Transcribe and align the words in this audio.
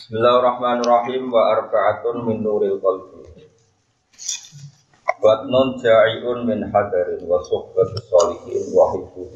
Bismillahirrahmanirrahim 0.00 1.28
wa 1.28 1.60
arba'atun 1.60 2.24
min 2.24 2.40
nuril 2.40 2.80
qalbi. 2.80 3.20
Batnun 5.20 5.76
ja'iun 5.76 6.48
min 6.48 6.72
hadarin 6.72 7.20
wa 7.28 7.36
suhbatu 7.44 8.00
sholihin 8.08 8.72
wa 8.72 8.96
hibbu 8.96 9.28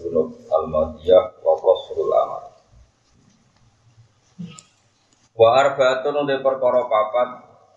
al-madiyah 0.48 1.36
wa 1.44 1.52
qasrul 1.60 2.08
amal. 2.16 2.44
Wa 5.36 5.48
arba'atun 5.68 6.24
de 6.32 6.40
perkara 6.40 6.88
papat 6.88 7.28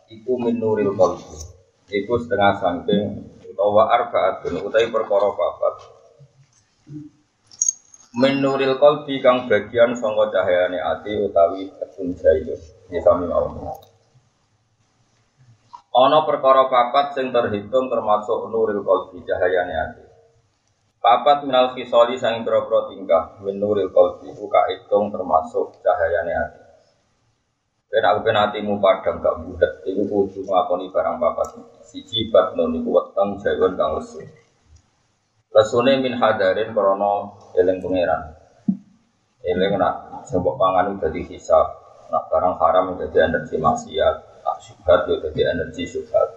iku 0.08 0.40
min 0.40 0.56
nuril 0.56 0.96
qalbi. 0.96 1.44
Iku 1.92 2.24
setengah 2.24 2.56
saking 2.64 3.20
utawa 3.52 3.92
arba'atun 4.00 4.64
utawi 4.64 4.88
perkara 4.96 5.36
papat 5.36 5.76
min 8.16 8.40
nuril 8.40 8.80
qalbi 8.80 9.20
kang 9.20 9.52
bagian 9.52 9.92
sangka 9.92 10.32
cahayane 10.32 10.80
ati 10.80 11.20
utawi 11.20 11.68
jaiyun 12.16 12.77
ya 12.94 13.00
sami 13.04 13.28
Allah 13.28 13.76
ana 15.98 16.20
perkara 16.23 16.70
papat 16.70 17.18
sing 17.18 17.34
terhitung 17.34 17.90
termasuk 17.90 18.52
nuril 18.54 18.86
qalbi 18.86 19.23
cahayane 19.26 19.73
ati 19.73 20.04
papat 21.02 21.48
minal 21.48 21.73
kisoli 21.73 22.16
sang 22.20 22.45
pira 22.45 22.64
tingkah 22.92 23.42
min 23.44 23.58
nuril 23.58 23.90
qalbi 23.92 24.31
buka 24.36 24.72
hitung 24.72 25.09
termasuk 25.09 25.78
cahayane 25.81 26.34
ati 26.34 26.68
Ben 27.88 28.04
aku 28.04 28.20
ben 28.28 28.36
atimu 28.36 28.84
padang 28.84 29.23
gak 29.23 29.48
budak, 29.48 29.80
iku 29.88 30.04
kudu 30.12 30.44
nglakoni 30.44 30.92
barang 30.92 31.23
papat. 31.23 31.56
Siji 31.88 32.28
batnon 32.28 32.76
iku 32.76 33.00
weteng 33.00 33.40
jagon 33.40 33.80
kang 33.80 33.95
lesu. 33.95 34.28
Lesune 35.56 36.04
min 36.04 36.20
hadarin 36.20 36.76
krana 36.76 37.31
eling 37.56 37.80
pangeran. 37.80 38.36
Eling 39.40 39.80
nak 39.80 40.28
sebab 40.28 40.59
pangan 40.59 41.00
dadi 41.00 41.23
hisab, 41.31 41.87
nak 42.07 42.23
barang 42.31 42.55
haram 42.61 42.95
dadi 42.95 43.17
energi 43.20 43.55
maksiat, 43.59 44.16
nak 44.43 44.57
syubhat 44.63 45.07
yo 45.07 45.16
dadi 45.21 45.41
energi 45.43 45.84
syubhat. 45.85 46.30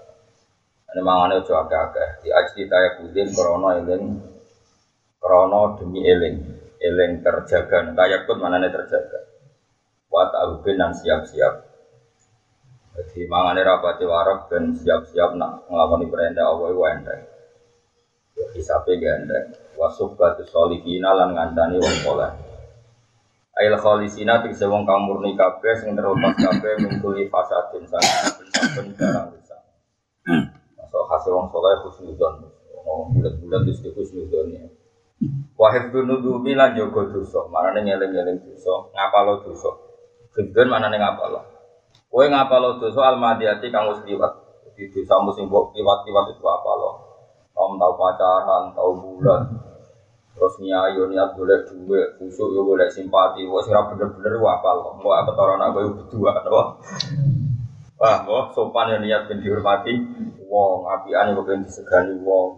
Ane 0.91 1.01
mangane 1.07 1.43
aja 1.43 1.63
akeh-akeh. 1.63 2.27
Di 2.27 2.29
ajdi 2.35 2.67
taya 2.67 2.99
kudin 2.99 3.31
krana 3.31 3.79
eling 3.79 4.05
krana 5.23 5.61
demi 5.79 6.03
eling, 6.03 6.37
eling 6.83 7.13
terjaga. 7.23 7.95
Taya 7.95 8.27
kut 8.27 8.39
manane 8.43 8.69
terjaga. 8.75 9.21
Wa 10.11 10.27
ta'ubin 10.35 10.83
dan 10.83 10.91
siap-siap. 10.91 11.55
Jadi 12.99 13.31
mangane 13.31 13.63
rapati 13.63 14.03
warak 14.03 14.51
dan 14.51 14.75
siap-siap 14.75 15.39
nak 15.39 15.71
ngelakoni 15.71 16.11
perintah 16.11 16.51
Allah 16.51 16.75
iku 16.75 16.83
enteng 16.91 17.23
hisabe 18.55 18.97
gandeng 18.97 19.53
wasuk 19.77 20.17
batu 20.17 20.43
solihina 20.49 21.13
lan 21.13 21.37
ngancani 21.37 21.77
wong 21.77 21.97
soleh 22.03 22.50
Ail 23.61 23.77
khalisina 23.77 24.41
tegese 24.41 24.65
wong 24.65 24.89
kang 24.89 25.05
murni 25.05 25.37
kabeh 25.37 25.77
sing 25.77 25.93
terlepas 25.93 26.33
kabeh 26.33 26.81
mingkuli 26.81 27.29
fasadin 27.29 27.85
sang 27.85 28.01
saben 28.57 28.97
barang 28.97 29.37
rusak. 29.37 29.61
Masuk 30.81 31.05
hasil 31.13 31.37
wong 31.37 31.53
soleh 31.53 31.77
husnudon. 31.85 32.49
Ngomong 32.81 33.21
bulat-bulat 33.21 33.61
wis 33.69 33.85
husnudon 33.85 34.57
ya. 34.57 34.65
Wahid 35.61 35.93
dunudubi 35.93 36.57
lan 36.57 36.73
jaga 36.73 37.13
dosa, 37.13 37.45
manane 37.53 37.85
ngeling-eling 37.85 38.41
dosa, 38.41 38.89
ngapalo 38.97 39.45
dosa. 39.45 39.69
Hibdun 40.33 40.73
manane 40.73 40.97
ngapalo. 40.97 41.45
Kowe 42.09 42.25
ngapalo 42.33 42.81
dosa 42.81 43.13
almadiyati 43.13 43.69
kang 43.69 43.93
wis 43.93 44.01
liwat. 44.09 44.33
Jadi 44.65 44.89
dosa 44.89 45.21
sing 45.37 45.53
mbok 45.53 45.77
liwat-liwat 45.77 46.33
itu 46.33 46.45
apa 46.49 46.73
lo? 46.81 46.91
Om 47.53 47.77
tahu 47.77 47.93
pacaran, 48.01 48.73
tahu 48.73 48.91
bulan, 48.97 49.43
terus 50.41 50.57
nyayo 50.57 51.05
niat 51.13 51.37
boleh 51.37 51.69
duit, 51.69 52.17
khusyuk 52.17 52.57
yo 52.57 52.65
boleh 52.65 52.89
simpati, 52.89 53.45
wah 53.45 53.61
sih 53.61 53.77
bener-bener 53.77 54.41
wah 54.41 54.57
apa 54.57 54.73
lo, 54.73 54.97
mau 54.97 55.13
apa 55.13 55.37
orang 55.37 55.69
aku 55.69 55.79
itu 55.85 55.93
berdua, 56.01 56.33
apa? 56.41 56.81
Wah, 58.01 58.25
wah 58.25 58.49
sopan 58.57 58.97
ya 58.97 58.99
niat 59.05 59.29
ben 59.29 59.45
dihormati, 59.45 59.93
wong. 60.49 60.89
Apian 60.89 61.37
yo 61.37 61.45
ben 61.45 61.61
disegani 61.61 62.17
wong. 62.25 62.57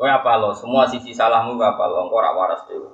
Wah 0.00 0.24
apa 0.24 0.40
lo, 0.40 0.56
semua 0.56 0.88
sisi 0.88 1.12
salahmu 1.12 1.60
apa 1.60 1.84
lo, 1.84 2.08
engkau 2.08 2.16
waras 2.16 2.64
dewi. 2.64 2.88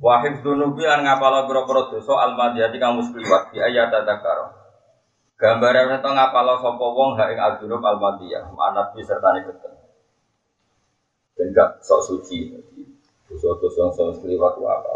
Wahid 0.00 0.40
dunubi 0.40 0.88
lan 0.88 1.04
ngapalo 1.04 1.44
boro-boro 1.44 1.92
dosa 1.92 2.16
almadiyati 2.16 2.80
kamu 2.80 3.04
sekliwat 3.04 3.52
di 3.52 3.60
ayat 3.60 3.92
tadakar. 3.92 4.56
Gambaran 5.36 6.00
itu 6.00 6.08
ngapalo 6.08 6.56
sopo 6.64 6.96
wong 6.96 7.20
ha 7.20 7.28
ing 7.28 7.36
aldunub 7.36 7.84
almadiyah, 7.84 8.48
manat 8.56 8.96
serta 8.96 9.36
ketemu 9.36 9.76
dan 11.36 11.52
gak 11.52 11.70
sok 11.84 12.00
suci 12.00 12.48
dosa-dosa 13.26 13.78
yang 13.82 13.92
sama 13.92 14.12
sekeliwat 14.14 14.54
apa 14.58 14.92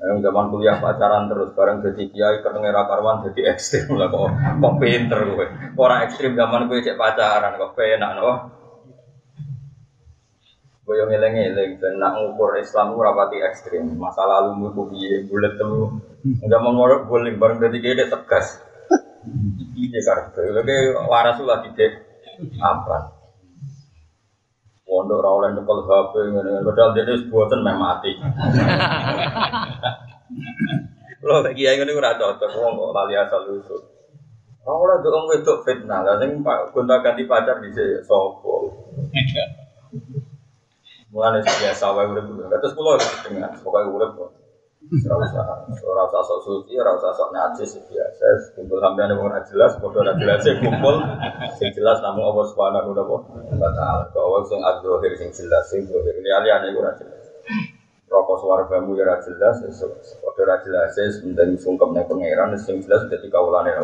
yang 0.00 0.18
zaman 0.24 0.48
kuliah 0.48 0.80
pacaran 0.80 1.28
terus 1.28 1.52
bareng 1.52 1.84
jadi 1.84 2.02
kiai 2.08 2.36
ketemu 2.40 2.72
rakarwan 2.72 3.20
jadi 3.28 3.52
ekstrim 3.52 4.00
lah 4.00 4.08
kok 4.08 4.32
kok 4.32 4.74
pinter 4.80 5.20
gue 5.28 5.46
orang 5.76 6.08
ekstrim 6.08 6.32
zaman 6.32 6.72
gue 6.72 6.80
cek 6.80 6.96
pacaran 6.96 7.60
kok 7.60 7.76
enak 7.76 8.10
no 8.16 8.32
gue 10.90 10.98
yang 10.98 11.06
ngeleng-ngeleng 11.06 11.78
dan 11.78 12.02
nak 12.02 12.18
ngukur 12.18 12.58
Islam 12.58 12.98
gue 12.98 13.06
rapati 13.06 13.38
ekstrim. 13.38 13.94
Masa 13.94 14.26
lalu 14.26 14.74
gue 14.74 14.86
piye 14.90 15.22
bulat 15.22 15.54
tuh 15.54 16.02
nggak 16.26 16.60
mau 16.66 16.74
ngorok 16.74 17.06
bareng 17.38 17.62
jadi 17.62 17.78
kiai 17.78 18.10
tegas. 18.10 18.58
Ini 19.78 19.98
karena 20.02 20.50
lagi 20.50 20.76
waras 21.06 21.38
lagi 21.46 21.70
deh 21.78 21.92
apa 22.58 23.19
Pondok 24.90 25.22
ora 25.22 25.30
oleh 25.38 25.48
nyekel 25.54 25.86
HP 25.86 26.12
ngene 26.34 26.66
padahal 26.66 26.90
dene 26.90 27.14
wis 27.14 27.30
boten 27.30 27.62
meh 27.62 27.78
mati. 27.78 28.10
Lho 31.22 31.36
lagi 31.46 31.62
ae 31.62 31.78
ngene 31.78 31.94
ora 31.94 32.18
cocok 32.18 32.50
wong 32.58 32.74
kok 32.74 32.90
lali 32.98 33.14
asal 33.14 33.46
usul. 33.54 33.86
Ora 34.66 34.98
oleh 34.98 34.98
dong 34.98 35.30
wedok 35.30 35.62
fitnah, 35.62 36.02
lha 36.02 36.18
sing 36.18 36.42
gonta 36.42 37.06
ganti 37.06 37.22
pacar 37.22 37.62
dhisik 37.62 38.02
sapa. 38.02 38.50
Mulane 41.14 41.38
biasa 41.46 41.86
wae 41.94 42.10
urip. 42.10 42.26
Terus 42.50 42.74
kula 42.74 42.98
dengan 43.22 43.54
pokoke 43.62 43.94
urip 43.94 44.10
kok. 44.18 44.30
Ora 44.80 46.08
usah, 46.08 46.24
sok 46.24 46.40
suci, 46.40 46.72
ora 46.80 46.96
usah 46.96 47.12
sok 47.12 47.36
najis 47.36 47.76
biasa. 47.84 48.56
Kumpul 48.56 48.80
sampeyan 48.80 49.12
wong 49.12 49.28
ora 49.28 49.44
jelas, 49.44 49.76
padha 49.76 50.00
ora 50.00 50.16
jelas 50.16 50.40
kumpul. 50.56 50.96
Sing 51.60 51.68
jelas 51.76 52.00
namung 52.00 52.32
Allah 52.32 52.48
Subhanahu 52.48 52.96
wa 52.96 53.70
taala. 53.76 54.08
Kok 54.08 54.24
wong 54.24 54.44
sing 54.48 54.64
adzahir 54.64 55.12
sing 55.20 55.30
jelas, 55.36 55.68
sing 55.68 55.84
zahir 55.84 56.16
liyane 56.24 56.72
ora 56.72 56.96
jelas. 56.96 57.28
Rokok 58.08 58.40
swargamu 58.40 58.96
ya 58.96 59.04
ora 59.04 59.20
jelas, 59.20 59.60
padha 59.60 60.40
ora 60.48 60.56
jelas, 60.64 60.96
penting 60.96 61.60
sungkem 61.60 61.92
ning 61.92 62.08
pangeran 62.08 62.56
sing 62.56 62.80
jelas 62.80 63.04
dadi 63.12 63.28
kawulane 63.28 63.76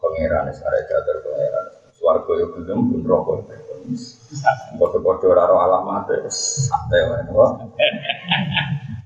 pangeran 0.00 0.48
arek 0.48 0.82
jajar 0.88 1.16
pangeran. 1.28 1.64
Swarga 1.92 2.32
yo 2.40 2.56
gelem 2.56 2.88
pun 2.88 3.04
rokok. 3.04 3.52
Padha-padha 4.80 5.26
ora 5.28 5.44
alamat 5.60 6.08
santai 6.32 7.04
wae. 7.04 7.20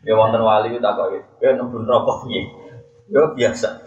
Ya 0.07 0.15
wonten 0.15 0.39
wali 0.39 0.71
ku 0.71 0.79
takoki, 0.79 1.19
"Ya 1.43 1.59
nembun 1.59 1.83
rokok 1.83 2.31
piye?" 2.31 2.47
Ya 3.11 3.27
biasa. 3.27 3.83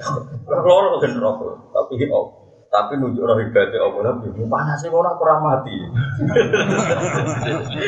Loro 0.48 1.00
kan 1.00 1.16
rokok, 1.16 1.72
tapi 1.72 2.04
oh, 2.12 2.28
tapi 2.70 3.02
nunjuk 3.02 3.26
roh 3.26 3.40
ibadah 3.42 3.82
apa 3.82 4.00
lah 4.06 4.14
bingung 4.22 4.46
panas 4.46 4.78
sih 4.78 4.94
orang 4.94 5.18
kurang 5.18 5.42
mati. 5.42 5.74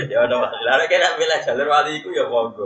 Ya 0.10 0.26
udah 0.26 0.38
lah 0.42 0.88
kena 0.90 1.14
bela 1.20 1.38
jalur 1.44 1.68
wali 1.70 2.02
itu 2.02 2.10
ya 2.16 2.26
monggo. 2.26 2.66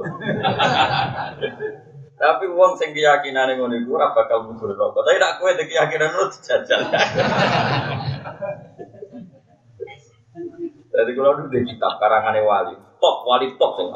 Tapi 2.16 2.48
uang 2.48 2.80
sing 2.80 2.96
keyakinan 2.96 3.52
yang 3.52 3.68
ngono 3.68 3.76
iku 3.76 4.00
ora 4.00 4.16
bakal 4.16 4.48
mundur 4.48 4.72
rokok 4.72 5.04
tapi 5.04 5.20
nak 5.20 5.36
kowe 5.44 5.52
keyakinan 5.52 6.16
lu 6.16 6.32
dijajal. 6.32 6.82
Jadi 10.96 11.12
kalau 11.12 11.36
dulu 11.36 11.52
di 11.52 11.68
kitab 11.68 12.00
karangan 12.00 12.40
wali. 12.40 12.80
Top 13.04 13.28
wali 13.28 13.52
top 13.60 13.76
sing 13.76 13.92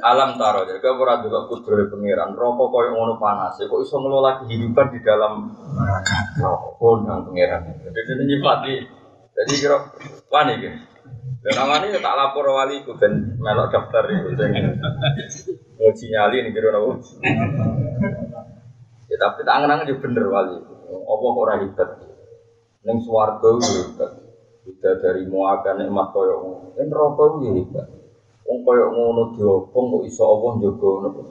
Alam 0.00 0.40
taro 0.40 0.64
jadi 0.64 0.80
kau 0.80 0.96
ora 1.04 1.20
juga 1.20 1.44
kudro 1.52 1.76
pangeran 1.92 2.32
rokok 2.32 2.72
koyo 2.72 2.96
ngono 2.96 3.20
panas 3.20 3.60
kok 3.60 3.76
iso 3.76 4.00
ngelola 4.00 4.40
kehidupan 4.40 4.88
di 4.88 5.04
dalam 5.04 5.52
rokok 6.40 6.80
kondang 6.80 7.28
pangeran. 7.28 7.76
Jadi 7.84 8.00
ini 8.16 8.24
nyifati. 8.24 8.74
Jadi 9.36 9.52
kira 9.52 9.92
wani 10.32 10.52
gitu. 10.64 10.80
Dan 11.44 11.54
namanya 11.60 12.00
tak 12.00 12.16
lapor 12.16 12.48
wali 12.56 12.80
ku 12.88 12.96
ben 12.96 13.36
melok 13.36 13.68
daftar 13.68 14.08
itu 14.08 14.32
nguji 15.76 16.04
nyali 16.08 16.36
nih 16.40 16.50
kira 16.56 16.72
nopo. 16.72 16.96
Ya 19.12 19.16
tapi 19.20 19.44
tak 19.44 19.54
angen-angen 19.60 19.92
juga 19.92 20.08
bener 20.08 20.24
wali. 20.24 20.56
Apa 20.88 21.26
ora 21.36 21.54
hebat. 21.60 22.00
Ning 22.88 22.96
swarga 23.04 23.60
hebat. 23.60 24.12
Tidak 24.64 24.94
dari 25.04 25.28
muakan 25.28 25.84
nikmat 25.84 26.16
koyo. 26.16 26.36
Ning 26.80 26.88
rokok 26.88 27.44
hebat. 27.44 28.01
Wong 28.46 28.58
koyo 28.66 28.86
ngono 28.94 29.22
diopong 29.34 29.86
kok 29.92 30.04
iso 30.08 30.22
Allah 30.32 30.50
njogo 30.58 30.88
napa. 31.02 31.22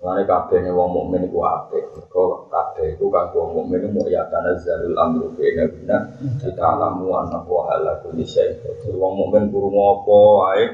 Lare 0.00 0.24
kabeh 0.24 0.64
wong 0.72 0.88
mukmin 0.96 1.28
iku 1.28 1.44
apik. 1.44 1.84
Mergo 1.92 2.48
kabeh 2.48 2.96
iku 2.96 3.06
kanggo 3.12 3.38
wong 3.44 3.52
mukmin 3.68 3.92
mu 3.92 4.02
ya 4.08 4.24
tanazzalul 4.32 4.96
amru 4.96 5.28
baina 5.36 5.64
bina 5.68 5.96
kita 6.40 6.64
alamu 6.72 7.12
anna 7.20 7.38
wa 7.44 7.68
ala 7.72 8.00
kulli 8.00 8.24
syai. 8.24 8.56
Wong 8.96 9.12
mukmin 9.20 9.52
guru 9.52 9.68
apa 9.72 10.16
wae 10.40 10.64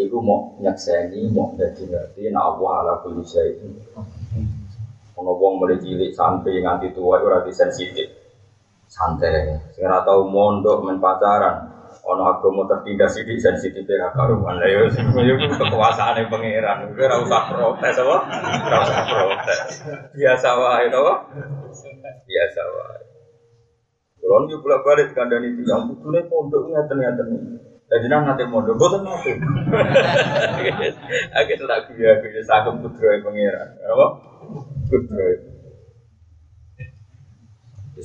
iku 0.00 0.18
mau 0.20 0.52
nyakseni, 0.60 1.32
mau 1.32 1.54
dadi 1.56 1.84
ngerti 1.88 2.28
nek 2.28 2.44
Allah 2.44 2.70
ala 2.80 2.92
kulli 3.00 3.24
syai. 3.24 3.52
wong 5.16 5.54
mulai 5.56 5.80
cilik 5.80 6.12
sampai 6.12 6.60
nganti 6.60 6.92
tua 6.92 7.16
itu 7.20 7.26
rada 7.28 7.52
sensitif. 7.52 8.08
Santai. 8.90 9.56
Sing 9.72 9.82
ora 9.88 10.04
tau 10.04 10.28
mondok 10.28 10.84
men 10.84 11.00
pacaran. 11.00 11.73
Ono 12.04 12.22
agama 12.28 12.68
tertindas 12.68 13.16
iki 13.16 13.40
sensitif 13.40 13.88
ya 13.88 14.12
karuan. 14.12 14.60
Lah 14.60 14.68
yo 14.68 14.92
yo 15.24 15.34
kekuasaane 15.56 16.28
pangeran. 16.28 16.92
Kowe 16.92 17.00
ora 17.00 17.16
usah 17.24 17.42
protes 17.48 17.96
apa? 17.96 18.16
Ora 18.68 18.76
usah 18.84 19.00
protes. 19.08 19.60
Biasa 20.12 20.48
wae 20.60 20.86
to. 20.92 21.00
Biasa 22.28 22.60
wae. 22.60 23.04
Kulon 24.20 24.52
yo 24.52 24.60
bolak-balik 24.60 25.16
kandhani 25.16 25.56
tiyang 25.56 25.88
putune 25.88 26.20
pondok 26.28 26.68
ngeten-ngeten. 26.68 27.28
Jadi 27.84 28.06
nang 28.08 28.24
nanti 28.24 28.48
mondok, 28.48 28.80
boten 28.80 29.04
nanti. 29.04 29.36
Aku 31.36 31.52
tak 31.68 31.80
gaya 31.92 32.16
gaya 32.16 32.40
sagem 32.42 32.80
putra 32.80 33.20
pangeran. 33.20 33.68
Apa? 33.84 34.06
Putra. 34.88 35.28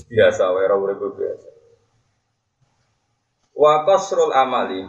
Biasa, 0.07 0.43
wae 0.51 0.67
urip 0.67 0.99
biasa. 0.99 1.58
Wa 3.59 3.83
qasrul 3.83 4.31
amali 4.31 4.87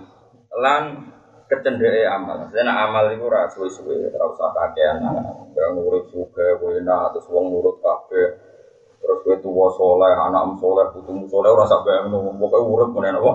lan 0.63 0.83
kecendeke 1.51 2.07
amal. 2.07 2.47
Sena 2.55 2.87
amal 2.87 3.11
iku 3.11 3.27
ora 3.27 3.51
suwe-suwe, 3.51 4.15
ora 4.15 4.25
usah 4.31 4.51
kakean. 4.55 5.03
Yang 5.59 5.75
urip 5.83 6.05
suge, 6.15 6.47
kowe 6.63 6.71
enak 6.79 7.11
terus 7.19 7.27
wong 7.35 7.51
nurut 7.51 7.83
kabeh. 7.83 8.29
Terus 9.03 9.19
kowe 9.27 9.35
tuwa 9.43 9.67
saleh, 9.75 10.15
anak 10.15 10.55
saleh, 10.63 10.87
putumu 10.95 11.27
saleh 11.27 11.51
ora 11.51 11.67
sak 11.67 11.83
bayangno. 11.83 12.31
Pokoke 12.39 12.59
urip 12.63 12.91
ngene 12.95 13.19
apa? 13.19 13.33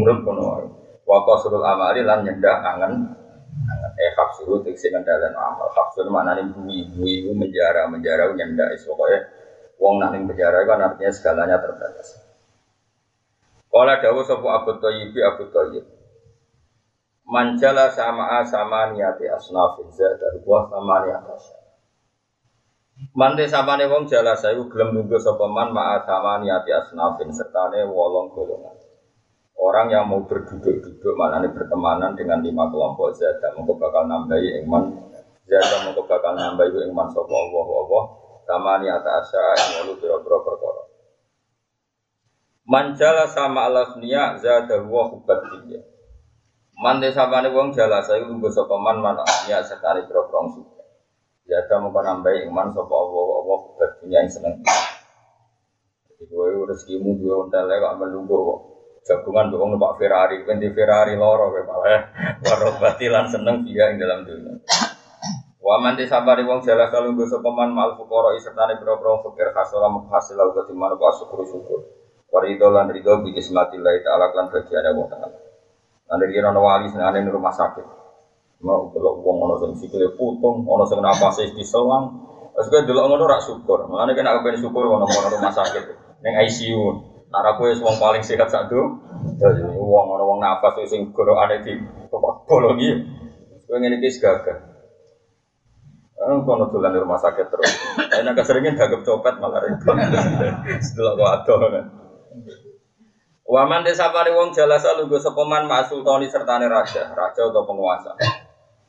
Urip 0.00 0.18
ngono 0.24 0.42
wae. 0.56 0.66
Wa 1.04 1.18
qasrul 1.28 1.64
amali 1.64 2.00
lan 2.08 2.24
nyendak 2.24 2.56
angen 2.64 2.92
eh 4.00 4.10
hafsu 4.16 4.64
tegese 4.64 4.88
kendalen 4.88 5.36
amal. 5.36 5.68
Hafsu 5.76 6.00
maknane 6.08 6.48
bui-bui 6.48 7.28
itu 7.28 7.36
menjara, 7.36 7.84
menjara 7.92 8.32
nyendak 8.32 8.72
iso 8.72 8.96
kowe 8.96 9.12
wong 9.76 10.00
nang 10.00 10.16
ning 10.16 10.24
penjara 10.24 10.64
kan 10.64 10.80
artinya 10.80 11.12
segalanya 11.12 11.60
terbatas. 11.60 12.27
Kala 13.78 14.02
dawuh 14.02 14.26
sapa 14.26 14.42
Abu 14.58 14.74
Thayyib 14.82 15.14
Abu 15.22 15.54
Thayyib. 15.54 15.86
Manjala 17.30 17.86
sama 17.94 18.42
sama 18.42 18.90
niati 18.90 19.22
asnafin 19.30 19.86
zada 19.94 20.34
wa 20.42 20.66
sama 20.66 21.06
niati 21.06 21.30
Mante 23.14 23.46
samane 23.46 23.86
wong 23.86 24.10
jala 24.10 24.34
sayu 24.34 24.66
gelem 24.66 24.98
nunggu 24.98 25.22
sapa 25.22 25.46
man 25.46 25.70
ma'a 25.70 26.02
sama 26.02 26.42
niati 26.42 26.74
asnafin 26.74 27.30
sertane 27.30 27.86
wolong 27.86 28.34
golongan. 28.34 28.74
Orang 29.54 29.94
yang 29.94 30.10
mau 30.10 30.26
berduduk-duduk 30.26 31.14
maknanya 31.14 31.54
bertemanan 31.54 32.18
dengan 32.18 32.42
lima 32.42 32.66
kelompok 32.74 33.14
zada 33.14 33.54
mongko 33.54 33.78
bakal 33.78 34.10
nambahi 34.10 34.58
iman 34.66 34.90
zada 35.46 35.86
mongko 35.86 36.02
bakal 36.02 36.34
nambahi 36.34 36.82
iman 36.90 37.06
sapa 37.14 37.30
Allah 37.30 37.66
Allah 37.78 38.04
sama 38.42 38.82
niata 38.82 39.22
asya 39.22 39.42
yang 39.54 39.70
lalu 39.86 40.02
biro-biro 40.02 40.42
perkara. 40.42 40.87
Manjala 42.68 43.24
sama 43.32 43.64
alafniya 43.64 44.36
zada 44.44 44.84
huwa 44.84 45.08
hubat 45.08 45.40
dia. 45.64 45.80
Mante 46.76 47.08
sabane 47.16 47.48
wong 47.48 47.72
jala 47.72 48.04
saya 48.04 48.28
lungguh 48.28 48.52
sapa 48.52 48.76
man 48.76 49.00
man 49.00 49.16
ya 49.48 49.64
sekali 49.64 50.04
biro-biro 50.04 50.52
suka. 50.52 50.84
Zada 51.48 51.80
mongko 51.80 52.04
nambahi 52.04 52.44
iman 52.44 52.68
sapa 52.76 52.92
Allah 52.92 53.56
hubat 53.56 53.90
dia 54.04 54.20
yang 54.20 54.28
seneng. 54.28 54.60
Jadi 56.12 56.28
kowe 56.28 56.68
rezekimu 56.68 57.16
duwe 57.16 57.48
ontel 57.48 57.72
kok 57.72 57.96
menunggu 57.96 58.36
kok 58.36 58.60
jagungan 59.08 59.48
tuh 59.48 59.64
numpak 59.64 59.96
Ferrari, 59.96 60.44
kan 60.44 60.60
di 60.60 60.68
Ferrari 60.68 61.16
loro 61.16 61.56
kayak 61.56 61.64
malah 61.64 61.88
ya. 61.96 62.00
Warok 62.52 62.84
batilan 62.84 63.32
seneng 63.32 63.64
dia 63.64 63.88
yang 63.88 63.96
dalam 63.96 64.28
dunia. 64.28 64.60
Waman 65.64 65.96
di 65.96 66.04
sabari 66.04 66.44
wong 66.44 66.60
jala 66.60 66.92
kalau 66.92 67.16
gue 67.16 67.24
sopeman 67.24 67.72
mal 67.72 67.96
fukoro 67.96 68.36
isertane 68.36 68.76
bro 68.76 69.00
bro 69.00 69.24
fakir 69.24 69.56
hasil 69.56 69.80
hasil 69.80 70.34
lalu 70.36 70.52
ketimana 70.60 71.00
pak 71.00 71.16
syukur 71.16 71.48
syukur. 71.48 71.80
Warido 72.28 72.68
lan 72.68 72.92
rido 72.92 73.24
bikis 73.24 73.48
mati 73.56 73.80
lai 73.80 74.04
taala 74.04 74.28
lan 74.32 74.52
ada 74.52 74.90
wong 74.92 75.08
tengah. 75.08 75.30
Nanti 76.08 76.24
kira 76.28 76.52
no 76.52 76.60
wali 76.60 76.88
senane 76.92 77.24
di 77.24 77.30
rumah 77.32 77.52
sakit. 77.52 77.86
Mau 78.64 78.90
delok 78.92 79.22
wong 79.24 79.36
ono 79.48 79.54
sing 79.60 79.72
sikile 79.80 80.12
putung, 80.12 80.66
ono 80.68 80.84
sing 80.84 81.00
napase 81.00 81.52
diselang. 81.56 82.04
Terus 82.52 82.66
gue 82.68 82.80
delok 82.84 83.04
ngono 83.08 83.24
rak 83.24 83.40
syukur. 83.44 83.86
Makanya 83.88 84.12
kena 84.12 84.36
kepen 84.40 84.60
syukur 84.60 84.88
ono 84.88 85.08
rumah 85.08 85.52
sakit. 85.52 85.84
Neng 86.20 86.34
ICU. 86.44 86.84
Nara 87.28 87.60
kue 87.60 87.76
wong 87.76 88.00
paling 88.00 88.24
sehat 88.24 88.48
satu, 88.48 89.04
jadi 89.36 89.60
wong 89.68 90.06
orang 90.16 90.24
wong 90.24 90.38
nafas 90.40 90.80
sing 90.88 91.12
ada 91.12 91.60
di 91.60 91.76
bolongi, 92.48 93.04
kue 93.68 93.76
ngene 93.76 94.00
kis 94.00 94.16
gagah. 94.16 94.56
Kan 96.16 96.40
kono 96.48 96.72
di 96.72 96.98
rumah 96.98 97.20
sakit 97.20 97.52
terus. 97.52 97.68
Enak 98.16 98.32
keseringan 98.32 98.80
gagap 98.80 99.04
copet 99.04 99.36
malah 99.44 99.60
repot. 99.60 99.92
Kau 100.96 101.28
ado 101.28 101.54
kan. 101.68 101.84
Waman 103.48 103.80
desa 103.80 104.12
pari 104.12 104.28
wong 104.28 104.52
jalasa 104.52 104.92
lugu 105.00 105.16
sepeman 105.16 105.64
masultoni 105.64 106.28
sertane 106.28 106.68
raja, 106.68 107.16
raja 107.16 107.40
atau 107.48 107.64
penguasa. 107.64 108.12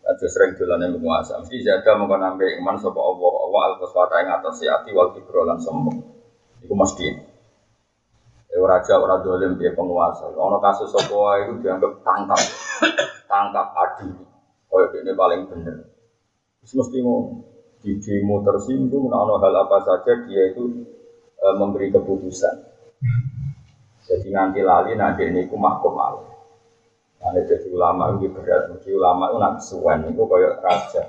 Raja 0.04 0.25
sering 0.28 0.60
yang 0.60 1.00
penguasa. 1.00 1.40
Mesti 1.40 1.63
jaga 1.63 1.96
mau 1.96 2.12
nambah 2.12 2.60
iman 2.60 2.75
sapa 2.75 3.00
Allah, 3.00 3.34
Allah 3.48 3.62
al-qaswata 3.72 4.16
yang 4.19 4.30
atas 4.36 4.60
ati 4.60 4.92
wal 4.92 5.16
kibro 5.16 5.48
lan 5.48 5.63
sombong. 5.63 6.04
Iku 6.60 6.75
mesti. 6.75 7.07
Eh, 8.50 8.60
raja 8.60 9.00
ora 9.00 9.22
dolim 9.24 9.56
dia 9.56 9.72
penguasa. 9.72 10.28
Ono 10.28 10.57
kasus 10.60 10.92
sopo 10.92 11.30
itu 11.40 11.63
dianggap 11.63 12.04
tangkap, 12.04 12.42
tangkap 13.31 13.68
adil. 13.78 14.28
Oh 14.74 14.81
ini 14.84 15.13
paling 15.16 15.48
benar. 15.48 15.88
Terus 16.60 16.74
mesti 16.84 16.98
mau 17.00 17.45
di 17.80 17.95
demo 18.04 18.44
tersinggung, 18.44 19.07
ono 19.07 19.40
hal 19.40 19.56
apa 19.56 19.78
saja 19.88 20.13
dia 20.28 20.52
itu 20.52 20.84
e, 21.40 21.45
memberi 21.56 21.94
keputusan. 21.95 22.56
Jadi 24.10 24.34
nanti 24.34 24.66
lali 24.66 24.98
nanti 24.98 25.30
ini 25.30 25.46
ku 25.46 25.54
mahkum 25.54 25.94
al. 26.02 26.26
Nanti 27.22 27.46
jadi 27.46 27.68
ulama 27.70 28.18
itu 28.18 28.34
berat, 28.34 28.74
mesti 28.74 28.90
ulama 28.90 29.30
itu 29.30 29.38
nanti 29.38 29.62
suwen 29.62 30.10
itu 30.10 30.24
kayak 30.26 30.66
raja. 30.66 31.04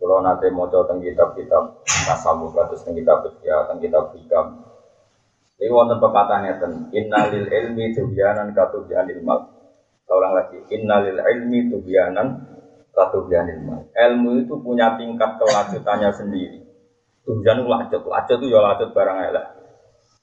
Kalau 0.00 0.18
nanti 0.24 0.48
mau 0.48 0.64
tentang 0.70 1.00
kitab-kitab 1.04 1.84
tasawuf, 1.84 2.56
terus 2.56 2.84
tentang 2.84 2.96
kitab 3.00 3.18
ya, 3.44 3.64
tentang 3.64 3.80
kitab 3.80 4.04
hikam, 4.16 4.46
ini 5.54 5.70
wonten 5.70 6.02
pepatah 6.02 6.44
ngeten, 6.44 6.90
innalil 6.90 7.46
ilmi 7.46 7.94
tubyanan 7.94 8.50
katubyanil 8.52 9.22
mal. 9.22 9.48
Ulang 10.10 10.36
lagi, 10.36 10.60
innalil 10.70 11.18
ilmi 11.18 11.70
tubyanan 11.70 12.42
katubyanil 12.92 13.60
mal. 13.62 13.80
Ilmu 13.94 14.44
itu 14.44 14.54
punya 14.60 14.98
tingkat 14.98 15.40
kelanjutannya 15.40 16.10
sendiri. 16.10 16.58
Tubyan 17.24 17.64
lacut, 17.64 18.04
lacut 18.04 18.36
itu 18.42 18.52
ya 18.52 18.60
lacut 18.60 18.92
barang 18.92 19.18
elek. 19.30 19.46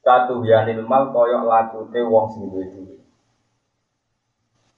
Katubyanil 0.01 0.81
mal 0.81 1.13
koyok 1.13 1.43
lacute 1.45 1.99
wong 2.01 2.25
sing 2.33 2.49
duwe 2.49 2.65
duwe. 2.73 2.97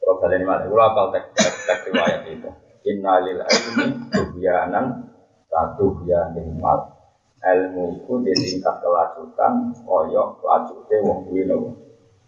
Kalau 0.04 0.20
kalian 0.20 0.44
mana, 0.44 0.68
gue 0.68 0.76
apal 0.84 1.16
tek 1.16 1.32
tek 1.32 1.56
tek 1.64 1.80
riwayat 1.88 2.28
itu. 2.28 2.50
Innalil 2.92 3.40
ilmi 3.40 3.88
tubyanan 4.12 5.08
katubyanil 5.48 6.52
mal 6.60 6.92
ilmu 7.40 8.04
itu 8.04 8.14
di 8.24 8.32
tingkat 8.36 8.84
kelajutan 8.84 9.72
koyok 9.88 10.44
lajute 10.44 10.96
wong 11.00 11.24
duwe 11.28 11.42
nopo 11.48 11.70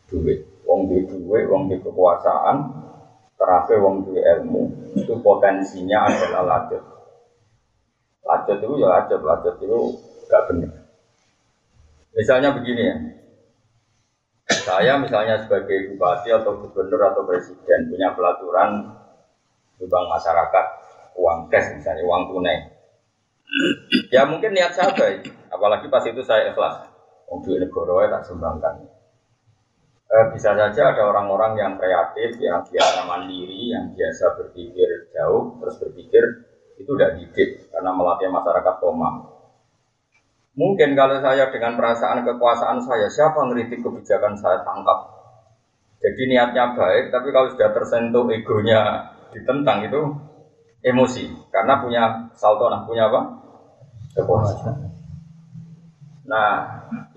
duwe 0.07 0.33
wong 0.63 0.79
duwe 0.87 1.01
duwe 1.09 1.39
wong 1.51 1.61
duwe 1.67 1.77
kekuasaan 1.83 2.57
terakhir 3.35 3.83
wong 3.83 4.07
duwe 4.07 4.23
ilmu 4.23 4.61
itu 4.95 5.19
potensinya 5.19 6.07
adalah 6.07 6.43
lajut 6.47 6.83
lajut 8.23 8.57
itu 8.63 8.75
ya 8.79 8.87
lajut 8.87 9.21
lajut 9.23 9.55
itu 9.59 9.79
gak 10.31 10.47
benar 10.47 10.84
misalnya 12.15 12.55
begini 12.55 12.81
ya 12.81 12.97
saya 14.65 14.97
misalnya 14.97 15.41
sebagai 15.41 15.93
bupati 15.93 16.33
atau 16.33 16.57
gubernur 16.57 17.01
atau 17.11 17.27
presiden 17.27 17.91
punya 17.91 18.13
pelaturan 18.17 18.89
di 19.75 19.85
bank 19.85 20.05
masyarakat 20.09 20.65
uang 21.19 21.51
cash 21.51 21.75
misalnya 21.77 22.03
uang 22.07 22.23
tunai 22.31 22.75
ya 24.09 24.27
mungkin 24.27 24.51
niat 24.51 24.73
saya 24.75 24.91
baik, 24.91 25.31
apalagi 25.51 25.87
pas 25.87 26.03
itu 26.05 26.21
saya 26.25 26.51
ikhlas. 26.51 26.91
Untuk 27.25 27.57
negara 27.57 28.21
tak 28.21 28.29
sumbangkan. 28.29 28.85
Eh, 30.05 30.25
bisa 30.37 30.53
saja 30.53 30.93
ada 30.93 31.03
orang-orang 31.09 31.57
yang 31.57 31.73
kreatif, 31.81 32.37
yang 32.37 32.61
biasa 32.61 33.01
mandiri, 33.09 33.73
yang 33.73 33.89
biasa 33.97 34.37
berpikir 34.37 35.09
jauh, 35.09 35.57
terus 35.57 35.75
berpikir 35.81 36.23
itu 36.77 36.85
udah 36.93 37.17
didik 37.17 37.65
karena 37.73 37.89
melatih 37.89 38.29
masyarakat 38.29 38.75
koma. 38.77 39.34
Mungkin 40.55 40.95
kalau 40.95 41.19
saya 41.19 41.51
dengan 41.51 41.75
perasaan 41.75 42.23
kekuasaan 42.23 42.79
saya, 42.79 43.11
siapa 43.11 43.43
ngeritik 43.43 43.83
kebijakan 43.83 44.39
saya 44.39 44.63
tangkap. 44.63 45.11
Jadi 45.99 46.31
niatnya 46.31 46.71
baik, 46.71 47.11
tapi 47.11 47.35
kalau 47.35 47.51
sudah 47.51 47.75
tersentuh 47.75 48.23
egonya 48.31 49.11
ditentang 49.35 49.83
itu 49.83 50.01
emosi. 50.79 51.27
Karena 51.51 51.83
punya 51.83 52.03
saltonah 52.39 52.87
punya 52.87 53.11
apa? 53.11 53.21
Kekuasaan. 54.15 54.95
Nah 56.23 56.49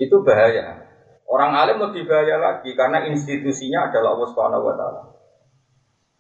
itu 0.03 0.19
bahaya. 0.27 0.89
Orang 1.29 1.55
alim 1.55 1.79
lebih 1.79 2.09
bahaya 2.11 2.41
lagi 2.41 2.73
karena 2.75 3.07
institusinya 3.07 3.93
adalah 3.93 4.17
Allah 4.17 4.29
Subhanahu 4.33 4.67
Wa 4.67 4.75
Taala. 4.75 5.03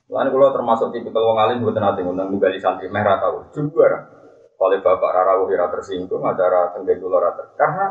Lalu 0.08 0.28
kalau 0.32 0.54
termasuk 0.56 0.88
tipikal 0.94 1.20
wong 1.20 1.38
alim 1.40 1.60
buat 1.64 1.76
nanti 1.76 2.00
ngundang 2.00 2.32
nunggali 2.32 2.56
santri 2.56 2.88
merah 2.88 3.20
tahu 3.20 3.44
juga 3.52 4.17
oleh 4.58 4.82
bapak 4.82 5.10
Rara 5.14 5.38
Wira 5.46 5.70
tersinggung, 5.70 6.26
acara 6.26 6.74
tenggeng 6.74 6.98
kula 6.98 7.22
rata. 7.22 7.54
Karena 7.54 7.86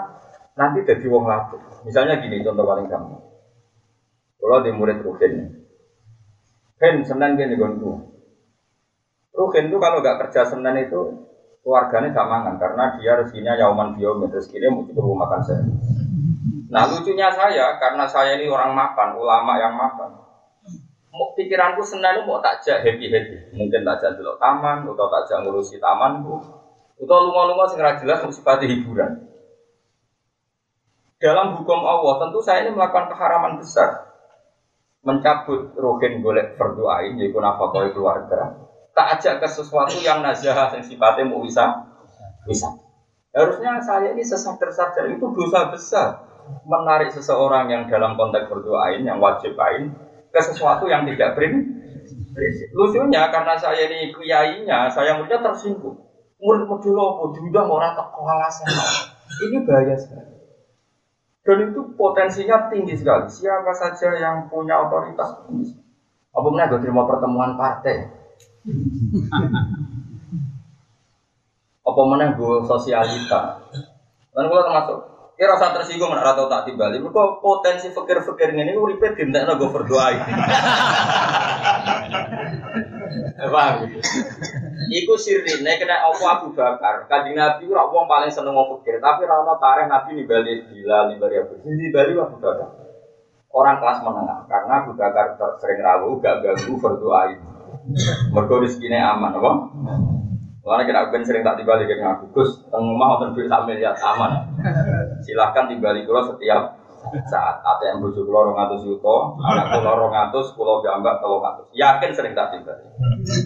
nanti 0.60 0.84
jadi 0.84 1.06
wong 1.08 1.24
lapuk. 1.24 1.64
Misalnya 1.88 2.20
gini 2.20 2.44
contoh 2.44 2.68
paling 2.68 2.92
gampang. 2.92 3.24
Kalau 4.38 4.60
di 4.62 4.72
murid 4.76 5.00
Ruhin, 5.02 5.34
Hen 6.78 6.96
Senin 7.08 7.40
gini 7.40 7.56
gonku. 7.56 7.94
Ruhin 9.34 9.72
itu 9.72 9.78
kalau 9.80 10.04
nggak 10.04 10.28
kerja 10.28 10.46
Senin 10.46 10.76
itu 10.78 11.26
keluarganya 11.64 12.16
gak 12.16 12.30
mangan 12.32 12.56
karena 12.56 12.96
dia 12.96 13.20
rezekinya 13.20 13.60
yauman 13.60 14.00
biomet 14.00 14.32
rezekinya 14.32 14.72
mau 14.72 14.88
cukup 14.88 15.20
makan 15.20 15.42
saya. 15.44 15.64
Nah 16.72 16.84
lucunya 16.88 17.28
saya 17.28 17.76
karena 17.76 18.08
saya 18.08 18.40
ini 18.40 18.48
orang 18.48 18.72
makan, 18.72 19.20
ulama 19.20 19.60
yang 19.60 19.76
makan. 19.76 20.16
Mau 21.12 21.34
pikiranku 21.34 21.84
Senin 21.84 22.14
itu 22.14 22.22
mau 22.24 22.40
takjak 22.40 22.86
happy 22.86 23.10
happy, 23.10 23.38
mungkin 23.58 23.82
takjak 23.84 24.16
dulu 24.16 24.38
taman 24.38 24.86
atau 24.86 25.08
takjak 25.12 25.44
ngurusi 25.44 25.82
tamanku 25.82 26.57
atau 26.98 27.30
lunga-lunga 27.30 27.66
sing 27.70 27.80
jelas 28.02 28.26
sifat 28.34 28.66
hiburan. 28.66 29.22
Dalam 31.18 31.58
hukum 31.62 31.82
Allah 31.82 32.26
tentu 32.26 32.42
saya 32.42 32.66
ini 32.66 32.74
melakukan 32.74 33.10
keharaman 33.14 33.58
besar. 33.62 34.06
Mencabut 35.06 35.74
rohin 35.78 36.20
golek 36.26 36.58
berdoain 36.58 37.18
yaitu 37.22 37.38
nafkah 37.38 37.90
keluarga. 37.94 38.70
Tak 38.98 39.18
ajak 39.18 39.46
ke 39.46 39.48
sesuatu 39.50 39.98
yang 40.02 40.26
nazah 40.26 40.74
yang 40.74 40.82
sifatnya 40.82 41.30
mau 41.30 41.42
bisa 41.42 41.86
bisa. 42.50 42.70
Harusnya 43.30 43.78
saya 43.78 44.18
ini 44.18 44.26
sesadar-sadar 44.26 45.06
itu 45.14 45.22
dosa 45.38 45.70
besar 45.70 46.08
menarik 46.66 47.14
seseorang 47.14 47.70
yang 47.70 47.84
dalam 47.86 48.18
konteks 48.18 48.50
berdoain 48.50 49.06
yang 49.06 49.22
wajib 49.22 49.54
ain 49.54 49.94
ke 50.34 50.42
sesuatu 50.42 50.90
yang 50.90 51.06
tidak 51.06 51.38
berin. 51.38 51.78
Lucunya 52.74 53.30
karena 53.30 53.58
saya 53.58 53.90
ini 53.90 54.14
kiainya, 54.14 54.90
saya 54.90 55.18
muridnya 55.18 55.42
tersinggung 55.42 56.07
murid 56.38 56.70
modul 56.70 56.98
apa 57.02 57.24
diundang 57.34 57.68
orang 57.70 57.98
tak 57.98 58.08
kewalasan 58.14 58.70
ini 59.48 59.58
bahaya 59.66 59.96
sekali. 59.98 60.36
Dan 61.48 61.72
itu 61.72 61.82
potensinya 61.96 62.68
tinggi 62.68 62.94
sekali. 63.00 63.32
Siapa 63.32 63.72
saja 63.74 64.14
yang 64.20 64.52
punya 64.52 64.84
otoritas 64.84 65.48
apa 66.38 66.48
mana 66.54 66.70
gue 66.70 66.78
terima 66.86 67.10
pertemuan 67.10 67.58
partai? 67.58 68.14
Apa 71.82 72.02
mana 72.06 72.38
gue 72.38 72.56
sosialita? 72.68 73.64
Dan 74.36 74.44
gue 74.46 74.62
termasuk 74.62 75.18
Kira 75.38 75.54
rasa 75.54 75.70
tersinggung 75.70 76.10
nak 76.10 76.26
rata 76.26 76.50
tak 76.50 76.66
tiba 76.66 76.90
Mereka 76.90 77.38
potensi 77.46 77.94
fikir-fikir 77.94 78.58
ini 78.58 78.74
uripe 78.74 79.14
dintekno 79.14 79.62
gue 79.62 79.70
berdoa. 79.70 80.10
Paham? 83.54 83.76
Iku 84.86 85.18
sirine 85.18 85.82
kena 85.82 86.06
apa 86.06 86.26
Abu 86.38 86.54
Bakar. 86.54 87.10
Kanjeng 87.10 87.34
Nabi 87.34 87.66
ora 87.74 87.90
wong 87.90 88.06
paling 88.06 88.30
seneng 88.30 88.54
ngomong 88.54 88.86
fikir, 88.86 89.02
tapi 89.02 89.26
ora 89.26 89.42
ono 89.42 89.58
tarikh 89.58 89.90
Nabi 89.90 90.22
nimbali 90.22 90.70
Bilal, 90.70 91.10
nimbali 91.10 91.36
Abu. 91.42 91.54
Bali 91.66 92.12
Abu 92.14 92.38
Bakar. 92.38 92.70
Orang 93.50 93.82
kelas 93.82 94.00
menengah 94.06 94.46
karena 94.46 94.74
Abu 94.86 94.92
Bakar 94.94 95.34
sering 95.58 95.82
rawuh 95.82 96.22
gak 96.22 96.46
ganggu 96.46 96.78
berdoa 96.78 97.22
ini. 97.34 97.48
Mergo 98.30 98.62
rezekine 98.62 99.00
aman 99.02 99.34
apa? 99.34 99.52
Karena 100.68 100.84
kita 100.84 101.00
akan 101.08 101.22
sering 101.24 101.48
tak 101.48 101.64
tiba 101.64 101.80
lagi 101.80 101.96
ngaku, 101.96 102.36
Gus, 102.36 102.60
tengah 102.68 102.92
mau 102.92 103.16
duit 103.32 103.48
sak 103.48 103.64
miliar 103.64 103.96
aman. 103.96 104.52
Silahkan 105.24 105.72
tiba 105.72 105.96
di 105.96 106.04
pulau 106.04 106.28
setiap 106.28 106.76
saat 107.28 107.64
ATM 107.64 108.04
pulau 108.04 108.52
rong 108.52 108.60
atus 108.60 108.88
yuto, 108.88 109.38
anak 109.42 109.84
rong 109.84 110.14
atus, 110.14 110.54
pulau 110.54 110.84
gambar 110.84 111.20
telur 111.20 111.42
atus. 111.42 111.68
Yakin 111.74 112.12
sering 112.14 112.34
tak 112.36 112.56
tiba. 112.56 112.74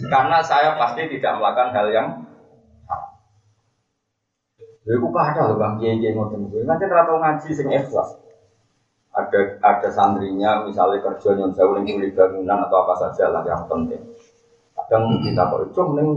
Karena 0.08 0.38
saya 0.42 0.74
pasti 0.76 1.08
tidak 1.12 1.38
melakukan 1.38 1.70
hal 1.74 1.88
yang 1.92 2.08
Ya, 4.82 4.98
aku 4.98 5.14
ada 5.14 5.46
loh 5.46 5.62
bang 5.62 5.78
kiai 5.78 6.10
ngoten 6.10 6.50
gue. 6.50 6.66
Nanti 6.66 6.90
rata 6.90 7.14
ngaji 7.14 7.54
sing 7.54 7.70
ikhlas. 7.70 8.18
Ada 9.14 9.62
ada 9.62 9.88
santrinya 9.94 10.66
misalnya 10.66 10.98
kerja 10.98 11.38
nyon 11.38 11.54
sewu 11.54 11.78
ning 11.78 12.02
bangunan 12.10 12.66
atau 12.66 12.82
apa 12.82 12.98
saja 12.98 13.30
lah 13.30 13.46
yang 13.46 13.62
penting 13.70 14.02
kadang 14.92 15.24
kita 15.24 15.42
kok 15.48 15.72
itu 15.72 15.82
neng 15.96 16.08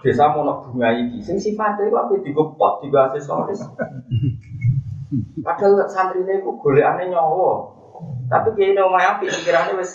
desa 0.00 0.32
nak 0.32 0.64
bunga 0.64 0.88
iki 0.96 1.20
sing 1.20 1.36
sifatnya 1.36 1.90
itu 1.90 1.96
apa 2.00 2.12
digopot 2.24 2.80
tiga 2.80 3.12
aksesoris 3.12 3.60
padahal 5.44 5.86
santri 5.88 6.24
ini 6.24 6.42
kok 6.42 6.64
aneh 6.64 7.06
nyawa 7.10 7.50
tapi 8.32 8.48
kayak 8.56 8.74
ini 8.74 8.80
omah 8.80 9.02
api 9.16 9.30
pikirannya 9.30 9.78
wes 9.78 9.94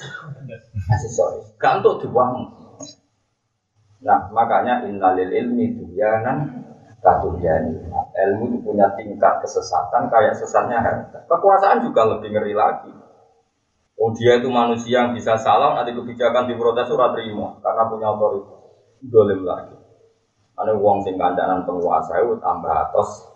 aksesoris 0.94 1.52
gak 1.58 1.82
untuk 1.82 2.06
dibuang 2.06 2.48
nah 4.02 4.30
makanya 4.30 4.86
innalil 4.86 5.30
ilmi 5.30 5.74
duyanan 5.74 6.66
katujani 7.02 7.82
ilmu 8.14 8.44
itu 8.54 8.58
punya 8.62 8.94
tingkat 8.94 9.42
kesesatan 9.42 10.10
kayak 10.10 10.38
sesatnya 10.38 10.80
harta 10.80 11.26
kekuasaan 11.26 11.82
juga 11.82 12.06
lebih 12.06 12.34
ngeri 12.34 12.54
lagi 12.54 12.92
Oh 13.98 14.14
dia 14.14 14.38
itu 14.38 14.46
manusia 14.46 15.02
yang 15.02 15.18
bisa 15.18 15.34
salah, 15.42 15.74
nanti 15.74 15.90
kebijakan 15.90 16.46
di 16.46 16.54
protes 16.54 16.86
surat 16.86 17.18
terima 17.18 17.58
karena 17.66 17.84
punya 17.90 18.08
otoritas. 18.14 18.62
Dolim 19.02 19.42
lagi. 19.42 19.74
Ada 20.54 20.78
uang 20.78 21.02
sing 21.02 21.18
kandanan 21.18 21.66
penguasa 21.66 22.22
itu 22.22 22.38
tambah 22.38 22.70
atas. 22.70 23.27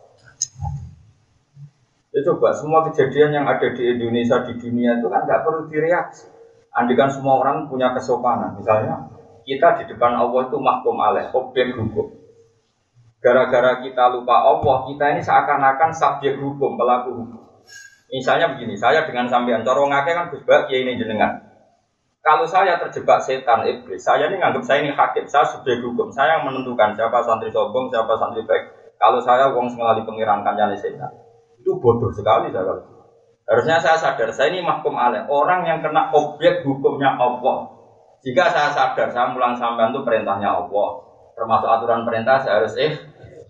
Ya 2.11 2.19
coba 2.27 2.51
semua 2.51 2.83
kejadian 2.91 3.31
yang 3.31 3.45
ada 3.47 3.71
di 3.71 3.83
Indonesia 3.87 4.43
di 4.43 4.59
dunia 4.59 4.99
itu 4.99 5.07
kan 5.07 5.23
nggak 5.23 5.47
perlu 5.47 5.71
direaksi. 5.71 6.27
Andikan 6.75 7.07
semua 7.07 7.39
orang 7.39 7.71
punya 7.71 7.95
kesopanan. 7.95 8.59
Misalnya 8.59 9.07
kita 9.47 9.79
di 9.79 9.95
depan 9.95 10.19
Allah 10.19 10.47
itu 10.47 10.59
mahkum 10.59 10.99
alaih, 10.99 11.31
objek 11.31 11.71
hukum. 11.75 12.11
Gara-gara 13.23 13.79
kita 13.79 14.11
lupa 14.11 14.43
Allah, 14.43 14.91
kita 14.91 15.05
ini 15.15 15.21
seakan-akan 15.23 15.91
subjek 15.95 16.35
hukum, 16.41 16.75
pelaku 16.75 17.15
hukum. 17.15 17.41
Misalnya 18.11 18.51
begini, 18.51 18.75
saya 18.75 19.07
dengan 19.07 19.31
sampean 19.31 19.63
corong 19.63 19.87
ngake 19.87 20.11
kan 20.11 20.25
Gus 20.35 20.43
Bak 20.43 20.67
ini 20.67 20.99
jenengan. 20.99 21.47
Kalau 22.21 22.43
saya 22.45 22.77
terjebak 22.77 23.23
setan 23.23 23.65
iblis, 23.65 24.03
saya 24.03 24.27
ini 24.29 24.37
nganggap 24.37 24.61
saya 24.61 24.83
ini 24.83 24.91
hakim, 24.93 25.25
saya 25.25 25.47
sudah 25.47 25.73
hukum, 25.79 26.11
saya 26.13 26.37
yang 26.37 26.45
menentukan 26.45 26.93
siapa 26.93 27.17
santri 27.23 27.49
sombong, 27.49 27.89
siapa 27.89 28.13
santri 28.19 28.45
baik. 28.45 28.93
Kalau 28.99 29.17
saya 29.23 29.49
uang 29.49 29.65
sengalali 29.73 30.05
pengiran 30.05 30.45
kancane 30.45 30.77
setan, 30.77 31.09
itu 31.61 31.71
bodoh 31.77 32.09
sekali 32.09 32.49
saya. 32.49 32.73
Harusnya 33.45 33.77
saya 33.77 33.97
sadar, 33.97 34.29
saya 34.33 34.49
ini 34.53 34.65
mahkum 34.65 34.97
alaih, 34.97 35.27
orang 35.29 35.61
yang 35.67 35.79
kena 35.83 36.09
objek 36.09 36.65
hukumnya 36.65 37.13
Allah. 37.19 37.69
Jika 38.25 38.49
saya 38.49 38.73
sadar, 38.73 39.11
saya 39.13 39.29
mulang 39.29 39.53
sampean 39.53 39.93
itu 39.93 40.01
perintahnya 40.01 40.49
Allah, 40.49 40.89
termasuk 41.37 41.69
aturan 41.69 42.05
perintah 42.05 42.41
saya 42.41 42.63
harus 42.63 42.73
eh, 42.79 42.93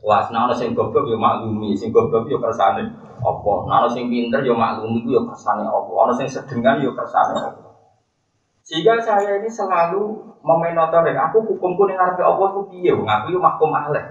wah, 0.04 0.26
nah 0.34 0.52
sing 0.52 0.76
goblok 0.76 1.08
yo 1.08 1.16
maklumi, 1.16 1.78
sing 1.78 1.94
goblok 1.96 2.28
yo 2.28 2.42
kersane 2.42 3.12
apa 3.22 3.54
nah 3.70 3.86
sing 3.86 4.10
pinter 4.10 4.42
yo 4.42 4.58
maklum 4.58 4.98
itu 4.98 5.14
yo 5.14 5.22
kersane 5.30 5.62
apa 5.62 5.92
ana 5.94 6.14
sing 6.18 6.26
sedengan 6.26 6.82
yo 6.82 6.90
kersane 6.98 7.38
apa 7.38 7.70
sehingga 8.66 8.98
saya 8.98 9.42
ini 9.42 9.50
selalu 9.50 10.22
memenotori 10.42 11.14
aku 11.14 11.46
hukumku 11.54 11.86
ning 11.90 11.98
ngarepe 11.98 12.22
Allah 12.22 12.48
ku 12.54 12.62
piye? 12.70 12.94
Aku 12.94 13.26
yo 13.30 13.38
mahkum 13.42 13.74
alaih 13.74 14.06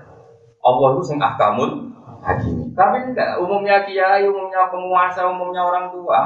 Allah 0.61 0.89
itu 0.95 1.03
sing 1.07 1.19
ahkamul 1.19 1.91
hakim 2.21 2.73
tapi 2.77 2.97
enggak 3.11 3.41
umumnya 3.41 3.83
kiai 3.85 4.25
umumnya 4.29 4.69
penguasa 4.69 5.27
umumnya 5.29 5.63
orang 5.65 5.89
tua 5.93 6.21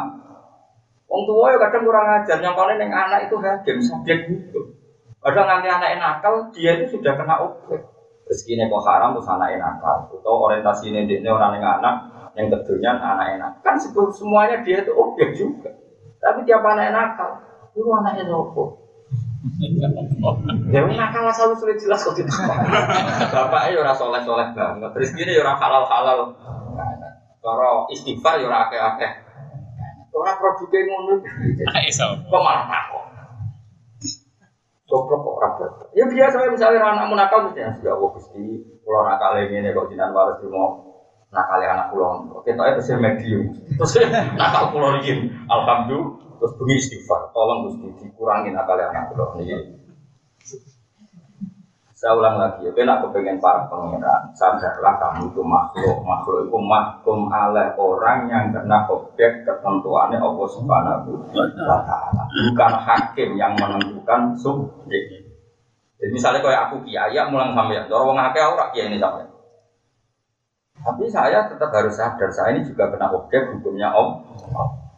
Wong 1.05 1.31
tua 1.31 1.53
ya 1.53 1.61
kadang 1.61 1.85
kurang 1.85 2.11
ajar, 2.11 2.41
yang 2.43 2.57
paling 2.57 2.81
yang 2.81 2.91
anak 2.91 3.29
itu 3.29 3.37
hakim, 3.39 3.77
subjek 3.79 4.25
hukum. 4.25 4.73
Padahal 5.21 5.61
nanti 5.61 5.69
anak 5.71 6.01
nakal, 6.01 6.49
dia 6.51 6.81
itu 6.81 6.97
sudah 6.97 7.15
kena 7.15 7.39
objek. 7.45 7.87
Rezekinya 8.25 8.67
kok 8.67 8.83
haram, 8.89 9.13
terus 9.15 9.29
anak 9.29 9.55
nakal. 9.55 10.11
Atau 10.11 10.35
orientasi 10.49 10.91
ini, 10.91 11.07
ini 11.07 11.29
orang 11.29 11.61
yang 11.61 11.79
anak, 11.79 11.95
yang 12.35 12.51
kedua 12.51 12.99
anak 12.99 13.27
enak 13.39 13.53
kan 13.63 13.79
semuanya 13.79 14.59
dia 14.67 14.83
itu 14.83 14.93
objek 14.93 15.39
juga 15.39 15.71
tapi 16.19 16.43
tiap 16.43 16.67
anak 16.67 16.91
nakal 16.91 17.31
itu 17.75 17.87
anaknya 17.87 18.27
sopo 18.27 18.84
Ya 20.73 20.81
nakal 20.89 21.29
asal 21.29 21.53
sulit 21.53 21.77
jelas 21.77 22.01
kok 22.01 22.17
tidak 22.17 22.33
Bapaknya 23.29 23.77
ya 23.77 23.79
orang 23.85 23.97
soleh 23.97 24.21
soleh 24.25 24.49
banget. 24.57 24.91
Terus 24.97 25.11
gini 25.13 25.37
ya 25.37 25.45
orang 25.45 25.61
halal 25.61 25.85
halal 25.85 26.19
Kalau 27.45 27.85
istighfar 27.93 28.41
ya 28.41 28.49
orang 28.49 28.73
akeh 28.73 28.81
akeh 28.81 29.13
Orang 30.15 30.39
produknya 30.39 30.81
ngono. 30.89 31.15
Kok 32.31 32.41
malah 32.41 32.65
takut? 32.71 33.05
Goblok 34.87 35.21
kok 35.27 35.37
rapat. 35.43 35.71
Ya 35.99 36.05
biasa 36.07 36.37
misalnya 36.55 36.81
anakmu 36.87 37.19
nakal 37.19 37.51
mesti 37.51 37.67
ya 37.67 37.75
sudah 37.75 37.99
wah 37.99 38.15
gusti, 38.15 38.63
kalau 38.85 39.03
nakal 39.03 39.35
ini 39.43 39.75
kok 39.75 39.91
jinan 39.91 40.15
waras 40.15 40.39
di 40.39 40.47
mau 40.47 40.87
nakal 41.35 41.59
anak 41.59 41.91
pulau 41.91 42.31
kita 42.47 42.63
itu 42.79 42.95
medium. 43.01 43.43
Terus 43.75 44.07
nakal 44.39 44.71
pulau 44.71 44.95
ini 45.03 45.35
alhamdulillah 45.51 46.24
terus 46.38 46.53
bunyi 46.59 46.75
istighfar 46.79 47.31
tolong 47.35 47.71
gusti 47.71 47.87
dikurangin 48.03 48.55
nakal 48.55 48.79
anak 48.79 49.11
pulau 49.11 49.37
ini 49.41 49.85
saya 52.05 52.21
ulang 52.21 52.37
lagi 52.37 52.69
ya 52.69 52.71
kena 52.76 53.00
kepengen 53.00 53.41
para 53.41 53.64
pangeran 53.64 54.29
sadarlah 54.37 55.00
kamu 55.00 55.33
itu 55.33 55.41
makhluk. 55.41 56.05
Makhluk 56.05 56.53
itu 56.53 56.59
mahkum 56.61 57.33
oleh 57.33 57.73
orang 57.81 58.29
yang 58.29 58.53
kena 58.53 58.85
objek 58.93 59.49
ketentuannya 59.49 60.21
Allah 60.21 60.49
subhanahu 60.53 61.17
wa 61.33 61.81
ta'ala. 61.81 62.23
Bukan 62.29 62.73
hakim 62.85 63.41
yang 63.41 63.57
menentukan 63.57 64.37
subjek. 64.37 65.33
Jadi 65.97 66.11
misalnya 66.12 66.45
kayak 66.45 66.69
aku 66.69 66.85
kiai 66.85 67.17
mulang 67.33 67.57
sampai 67.57 67.88
orang 67.88 68.17
ngake 68.21 68.41
orang 68.53 68.69
kiai 68.76 68.93
ini 68.93 69.00
sampai 69.00 69.25
Tapi 70.85 71.09
saya 71.09 71.49
tetap 71.49 71.73
harus 71.73 71.97
sadar, 71.97 72.29
saya 72.29 72.53
ini 72.53 72.69
juga 72.69 72.93
kena 72.93 73.09
objek 73.17 73.49
hukumnya 73.49 73.88
om. 73.97 74.21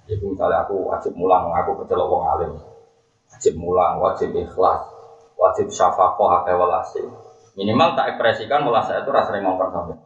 Itu 0.07 0.25
misalnya 0.33 0.67
aku 0.67 0.87
wajib 0.87 1.13
mulang, 1.19 1.51
aku 1.51 1.83
kecelok 1.83 2.07
wong 2.07 2.25
alim. 2.27 2.53
Wajib 3.27 3.55
mulang, 3.59 3.99
wajib 3.99 4.31
ikhlas, 4.33 4.87
wajib 5.35 5.67
syafakoh, 5.71 6.31
hake 6.31 6.55
walasi. 6.55 7.03
Minimal 7.59 7.99
tak 7.99 8.15
ekspresikan 8.15 8.63
mulai 8.63 8.85
saya 8.85 9.03
itu 9.03 9.11
rasanya 9.11 9.49
ngomong 9.49 9.71
sampai. 9.73 9.97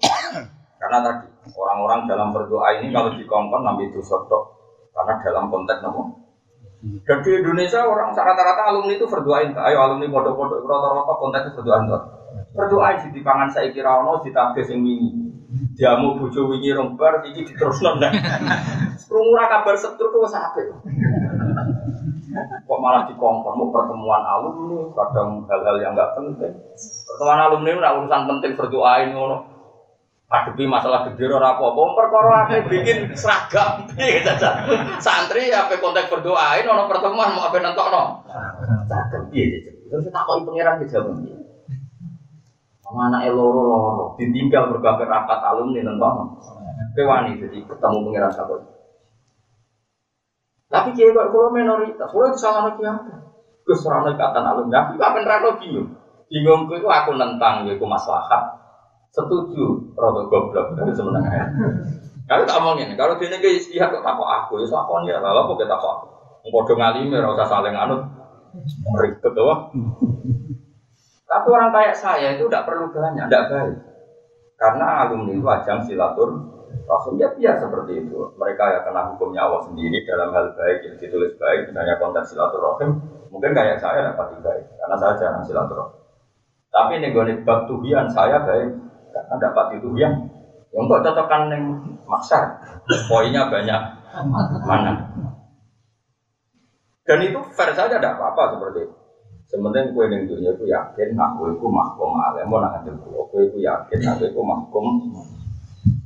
Karena 0.80 0.98
tadi 1.04 1.26
orang-orang 1.52 2.08
dalam 2.08 2.32
berdoa 2.32 2.80
ini 2.80 2.88
kalau 2.94 3.12
dikongkon 3.12 3.60
nambil 3.60 3.90
itu 3.92 4.00
sotok. 4.00 4.56
Karena 4.96 5.20
dalam 5.20 5.52
konteks 5.52 5.84
namun 5.84 6.20
dan 6.80 7.20
di 7.20 7.30
Indonesia 7.36 7.84
orang 7.84 8.16
rata-rata 8.16 8.72
alumni 8.72 8.96
itu 8.96 9.04
berdoain, 9.04 9.52
ayo 9.52 9.78
alumni 9.84 10.08
bodoh-bodoh 10.08 10.64
rata-rata 10.64 11.12
konteksnya 11.20 11.52
berdoain 11.52 11.84
tuh. 11.84 12.02
Berdoain 12.56 13.04
di 13.12 13.20
pangan 13.20 13.52
saya 13.52 13.68
kira 13.68 14.00
ono 14.00 14.24
di 14.24 14.32
tabes 14.32 14.72
yang 14.72 14.80
ini. 14.80 15.19
Jamu 15.78 16.18
bojo 16.18 16.50
wingi 16.50 16.74
rombar 16.74 17.22
iki 17.26 17.46
diterusno 17.46 17.98
nek. 18.02 18.12
Krungu 19.06 19.34
kabar 19.52 19.74
setru 19.78 20.10
tuh 20.10 20.26
sampe. 20.26 20.66
Kok 22.66 22.78
malah 22.78 23.10
dikongkon 23.10 23.54
mau 23.58 23.74
pertemuan 23.74 24.22
alumni, 24.22 24.86
kadang 24.94 25.42
hal-hal 25.50 25.76
yang 25.82 25.92
enggak 25.98 26.14
penting. 26.14 26.52
Pertemuan 27.06 27.40
alumni 27.42 27.70
itu 27.74 27.82
urusan 27.82 28.22
penting 28.30 28.52
berdoain 28.54 29.10
ngono 29.10 29.60
ngadepi 30.30 30.62
masalah 30.70 31.10
gede 31.10 31.26
ora 31.26 31.58
apa-apa 31.58 31.82
perkara 31.98 32.34
ake 32.46 32.56
bikin 32.70 32.98
seragam 33.18 33.82
piye 33.90 34.22
caca 34.26 34.62
santri 35.02 35.50
apa 35.50 35.74
konteks 35.82 36.06
berdoain 36.06 36.62
ono 36.70 36.86
pertemuan 36.86 37.34
mau 37.34 37.50
apa 37.50 37.58
nentokno 37.58 38.22
seragam 38.86 39.26
piye 39.34 39.58
terus 39.90 40.06
tak 40.06 40.22
kok 40.22 40.46
pangeran 40.46 40.78
ki 40.78 40.86
jawab 40.86 41.18
piye 41.18 41.39
sama 42.90 43.14
anak 43.14 43.30
loro 43.30 43.62
loro 43.62 44.06
ditinggal 44.18 44.74
berbagai 44.74 45.06
rapat 45.06 45.38
alumni 45.46 45.86
nentokno 45.86 46.24
kowe 46.98 47.04
wani 47.06 47.38
jadi 47.38 47.62
ketemu 47.62 47.96
pangeran 48.10 48.34
sapa 48.34 48.54
tapi 50.70 50.94
kiai 50.94 51.14
kok 51.14 51.34
kalau 51.34 51.50
minoritas 51.50 52.10
kalau 52.14 52.30
salah 52.38 52.70
lagi 52.70 52.86
apa? 52.86 53.34
Keserangan 53.66 54.14
ikatan 54.14 54.44
alumni. 54.46 54.86
Aku 54.86 55.02
gak 55.02 55.18
beneran 55.18 55.58
bingung? 55.58 55.88
Bingung 56.30 56.70
itu 56.70 56.86
aku 56.86 57.18
nentang 57.18 57.66
yaitu 57.66 57.82
masalah 57.82 58.62
setuju 59.10 59.90
rada 59.98 60.22
goblok 60.30 60.78
dari 60.78 60.94
sebenarnya 60.94 61.42
kalau 62.30 62.46
tak 62.46 62.62
omongin 62.62 62.94
kalau 62.94 63.18
dia 63.18 63.26
nih 63.26 63.58
istihad 63.58 63.90
kok 63.90 64.06
takut 64.06 64.22
aku 64.22 64.62
ya 64.62 64.66
sakon 64.70 65.02
ya? 65.10 65.18
Lalu 65.18 65.50
kok 65.50 65.56
kita 65.58 65.74
takut 65.74 66.06
aku 66.46 66.58
do 66.70 66.72
ngalimi 66.78 67.18
ora 67.18 67.34
usah 67.34 67.50
saling 67.50 67.74
anut. 67.74 68.06
Ribet 68.98 69.34
doang 69.34 69.74
tapi 71.30 71.46
orang 71.46 71.70
kayak 71.70 71.94
saya 71.94 72.34
itu 72.34 72.50
tidak 72.50 72.66
perlu 72.66 72.90
banyak 72.90 73.30
tidak 73.30 73.46
baik. 73.54 73.76
Karena 74.58 75.06
alumni 75.06 75.30
itu 75.30 75.46
ajang 75.46 75.80
silatur 75.86 76.30
Rasul 76.90 77.22
ya 77.22 77.30
biar 77.38 77.54
seperti 77.62 78.02
itu. 78.02 78.18
Mereka 78.34 78.64
ya 78.66 78.80
kena 78.82 79.14
hukumnya 79.14 79.46
Allah 79.46 79.62
sendiri 79.62 80.02
dalam 80.02 80.34
hal 80.34 80.50
baik 80.58 80.82
yang 80.82 80.94
ditulis 80.98 81.38
baik 81.38 81.70
misalnya 81.70 82.02
konteks 82.02 82.34
silaturahim. 82.34 82.98
Mungkin 83.30 83.54
kayak 83.54 83.78
saya 83.78 84.10
dapat 84.10 84.42
baik 84.42 84.66
karena 84.74 84.96
saya 84.98 85.14
jarang 85.22 85.46
silaturahim. 85.46 85.94
Tapi 86.70 86.98
gue 86.98 87.34
bab 87.46 87.70
tuhian 87.70 88.10
saya 88.10 88.42
baik. 88.42 88.74
Karena 89.14 89.34
dapat 89.38 89.78
itu 89.78 89.88
yang 89.94 90.14
yang 90.74 90.86
kok 90.90 91.02
cocokan 91.06 91.42
yang 91.54 91.64
maksar 92.10 92.58
poinnya 93.06 93.46
banyak. 93.46 93.80
Mana? 94.66 95.14
Dan 97.06 97.18
itu 97.22 97.38
fair 97.54 97.70
saja 97.74 97.98
tidak 98.02 98.18
apa-apa 98.18 98.58
seperti 98.58 98.86
itu 98.86 98.99
sementing 99.50 99.90
kue 99.90 100.06
yang 100.06 100.30
dunia 100.30 100.54
itu 100.54 100.64
yakin 100.70 101.18
aku 101.18 101.50
itu 101.50 101.66
mahkum 101.66 102.14
alim 102.14 102.46
mau 102.46 102.62
nak 102.62 102.78
hadir 102.80 102.94
kue 103.02 103.50
itu 103.50 103.58
yakin 103.58 103.98
aku 104.06 104.30
itu 104.30 104.40
mahkum 104.40 105.10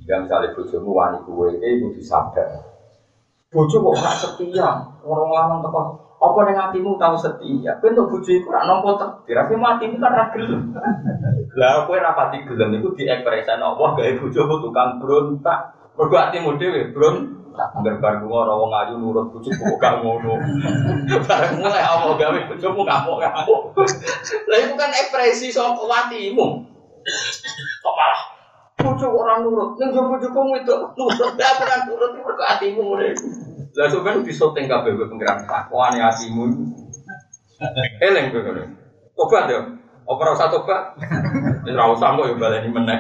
jika 0.01 0.25
misalnya 0.25 0.57
bujumu 0.57 0.91
wani 0.97 1.21
kue 1.29 1.53
itu 1.61 1.93
disadar 1.93 2.65
bujuk 3.53 3.85
kok 3.85 4.01
gak 4.01 4.17
setia 4.17 4.69
orang 5.05 5.29
lanang 5.29 5.61
tekan 5.61 5.87
apa 6.25 6.41
yang 6.49 6.57
hatimu 6.57 6.97
tahu 6.97 7.21
setia? 7.21 7.77
Kau 7.85 7.93
untuk 7.93 8.17
bujuk 8.17 8.41
itu 8.41 8.49
nak 8.49 8.65
nopo 8.65 8.97
takdir. 8.97 9.37
Tapi 9.37 9.61
matimu 9.61 10.01
kan 10.01 10.13
ragil. 10.17 10.57
Lah 11.53 11.85
kowe 11.85 12.01
rapati 12.01 12.49
gelem 12.49 12.81
iku 12.81 12.97
diekspresikan 12.97 13.61
Allah 13.61 13.93
gawe 13.93 14.13
bojomu 14.25 14.55
tukang 14.65 15.05
brontak. 15.05 15.77
Mergo 16.01 16.17
atimu 16.17 16.57
dhewe 16.57 16.97
brontak. 16.97 17.44
Angger 17.55 18.03
bar 18.03 18.19
lunga 18.19 18.51
ora 18.51 18.55
wong 18.59 18.71
ayu 18.75 18.95
nurut 18.99 19.31
bojoku 19.31 19.63
kok 19.63 19.79
gak 19.79 20.03
ngono. 20.03 20.35
Bareng 21.23 21.63
mulai 21.63 21.87
Allah 21.87 22.11
gawe 22.19 22.41
bojomu 22.51 22.83
ngamuk-ngamuk. 22.83 23.63
Lah 24.51 24.59
itu 24.59 24.75
kan 24.75 24.91
ekspresi 24.91 25.55
saka 25.55 25.87
atimu. 25.87 26.47
Kok 27.79 27.95
malah 27.95 28.23
bojo 28.75 29.07
orang 29.07 29.47
nurut. 29.47 29.79
Ning 29.79 29.95
bojoku 29.95 30.41
itu 30.59 30.75
nurut. 30.99 31.33
Lah 31.39 31.53
ora 31.63 31.77
nurut 31.87 32.11
mergo 32.19 32.43
atimu 32.43 32.83
ngene. 32.99 33.09
Lah 33.79 33.87
sampeyan 33.87 34.27
bisa 34.27 34.51
teng 34.51 34.67
kabeh 34.67 34.99
pengiran 34.99 35.47
takwane 35.47 35.99
atimu. 36.03 36.51
Eleng 38.03 38.35
kowe. 38.35 38.63
Tobat 39.15 39.47
ya. 39.47 39.63
Apa 40.11 40.21
ora 40.27 40.47
tobat? 40.51 40.83
Wis 41.63 41.71
ora 41.71 41.95
usah 41.95 42.19
kok 42.19 42.27
yo 42.27 42.35
baleni 42.35 42.67
meneh. 42.67 42.99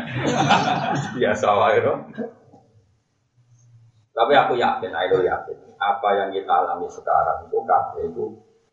Biasa 1.18 1.46
wae 1.58 1.82
Tapi 4.14 4.32
aku 4.38 4.54
yakin, 4.54 4.94
ayo 4.94 5.26
yakin, 5.26 5.58
apa 5.74 6.08
yang 6.14 6.30
kita 6.30 6.52
alami 6.54 6.86
sekarang 6.86 7.50
itu 7.50 7.58
kabeh 7.66 8.02
itu 8.06 8.24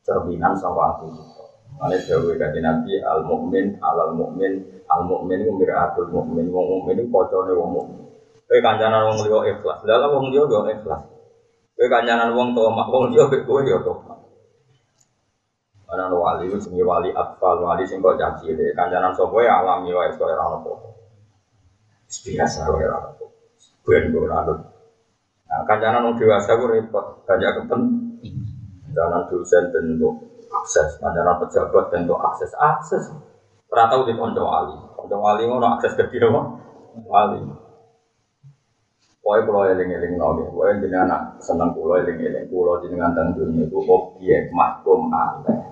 cerminan 0.06 0.54
sama 0.54 0.94
hati 0.94 1.10
kita. 1.10 1.46
Mana 1.82 1.98
jauh 1.98 2.30
dari 2.38 2.62
Nabi 2.62 3.02
al 3.02 3.26
mukmin 3.26 3.74
al 3.82 4.14
mukmin 4.14 4.86
al 4.86 5.02
mukmin 5.02 5.42
itu 5.42 5.50
miratul 5.50 6.14
mukmin 6.14 6.46
wong 6.54 6.66
mukmin 6.78 7.02
itu 7.02 7.10
kocone 7.10 7.58
wong 7.58 7.70
mukmin. 7.74 8.06
Kowe 8.46 8.60
kancanan 8.62 9.08
wong 9.10 9.18
liya 9.26 9.56
ikhlas, 9.56 9.82
dalam 9.82 10.14
wong 10.14 10.30
liya 10.30 10.46
yo 10.46 10.62
ikhlas. 10.70 11.02
Kowe 11.74 11.88
kancanan 11.90 12.38
wong 12.38 12.54
tomak 12.54 12.86
wong 12.92 13.10
liya 13.10 13.26
kowe 13.42 13.66
yo 13.66 13.82
tomak. 13.82 14.22
Ana 15.92 16.08
wali 16.08 16.48
itu 16.48 16.56
jenenge 16.56 16.88
wali 16.88 17.10
atfal, 17.12 17.60
wali 17.60 17.84
sing 17.84 18.00
kok 18.00 18.16
caci 18.16 18.56
deh. 18.56 18.72
Kancanan 18.78 19.12
sapa 19.12 19.42
ya 19.44 19.60
alami 19.60 19.92
wae 19.92 20.08
ora 20.16 20.40
ono 20.40 20.64
apa. 20.64 20.88
Biasa 22.24 22.70
wae 22.72 22.86
ora 22.88 23.10
ono. 23.10 23.26
Ben 23.84 24.08
ora 24.16 24.38
ono. 24.46 24.71
Nah, 25.52 25.68
kancanan 25.68 26.08
wong 26.08 26.16
dewasa 26.16 26.56
ku 26.56 26.66
repot, 26.72 27.28
banyak 27.28 27.52
kepentingan. 27.60 28.48
Kancanan 28.88 29.28
dosen 29.28 29.64
bentuk 29.76 30.16
akses, 30.48 30.96
kancanan 31.04 31.44
pejabat 31.44 31.92
bentuk 31.92 32.20
akses, 32.24 32.52
akses. 32.56 33.04
Ora 33.68 33.92
tau 33.92 34.08
di 34.08 34.16
kanca 34.16 34.40
wali. 34.40 34.76
Kanca 34.96 35.18
wali 35.20 35.44
ngono 35.44 35.76
akses 35.76 36.00
ke 36.00 36.08
dia 36.08 36.32
wali. 37.04 37.40
Pokoknya 39.22 39.46
kalau 39.46 39.62
eling-eling 39.70 40.14
nabi, 40.18 40.50
pokoknya 40.50 40.82
jadi 40.82 40.98
anak 41.06 41.22
seneng 41.46 41.78
pulau 41.78 42.00
eling-eling, 42.02 42.50
pulau 42.50 42.82
jenengan 42.82 43.14
tentang 43.14 43.38
dunia 43.38 43.70
itu 43.70 43.78
objek 43.86 44.50
mahkum 44.50 45.14
aneh 45.14 45.72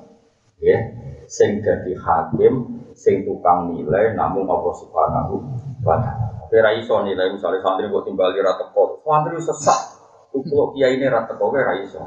ya 0.59 0.77
sing 1.25 1.63
jadi 1.63 1.95
hakim 1.95 2.83
sing 2.91 3.23
tukang 3.23 3.71
nilai 3.71 4.11
namun 4.15 4.43
Allah 4.43 4.73
subhanahu 4.75 5.39
wa 5.87 5.95
ta'ala 6.03 6.28
kira 6.49 6.75
iso 6.75 7.05
nilai 7.05 7.29
misalnya 7.31 7.61
santri 7.61 7.87
kok 7.87 8.05
timbali 8.05 8.41
rata 8.41 8.65
kok 8.73 9.05
santri 9.05 9.37
sesat 9.39 9.79
kalau 10.33 10.73
kiai 10.73 10.97
ini 10.97 11.07
rata 11.07 11.33
kok 11.37 11.49
kira 11.53 11.73
iso 11.85 12.01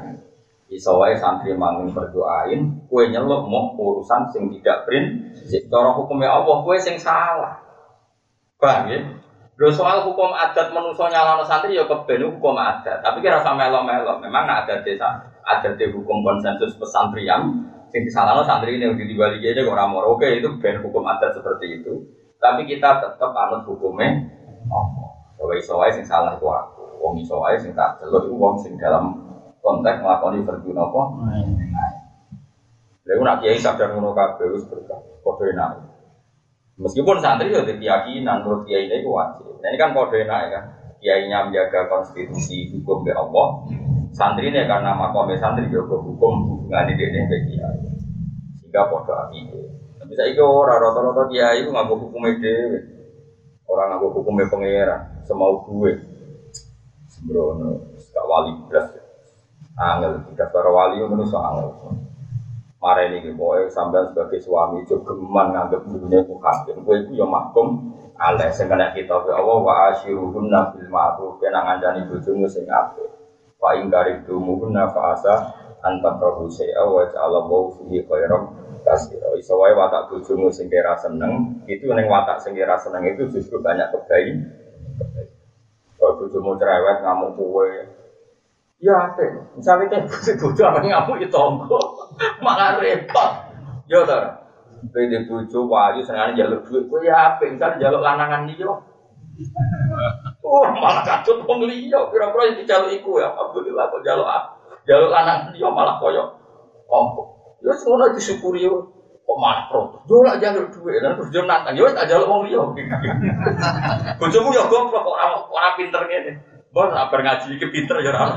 iso 0.69 0.91
wae 0.99 1.15
santri 1.17 1.55
mangin 1.55 1.91
berdoain 1.95 2.61
kue 2.91 3.07
nyeluk 3.09 3.47
mau 3.47 3.73
urusan 3.73 4.29
sing 4.35 4.51
tidak 4.59 4.85
print 4.85 5.35
cara 5.71 5.95
hukumnya 5.95 6.29
Allah 6.29 6.61
kue 6.61 6.77
sing 6.77 6.99
salah 6.99 7.59
bang 8.59 8.83
ya 8.91 9.01
Lho 9.53 9.69
soal 9.69 10.01
hukum 10.01 10.33
adat 10.33 10.73
manusia 10.73 11.13
nyalano 11.13 11.45
santri 11.45 11.77
ya 11.77 11.85
keben 11.85 12.25
hukum 12.25 12.57
adat. 12.57 13.05
Tapi 13.05 13.21
kira 13.21 13.37
sama 13.45 13.69
melo-melo. 13.69 14.17
Memang 14.17 14.49
ada 14.49 14.81
desa, 14.81 15.29
ada 15.45 15.69
di 15.77 15.93
hukum 15.93 16.25
konsensus 16.25 16.73
pesantrian 16.81 17.61
Sing 17.93 18.09
disalahno 18.09 18.41
santri 18.41 18.81
ini 18.81 18.89
di 18.97 19.13
Bali 19.13 19.37
aja 19.37 19.61
kok 19.61 19.69
ora 19.69 19.85
Oke, 20.09 20.41
itu 20.41 20.49
ben 20.57 20.81
hukum 20.81 21.05
adat 21.05 21.37
seperti 21.37 21.77
itu. 21.77 21.93
Tapi 22.43 22.67
kita 22.67 22.99
tetap 22.99 23.31
anut 23.31 23.63
hukumnya 23.63 24.19
oh, 24.67 25.15
Coba 25.39 25.53
iso 25.55 25.79
wae 25.79 25.91
sing 25.95 26.03
salah 26.03 26.35
itu 26.35 26.43
aku. 26.43 26.99
Wong 26.99 27.15
iso 27.23 27.39
wae 27.39 27.55
sing 27.55 27.71
tak 27.71 28.03
delok 28.03 28.27
iku 28.27 28.35
wong 28.35 28.55
sing 28.59 28.75
dalam 28.75 29.15
konteks 29.63 30.03
nglakoni 30.03 30.43
verdi 30.43 30.75
napa? 30.75 31.01
Lha 33.03 33.15
nak 33.19 33.39
kiai 33.39 33.59
sadar 33.59 33.95
ngono 33.95 34.11
kabeh 34.11 34.51
wis 34.55 34.67
berkah. 34.67 34.99
Padha 35.23 35.43
enak. 35.55 35.71
Meskipun 36.79 37.23
santri 37.23 37.55
ya 37.55 37.63
ada 37.63 37.75
keyakinan 37.75 38.43
menurut 38.43 38.67
kiai 38.67 38.91
ini 38.91 39.07
wajib. 39.07 39.59
Nah 39.63 39.67
ini 39.71 39.77
kan 39.79 39.95
kode 39.95 40.27
enak 40.27 40.39
ya 40.43 40.49
kan. 40.51 40.65
Kiainya 41.03 41.51
menjaga 41.51 41.91
konstitusi 41.91 42.71
hukum 42.71 43.03
ke 43.03 43.11
Allah, 43.11 43.67
santri 44.15 44.47
ini 44.47 44.63
karena 44.63 44.95
makomnya 44.95 45.35
santri 45.35 45.67
juga 45.67 45.99
hukum 45.99 46.47
hubungan 46.47 46.87
ini 46.95 47.11
dengan 47.11 47.43
kiai 47.43 47.79
sehingga 48.73 48.89
podo 48.89 49.13
api 49.13 49.37
saya 50.13 50.29
itu 50.31 50.43
orang 50.45 50.79
rata-rata 50.79 51.23
kiai 51.29 51.65
itu 51.65 51.69
nggak 51.69 51.89
hukum 51.89 52.23
ide 52.29 52.55
orang 53.69 53.97
nggak 53.97 54.13
hukumnya 54.13 54.45
pangeran 54.49 55.01
semau 55.25 55.65
gue 55.65 55.93
sembrono 57.09 57.81
gak 58.13 58.25
wali 58.29 58.51
belas 58.69 59.03
angel 59.77 60.21
tidak 60.29 60.53
para 60.53 60.69
wali 60.69 61.01
itu 61.01 61.07
menurut 61.09 61.33
angel. 61.33 61.69
Mare 62.83 63.15
ini 63.15 63.31
boy 63.31 63.71
sampean 63.71 64.11
sebagai 64.11 64.43
suami 64.43 64.83
juga 64.83 65.15
geman 65.15 65.55
nganggep 65.55 65.87
dunia 65.87 66.19
ku 66.27 66.35
hakim. 66.43 66.83
Kowe 66.83 66.99
iku 66.99 67.15
ya 67.15 67.23
mahkum 67.23 67.95
aleh 68.19 68.51
sing 68.51 68.67
kena 68.67 68.91
kita 68.91 69.23
ya 69.23 69.39
Allah 69.39 69.57
wa 69.63 69.73
asyiruhunna 69.95 70.75
bil 70.75 70.91
ma'ruf. 70.91 71.39
Kena 71.39 71.63
ngancani 71.63 72.11
bojomu 72.11 72.43
sing 72.43 72.67
apik. 72.67 73.07
Fa 73.55 73.79
ing 73.79 73.87
karibtumuhunna 73.87 74.91
fa 74.91 75.15
asa 75.15 75.33
anta 75.79 76.19
prabu 76.19 76.51
sa'a 76.51 76.83
wa 76.83 77.07
ja'ala 77.07 77.47
khairan 77.87 78.43
kasira. 78.83 79.33
Iso 79.39 79.55
wae 79.57 79.73
watak 79.73 80.11
bojomu 80.11 80.51
sing 80.51 80.67
kira 80.67 80.93
seneng, 80.99 81.63
itu 81.65 81.89
ning 81.91 82.05
watak 82.11 82.39
sing 82.43 82.53
kira 82.53 82.77
seneng 82.77 83.03
itu 83.07 83.27
justru 83.31 83.63
banyak 83.63 83.89
kebaikan. 83.89 84.51
Kalau 85.97 86.19
bojomu 86.19 86.59
cerewet 86.59 86.99
ngamuk 86.99 87.39
kowe, 87.39 87.67
Ya, 88.83 89.15
apa? 89.15 89.23
Misalnya 89.55 89.87
kayak 89.87 90.11
bojo 90.11 90.31
bojo 90.43 90.61
apa 90.67 90.83
ngamuk 90.83 91.15
itu 91.23 91.31
tonggo, 91.31 91.79
malah 92.43 92.75
repot. 92.83 93.31
Yo 93.87 94.03
tar, 94.03 94.43
beda 94.91 95.23
bojo 95.23 95.71
wali 95.71 96.03
sengaja 96.03 96.35
jaluk 96.35 96.67
duit, 96.67 96.91
kue 96.91 97.07
ya 97.07 97.39
apa? 97.39 97.47
Misalnya 97.47 97.79
jaluk 97.79 98.03
lanangan 98.03 98.43
dia, 98.43 98.67
oh 100.43 100.63
malah 100.75 101.03
kacau 101.07 101.47
wong 101.47 101.63
liya, 101.63 102.11
kira-kira 102.11 102.43
yang 102.51 102.57
dijaluk 102.59 102.91
iku 102.91 103.23
ya, 103.23 103.31
alhamdulillah 103.31 103.87
kok 103.87 104.03
jaluk 104.03 104.27
ah, 104.27 104.43
jaluk 104.83 105.09
lanangan 105.15 105.55
dia 105.55 105.69
malah 105.71 105.95
koyo, 106.03 106.23
oh, 106.91 107.32
ya 107.63 107.73
semua 107.79 108.11
disyukuri 108.11 108.67
yo. 108.67 108.91
Kok 109.23 109.39
malah 109.39 109.71
protes? 109.71 110.03
Yo 110.11 110.19
lah 110.19 110.35
jaluk 110.35 110.67
duit, 110.75 110.99
dan 110.99 111.15
terus 111.15 111.31
dia 111.31 111.47
nantang, 111.47 111.79
yo 111.79 111.87
tak 111.95 112.11
jaluk 112.11 112.27
wong 112.27 112.43
liya. 112.43 112.59
Bojomu 114.19 114.51
ya 114.51 114.67
goblok 114.67 114.99
kok 114.99 115.15
ora 115.15 115.25
ora 115.47 115.69
pinter 115.79 116.03
ngene. 116.03 116.31
Bos 116.75 116.91
apa 116.91 117.15
ngaji 117.23 117.55
iki 117.55 117.67
pinter 117.71 118.03
ya 118.03 118.11
ora. 118.11 118.35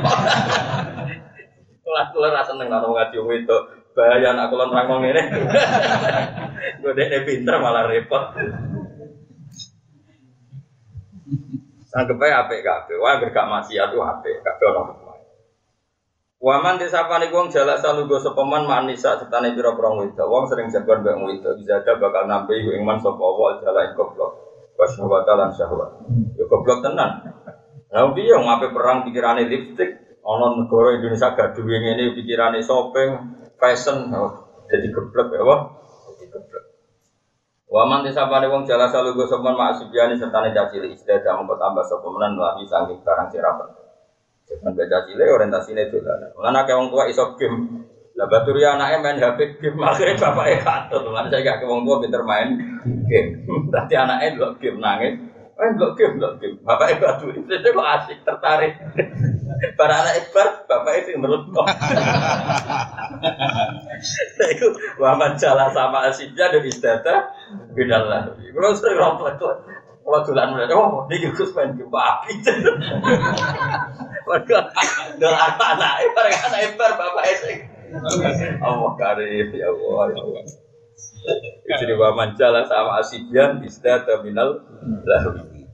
Kelas 1.86 2.08
kelas 2.14 2.32
rasa 2.34 2.54
seneng 2.54 2.70
nang 2.70 2.86
ngaji 2.86 3.16
wong 3.18 3.34
itu. 3.34 3.58
Bahaya 3.98 4.30
anak 4.30 4.46
kula 4.54 4.70
nerang 4.70 5.02
ngene. 5.02 5.22
Godene 6.86 7.18
pinter 7.26 7.54
malah 7.58 7.90
repot. 7.90 8.22
Sanggep 11.90 12.22
ae 12.22 12.30
apik 12.30 12.62
kabeh. 12.62 12.94
Wah 13.02 13.18
gak 13.18 13.34
maksiat 13.34 13.90
tuh 13.90 14.06
apik 14.06 14.38
kabeh 14.46 14.66
ono 14.70 15.05
Waman 16.36 16.76
disapane 16.76 17.32
wong 17.32 17.48
jalak 17.48 17.80
salugo 17.80 18.20
sepeman 18.20 18.68
manisa 18.68 19.16
setane 19.16 19.56
pira-pira 19.56 19.88
wedok. 19.88 20.28
Wong 20.28 20.44
sering 20.44 20.68
jagoan 20.68 21.00
mbek 21.00 21.16
wedok 21.16 21.56
bisa 21.56 21.80
ada 21.80 21.96
bakal 21.96 22.28
nampi 22.28 22.60
ing 22.60 22.84
man 22.84 23.00
sapa 23.00 23.24
wa 23.24 23.56
jalak 23.56 23.96
goblok. 23.96 24.36
Wasyahwata 24.76 25.32
lan 25.32 25.48
syahwat. 25.56 25.96
Ya 26.36 26.44
goblok 26.44 26.84
tenan. 26.84 27.24
Lah 27.88 28.12
piye 28.12 28.36
ngape 28.36 28.76
perang 28.76 29.08
pikirane 29.08 29.48
lipstick, 29.48 30.20
ana 30.20 30.52
negara 30.52 31.00
Indonesia 31.00 31.32
gaduh 31.32 31.64
ini 31.64 32.12
pikirane 32.12 32.60
shopping, 32.60 33.16
fashion, 33.56 34.12
oh, 34.12 34.60
jadi 34.68 34.92
geblek 34.92 35.32
ya 35.32 35.40
wah. 35.40 35.72
Jadi 36.04 36.28
geblek. 36.28 36.64
Waman 37.72 38.04
disapane 38.04 38.52
wong 38.52 38.68
jala 38.68 38.92
salugo 38.92 39.24
sopan 39.24 39.56
maksibiani 39.56 40.20
sertane 40.20 40.52
cacili 40.52 40.92
istiadah 40.92 41.40
mengko 41.40 41.56
tambah 41.56 41.80
sapa 41.88 42.04
menan 42.12 42.36
lagi 42.36 42.68
saking 42.68 43.00
barang 43.00 43.32
Jangan 44.46 44.72
baca 44.78 44.98
cile 45.10 45.24
orientasine 45.26 45.82
dolan. 45.90 46.30
Lan 46.38 46.54
akeh 46.54 46.74
wong 46.74 46.88
tua 46.94 47.10
iso 47.10 47.34
game. 47.34 47.82
Lah 48.16 48.26
baturia 48.30 48.78
anaknya 48.78 48.98
main 49.02 49.18
HP 49.20 49.60
game 49.60 49.78
akhirnya 49.82 50.16
bapaknya 50.16 50.58
katut. 50.62 51.02
Lan 51.10 51.28
saya 51.28 51.42
gak 51.42 51.58
ke 51.60 51.66
tua 51.66 51.96
pinter 51.98 52.22
main 52.22 52.48
game. 53.10 53.30
Berarti 53.70 53.94
anaknya 53.98 54.38
dulu 54.38 54.48
game 54.62 54.78
nangis. 54.78 55.14
Eh, 55.56 55.72
blok 55.72 55.96
game, 55.96 56.20
blok 56.20 56.36
game. 56.36 56.60
Bapak 56.60 57.00
ibu 57.00 57.08
aduh, 57.08 57.32
itu 57.32 57.48
kok 57.48 57.88
asik, 57.96 58.20
tertarik. 58.28 58.76
Para 59.80 60.04
anak 60.04 60.28
ibar, 60.28 60.68
bapak 60.68 60.92
itu 61.00 61.16
menurut 61.16 61.48
kok. 61.48 61.66
Nah, 64.36 64.48
itu 64.52 64.68
Muhammad 65.00 65.40
jalan 65.40 65.72
sama 65.72 66.12
asiknya 66.12 66.52
dan 66.52 66.68
istata, 66.68 67.32
beda 67.72 67.96
lah. 68.04 68.28
Kalau 68.36 68.76
sering 68.76 69.00
rompet 69.00 69.40
tuh, 69.40 69.56
kalau 70.04 70.20
tulan 70.20 70.52
mulai, 70.52 70.68
oh, 70.76 71.08
ini 71.08 71.32
Gus 71.32 71.56
main 71.56 71.72
game 71.72 71.88
api. 71.88 72.32
Mereka, 74.26 74.58
dengan 75.22 75.38
anak-anak, 75.38 75.92
para 76.18 76.30
anak 76.34 76.60
ibar, 76.74 76.90
bapak 76.98 77.24
itu. 77.30 77.50
Allah 78.58 78.92
karim, 78.98 79.48
ya 79.54 79.70
Allah, 79.70 80.02
ya 80.10 80.18
Allah. 80.18 80.44
Jadi 81.66 81.92
wa 81.98 82.10
manjala 82.14 82.66
sama 82.66 83.02
asibian 83.02 83.62
isda 83.62 84.06
terminal 84.06 84.62
lahwi. 85.02 85.66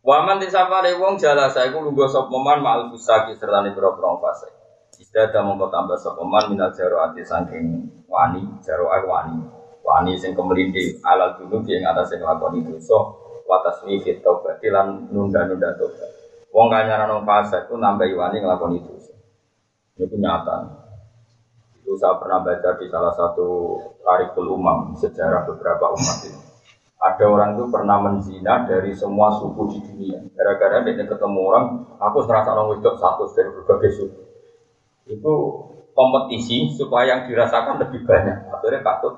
Waman 0.00 0.40
disapare 0.40 0.96
wong 0.96 1.20
jala 1.20 1.52
saya 1.52 1.74
ku 1.74 1.84
lungguh 1.84 2.08
sapa 2.08 2.32
man 2.32 2.64
ma'al 2.64 2.88
fusaki 2.88 3.36
serta 3.36 3.60
ni 3.60 3.76
pira-pira 3.76 4.16
fase. 4.22 4.48
Isda 4.96 5.28
ta 5.28 5.44
mongko 5.44 5.68
tambah 5.68 5.98
sapa 5.98 6.24
man 6.24 6.48
minal 6.48 6.72
jaro 6.72 7.04
ati 7.04 7.20
saking 7.20 7.90
wani, 8.08 8.40
jaro 8.64 8.88
wani. 8.88 9.44
Wani 9.84 10.12
sing 10.16 10.32
kemelindi 10.32 11.02
alal 11.04 11.36
dulu 11.36 11.66
ing 11.68 11.84
atas 11.84 12.14
sing 12.14 12.22
lakoni 12.22 12.64
dosa 12.64 12.96
wa 13.44 13.60
tasmifit 13.66 14.22
taubat 14.22 14.62
lan 14.62 15.10
nunda-nunda 15.10 15.74
tobat. 15.76 16.19
Wong 16.50 16.66
kanyaran 16.66 17.14
wong 17.14 17.22
fase 17.22 17.70
ku 17.70 17.78
nambah 17.78 18.10
wani 18.18 18.42
nglakoni 18.42 18.82
dosa. 18.82 19.14
Itu 19.94 20.18
nyata. 20.18 20.66
Itu 21.78 21.94
saya 21.94 22.18
pernah 22.18 22.42
baca 22.42 22.74
di 22.74 22.86
salah 22.90 23.14
satu 23.14 23.78
tarikul 24.02 24.58
umam 24.58 24.90
sejarah 24.98 25.46
beberapa 25.46 25.94
umat 25.94 26.18
itu. 26.26 26.40
Ada 27.00 27.24
orang 27.24 27.56
itu 27.56 27.64
pernah 27.72 27.96
menzina 27.96 28.68
dari 28.68 28.92
semua 28.92 29.32
suku 29.32 29.72
di 29.72 29.78
dunia. 29.80 30.20
Gara-gara 30.36 30.84
dia 30.84 31.00
ketemu 31.00 31.40
orang, 31.48 31.64
aku 31.96 32.28
serasa 32.28 32.52
orang 32.52 32.76
wedok 32.76 33.00
satu 33.00 33.24
dari 33.32 33.48
berbagai 33.56 33.90
suku. 33.96 34.20
Itu 35.08 35.34
kompetisi 35.96 36.68
supaya 36.76 37.16
yang 37.16 37.20
dirasakan 37.24 37.80
lebih 37.80 38.04
banyak. 38.04 38.52
Akhirnya 38.52 38.84
katut 38.84 39.16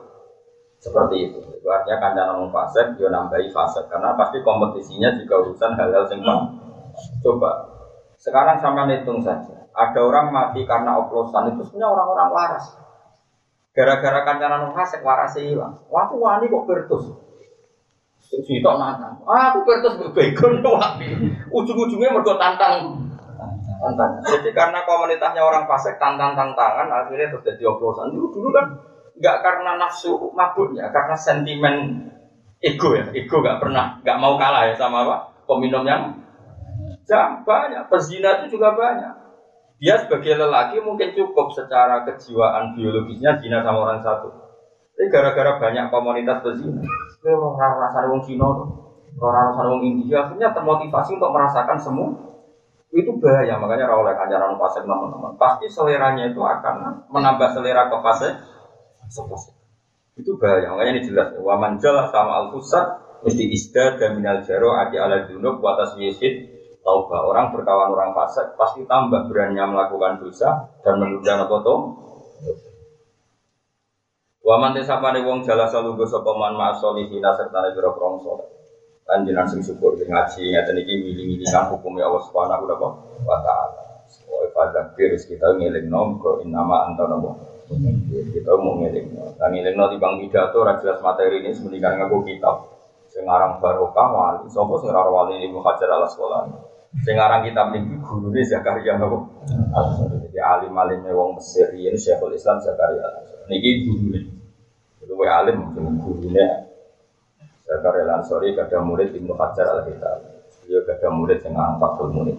seperti 0.78 1.30
itu. 1.30 1.38
Itu 1.58 1.66
artinya 1.66 1.98
kancanan 1.98 2.38
ngomong 2.38 2.50
fasek, 2.54 2.94
dia 2.94 3.10
nambahi 3.10 3.50
fasek. 3.50 3.90
Karena 3.90 4.14
pasti 4.14 4.38
kompetisinya 4.46 5.18
juga 5.18 5.42
urusan 5.42 5.74
hal-hal 5.74 6.06
yang 6.06 6.22
Coba, 7.22 7.50
sekarang 8.20 8.60
sampai 8.62 9.00
hitung 9.00 9.22
saja 9.22 9.62
ada 9.72 10.00
orang 10.04 10.28
mati 10.28 10.62
karena 10.68 11.00
oplosan 11.00 11.56
itu 11.56 11.64
sebenarnya 11.64 11.88
orang-orang 11.96 12.28
waras. 12.28 12.66
Gara-gara 13.72 14.20
kancanan 14.28 14.68
fasik 14.76 15.00
waras 15.00 15.32
hilang. 15.40 15.80
Waktu 15.88 16.14
wani 16.20 16.52
kok 16.52 16.64
bertus. 16.68 17.04
Cerita 18.28 18.76
nana. 18.76 19.16
Ah, 19.24 19.52
aku 19.52 19.64
bertus 19.64 19.96
berbekon 19.96 20.60
wani. 20.60 21.08
Ujung-ujungnya 21.48 22.12
mergo 22.12 22.36
tantang. 22.36 23.00
Tantang. 23.80 24.10
Jadi 24.28 24.52
karena 24.52 24.84
komunitasnya 24.84 25.40
orang 25.40 25.64
fasik 25.64 25.96
tantang 25.96 26.36
tantangan 26.36 26.86
akhirnya 26.92 27.32
terus 27.32 27.48
jadi 27.48 27.64
oplosan. 27.72 28.12
Dulu 28.12 28.28
dulu 28.28 28.48
kan 28.52 28.66
nggak 29.16 29.36
karena 29.40 29.76
nafsu 29.80 30.16
mabuknya, 30.36 30.92
karena 30.92 31.16
sentimen 31.16 32.08
ego 32.60 32.92
ya. 32.92 33.08
Ego 33.16 33.40
nggak 33.40 33.56
pernah 33.56 33.96
nggak 34.04 34.20
mau 34.20 34.36
kalah 34.36 34.68
ya 34.68 34.76
sama 34.76 35.08
apa 35.08 35.16
peminum 35.48 35.84
yang 35.88 36.21
jam 37.12 37.44
banyak. 37.44 37.84
Pezina 37.92 38.40
itu 38.40 38.56
juga 38.56 38.72
banyak 38.72 39.22
dia 39.82 39.98
sebagai 39.98 40.38
lelaki 40.38 40.78
mungkin 40.78 41.10
cukup 41.10 41.50
secara 41.50 42.06
kejiwaan 42.06 42.78
biologisnya 42.78 43.34
zina 43.42 43.66
sama 43.66 43.82
orang 43.82 43.98
satu. 43.98 44.30
Tapi 44.94 45.10
gara-gara 45.10 45.58
banyak 45.58 45.90
komunitas 45.90 46.38
berzina, 46.38 46.78
orang 47.26 47.74
rasa 47.82 48.06
orang 48.06 48.22
Cina, 48.22 48.46
orang 49.18 49.44
rasa 49.50 49.60
orang 49.66 49.82
India, 49.82 50.22
akhirnya 50.22 50.54
termotivasi 50.54 51.18
untuk 51.18 51.34
merasakan 51.34 51.82
semua. 51.82 52.14
Itu 52.94 53.18
bahaya, 53.18 53.58
makanya 53.58 53.90
oleh 53.90 54.14
ajaran 54.14 54.54
fase 54.54 54.86
teman-teman. 54.86 55.34
Pasti 55.34 55.66
seleranya 55.66 56.30
itu 56.30 56.38
akan 56.38 57.02
menambah 57.10 57.50
selera 57.50 57.90
ke 57.90 57.98
fase 58.06 58.28
itu 60.14 60.30
bahaya, 60.38 60.70
makanya 60.70 60.90
ini 60.94 61.02
jelas. 61.10 61.34
Waman 61.42 61.82
jelas 61.82 62.14
sama 62.14 62.38
al 62.38 62.54
mesti 63.26 63.44
isda 63.50 63.98
dan 63.98 64.14
minal 64.14 64.46
jaro 64.46 64.78
adi 64.78 65.02
ala 65.02 65.26
junub 65.26 65.58
watas 65.58 65.98
yesid 65.98 66.61
taubah 66.82 67.30
orang 67.30 67.54
berkawan 67.54 67.94
orang 67.94 68.10
fasik 68.12 68.58
pasti 68.58 68.82
tambah 68.90 69.30
berani 69.30 69.62
melakukan 69.62 70.18
dosa 70.18 70.66
dan 70.82 70.98
menunda 70.98 71.46
foto 71.46 72.02
Waman 74.42 74.74
nih 74.74 75.22
wong 75.22 75.46
jala 75.46 75.70
salugo 75.70 76.02
sapa 76.02 76.34
man 76.34 76.58
ma'solihina 76.58 77.30
serta 77.30 77.62
ne 77.62 77.70
pira 77.70 77.94
prong 77.94 78.18
saleh. 78.26 78.48
Anjenan 79.06 79.46
sing 79.46 79.62
syukur 79.62 79.94
sing 79.94 80.10
ngaji 80.10 80.50
ngaten 80.50 80.82
iki 80.82 80.94
wiling-wilingan 80.98 81.70
hukum 81.70 81.94
ya 81.94 82.10
Allah 82.10 82.26
Subhanahu 82.26 82.66
wa 83.22 83.38
taala. 83.38 84.02
Wa 84.26 84.42
pada 84.50 84.90
kiris 84.98 85.30
kita 85.30 85.54
nom 85.86 86.18
ko 86.18 86.42
inama 86.42 86.90
anta 86.90 87.06
nabo. 87.06 87.38
Kita 88.10 88.58
mau 88.58 88.82
ngeling. 88.82 89.38
Dan 89.38 89.48
ngeling 89.54 89.78
no 89.78 89.86
bang 89.94 90.14
pidato 90.18 90.58
jelas 90.58 90.98
materi 90.98 91.38
ini 91.38 91.54
semendikan 91.54 92.02
ngaku 92.02 92.26
kitab. 92.26 92.66
Sing 93.14 93.22
aran 93.30 93.62
barokah 93.62 94.08
wali, 94.10 94.50
sapa 94.50 94.74
sing 94.82 94.90
wali 94.90 95.38
Ibnu 95.38 95.62
Hajar 95.62 95.86
al 95.86 96.10
Asqalani. 96.10 96.71
Sekarang 97.00 97.48
kita 97.48 97.72
memiliki 97.72 97.96
guru 98.04 98.28
ini 98.36 98.44
Zakaria 98.44 99.00
nopo. 99.00 99.48
Jadi 100.28 100.36
alim 100.36 100.76
alimnya 100.76 101.16
wong 101.16 101.40
Mesir 101.40 101.72
ini 101.72 101.96
Syekhul 101.96 102.36
Islam 102.36 102.60
Zakaria. 102.60 103.08
Niki. 103.48 103.88
Itu 105.00 105.16
wa 105.16 105.24
alim 105.40 105.72
guru 105.72 106.20
ini. 106.28 106.44
Zakaria 107.64 108.04
Lansori 108.04 108.52
kada 108.52 108.84
murid 108.84 109.16
Ibnu 109.16 109.32
Hajar 109.32 109.72
al 109.72 109.88
Kitab. 109.88 110.20
Dia 110.68 110.84
kada 110.84 111.08
murid 111.08 111.40
dengan 111.40 111.80
Fathul 111.80 112.12
Murid. 112.12 112.38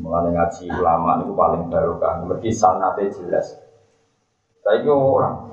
Mulai 0.00 0.32
ngaji 0.32 0.64
ulama 0.72 1.20
itu 1.20 1.36
paling 1.36 1.68
baru 1.68 2.00
kan. 2.00 2.24
Mergi 2.24 2.48
sanate 2.48 3.12
jelas. 3.12 3.60
Saya 4.64 4.88
orang. 4.88 5.52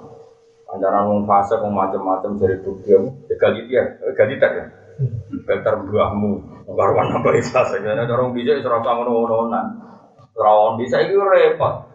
Anjaran 0.71 1.12
wong 1.12 1.28
macam-macam 1.28 2.39
dari 2.39 2.56
aku. 2.63 2.80
Egaliter, 3.28 4.00
egaliter 4.08 4.52
ya. 4.56 4.65
Egaliter 5.32 5.76
buahmu. 5.84 6.32
Karuan 6.72 7.08
nambah 7.12 7.36
fase. 7.52 7.82
Karena 7.82 8.08
orang 8.08 8.32
bisa 8.32 8.56
itu 8.56 8.68
rasa 8.68 8.92
ngono-ngononan. 8.96 9.66
Rawon 10.32 10.80
bisa 10.80 11.04
itu 11.04 11.20
repot. 11.20 11.92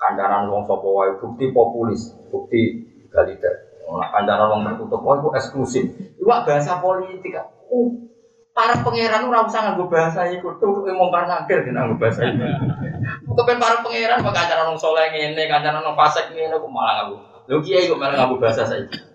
Kandaran 0.00 0.48
wong 0.48 0.64
wae 0.64 1.12
bukti 1.20 1.52
populis, 1.52 2.16
bukti 2.32 2.88
egaliter. 3.04 3.68
Nah, 3.84 4.08
kandaran 4.16 4.48
wong 4.48 4.60
tertutup 4.64 5.04
wae 5.04 5.20
itu 5.20 5.28
eksklusif. 5.36 5.84
Iwak 6.18 6.48
bahasa 6.48 6.80
politik. 6.80 7.36
Uh, 7.70 8.00
para 8.50 8.74
pangeran 8.82 9.28
ora 9.30 9.46
usah 9.46 9.62
nganggo 9.62 9.86
bahasa 9.86 10.26
iku 10.32 10.58
tuh 10.58 10.82
wong 10.82 11.10
nakir 11.12 11.62
kena 11.62 11.86
nganggo 11.86 12.00
bahasa 12.02 12.26
iku. 12.26 12.42
Kepen 13.40 13.62
para 13.62 13.78
pangeran 13.84 14.24
kok 14.24 14.34
kancaran 14.34 14.68
wong 14.74 14.80
saleh 14.80 15.06
ngene, 15.14 15.42
kancaran 15.46 15.84
wong 15.84 15.96
fasik 15.96 16.32
ngene 16.34 16.56
kok 16.58 16.72
malah 16.72 16.92
nganggo. 17.04 17.16
Lho 17.46 17.56
kiai 17.62 17.86
kok 17.86 18.00
malah 18.00 18.16
nganggo 18.24 18.36
bahasa 18.42 18.66
saiki. 18.66 19.09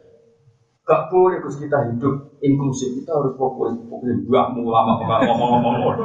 Gak 0.85 1.09
boleh 1.09 1.41
Gus 1.41 1.57
kita 1.57 1.81
hidup 1.89 2.37
inklusif, 2.45 2.93
kita 3.01 3.09
harus 3.09 3.33
fokus 3.41 3.73
fokus 3.89 4.21
dua 4.21 4.53
ulama 4.53 5.01
ngomong-ngomong 5.01 5.75
ngono. 5.81 6.03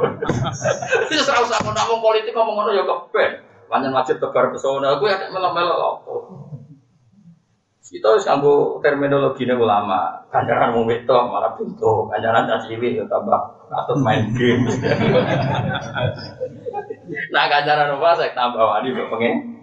Itu 1.05 1.21
serau 1.21 1.45
usah 1.45 1.61
ngomong 1.61 2.01
politik 2.01 2.33
ngomong 2.33 2.65
ngono 2.65 2.73
ya 2.73 2.81
kepen. 2.81 3.45
Panjang 3.69 3.93
wajib 3.93 4.17
tebar 4.17 4.49
pesona, 4.49 4.97
aku 4.97 5.05
ya 5.05 5.29
melok-melok 5.29 5.77
apa. 5.77 6.13
Kita 7.91 8.07
harus 8.07 8.23
nganggo 8.23 8.79
terminologi 8.81 9.43
ini 9.43 9.53
ulama. 9.53 10.25
Kanjaran 10.31 10.71
mau 10.73 10.87
beto 10.87 11.27
malah 11.27 11.53
pintu. 11.59 12.07
Kanjaran 12.07 12.47
caciwi 12.47 12.97
ya 12.97 13.05
tambah 13.05 13.37
atau 13.67 13.95
main 13.99 14.31
game. 14.31 14.63
nah 17.35 17.51
kanjaran 17.51 17.99
apa 17.99 18.09
saya 18.15 18.31
tambah 18.31 18.63
untuk 18.81 19.11
pengen. 19.13 19.60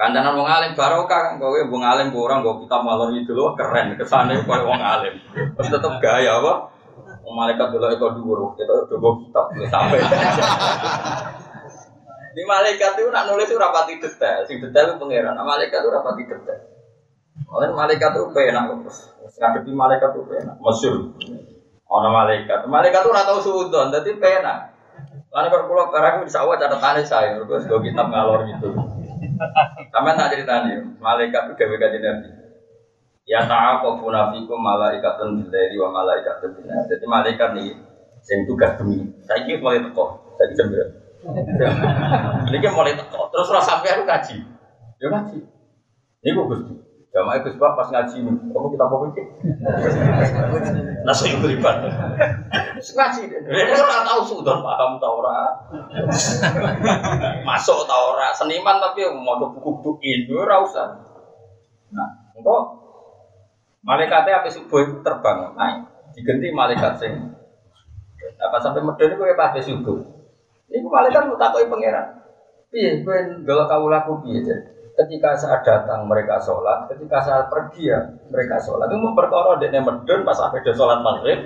Kanjaran 0.00 0.32
wong 0.32 0.48
alim 0.48 0.72
barokah 0.72 1.20
kan 1.28 1.32
kowe 1.36 1.60
wong 1.68 1.84
alim 1.84 2.08
orang 2.16 2.40
gue 2.40 2.64
kita 2.64 2.80
malon 2.80 3.20
itu 3.20 3.36
loh 3.36 3.52
keren 3.52 3.92
kesane 4.00 4.40
kowe 4.48 4.56
wong 4.64 4.80
alim. 4.80 5.20
Terus 5.36 5.68
tetep 5.68 5.92
gaya 6.00 6.40
apa? 6.40 6.72
Malaikat 7.28 7.68
dulu 7.68 7.84
itu 7.92 8.06
dulu 8.16 8.46
kita 8.56 8.72
udah 8.88 9.12
kitab 9.20 9.44
sampai. 9.68 10.00
Di 12.34 12.42
malaikat 12.48 12.96
itu 12.96 13.12
nak 13.12 13.28
nulis 13.28 13.52
itu 13.52 13.60
rapati 13.60 14.00
detail, 14.00 14.48
sing 14.48 14.62
detail 14.64 14.94
itu 14.94 15.02
pangeran. 15.02 15.36
Nah, 15.36 15.44
malaikat 15.44 15.84
itu 15.84 15.90
rapati 15.92 16.22
detail. 16.24 16.62
Oleh 17.52 17.68
malaikat 17.74 18.16
itu 18.16 18.24
penak 18.32 18.64
terus. 18.70 19.12
Ngadepi 19.36 19.70
malaikat 19.76 20.16
itu 20.16 20.22
penak. 20.24 20.56
Masyur. 20.64 21.12
Ono 21.90 22.08
malaikat. 22.08 22.64
Malaikat 22.70 23.00
itu 23.04 23.10
ratau 23.12 23.38
sudon, 23.42 23.92
jadi 23.92 24.16
penak. 24.16 24.72
Lalu 25.30 25.46
kalau 25.52 25.64
pulau 25.68 25.86
sekarang 25.92 26.24
bisa 26.24 26.42
awal 26.42 26.56
tani 26.56 27.02
saya, 27.04 27.36
terus 27.36 27.68
kitab 27.68 28.08
ngalor 28.08 28.48
gitu. 28.48 28.74
Sampai 29.92 30.12
tak 30.16 30.30
ceritanya, 30.36 30.76
malaikat 31.00 31.50
itu 31.50 31.52
gawe 31.56 31.76
kajian 31.80 32.02
nabi. 32.04 32.28
Ya 33.28 33.46
ta'aqabu 33.46 34.10
nafikum 34.10 34.58
malaikatun 34.58 35.38
billaili 35.38 35.76
wa 35.78 35.88
malaikatun 36.02 36.50
bin 36.56 36.66
Jadi 36.66 37.04
malaikat 37.06 37.54
nih 37.54 37.70
sing 38.24 38.44
tugas 38.44 38.74
demi. 38.76 39.06
Saiki 39.24 39.60
mulai 39.62 39.80
teko, 39.80 40.18
saiki 40.36 40.54
jam 40.58 40.68
ini 42.48 42.68
mulai 42.72 42.96
teko, 42.96 43.28
terus 43.28 43.52
rasa 43.52 43.76
sampai 43.76 43.92
aku 43.92 44.08
ngaji. 44.08 44.36
Ya 44.96 45.06
ngaji. 45.12 45.38
Ini 46.24 46.28
gue 46.32 46.44
gusti. 46.48 46.74
Jamaah 47.10 47.42
Gus 47.42 47.58
Pak 47.58 47.74
pas 47.74 47.90
ngaji 47.90 48.22
ini, 48.22 48.30
kamu 48.54 48.70
kita 48.70 48.86
mau 48.86 49.02
pikir. 49.10 49.26
Nasi 51.02 51.34
beriban. 51.42 51.82
Ngaji 52.78 53.20
deh. 53.26 53.40
Ini 53.50 53.74
orang 53.82 54.06
tahu 54.06 54.20
sudah 54.30 54.62
paham 54.62 55.02
tau 55.02 55.18
ora. 55.18 55.58
Masuk 57.42 57.82
tau 57.90 58.14
ora. 58.14 58.30
Seniman 58.30 58.78
tapi 58.78 59.10
mau 59.10 59.42
buku-buku 59.42 59.98
itu 60.06 60.38
ora 60.38 60.62
usah. 60.62 61.02
Nah, 61.90 62.30
engkau 62.38 62.78
malaikatnya 63.82 64.46
apa 64.46 64.46
subuh 64.46 64.78
itu 64.78 65.02
terbang 65.02 65.50
naik. 65.58 65.90
Diganti 66.14 66.54
malaikat 66.54 66.94
sing. 66.94 67.14
Apa 68.38 68.62
sampai 68.62 68.86
medeni 68.86 69.18
gue 69.18 69.34
pas 69.34 69.50
subuh. 69.58 69.98
Ini 70.70 70.86
malaikat 70.86 71.26
mau 71.26 71.34
takoi 71.34 71.66
pangeran. 71.66 72.22
Iya, 72.70 73.02
kalau 73.42 73.66
kau 73.66 73.90
laku 73.90 74.22
piye 74.22 74.78
Ketika 75.00 75.32
saat 75.32 75.64
datang 75.64 76.04
mereka 76.04 76.36
sholat, 76.44 76.84
ketika 76.92 77.24
saat 77.24 77.48
pergi 77.48 77.88
ya 77.88 78.04
mereka 78.28 78.60
sholat. 78.60 78.92
Itu 78.92 79.00
mau 79.00 79.16
perkara 79.16 79.56
dia 79.56 79.80
medun 79.80 80.20
pas 80.28 80.36
apa 80.44 80.60
dia 80.60 80.76
sholat 80.76 81.00
maghrib, 81.00 81.40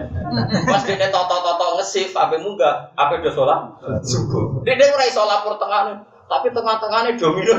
pas 0.67 0.83
dia 0.83 1.07
toto 1.15 1.39
toto 1.39 1.79
ngesif, 1.79 2.11
apa 2.19 2.35
munggah, 2.35 2.91
apa 2.99 3.23
dia 3.23 3.31
sholat 3.31 3.79
subuh. 4.03 4.67
Dia 4.67 4.75
dia 4.75 4.91
mulai 4.91 5.07
sholat 5.07 5.47
pertengahan, 5.47 6.03
tapi 6.27 6.51
tengah-tengahnya 6.51 7.15
domino. 7.15 7.55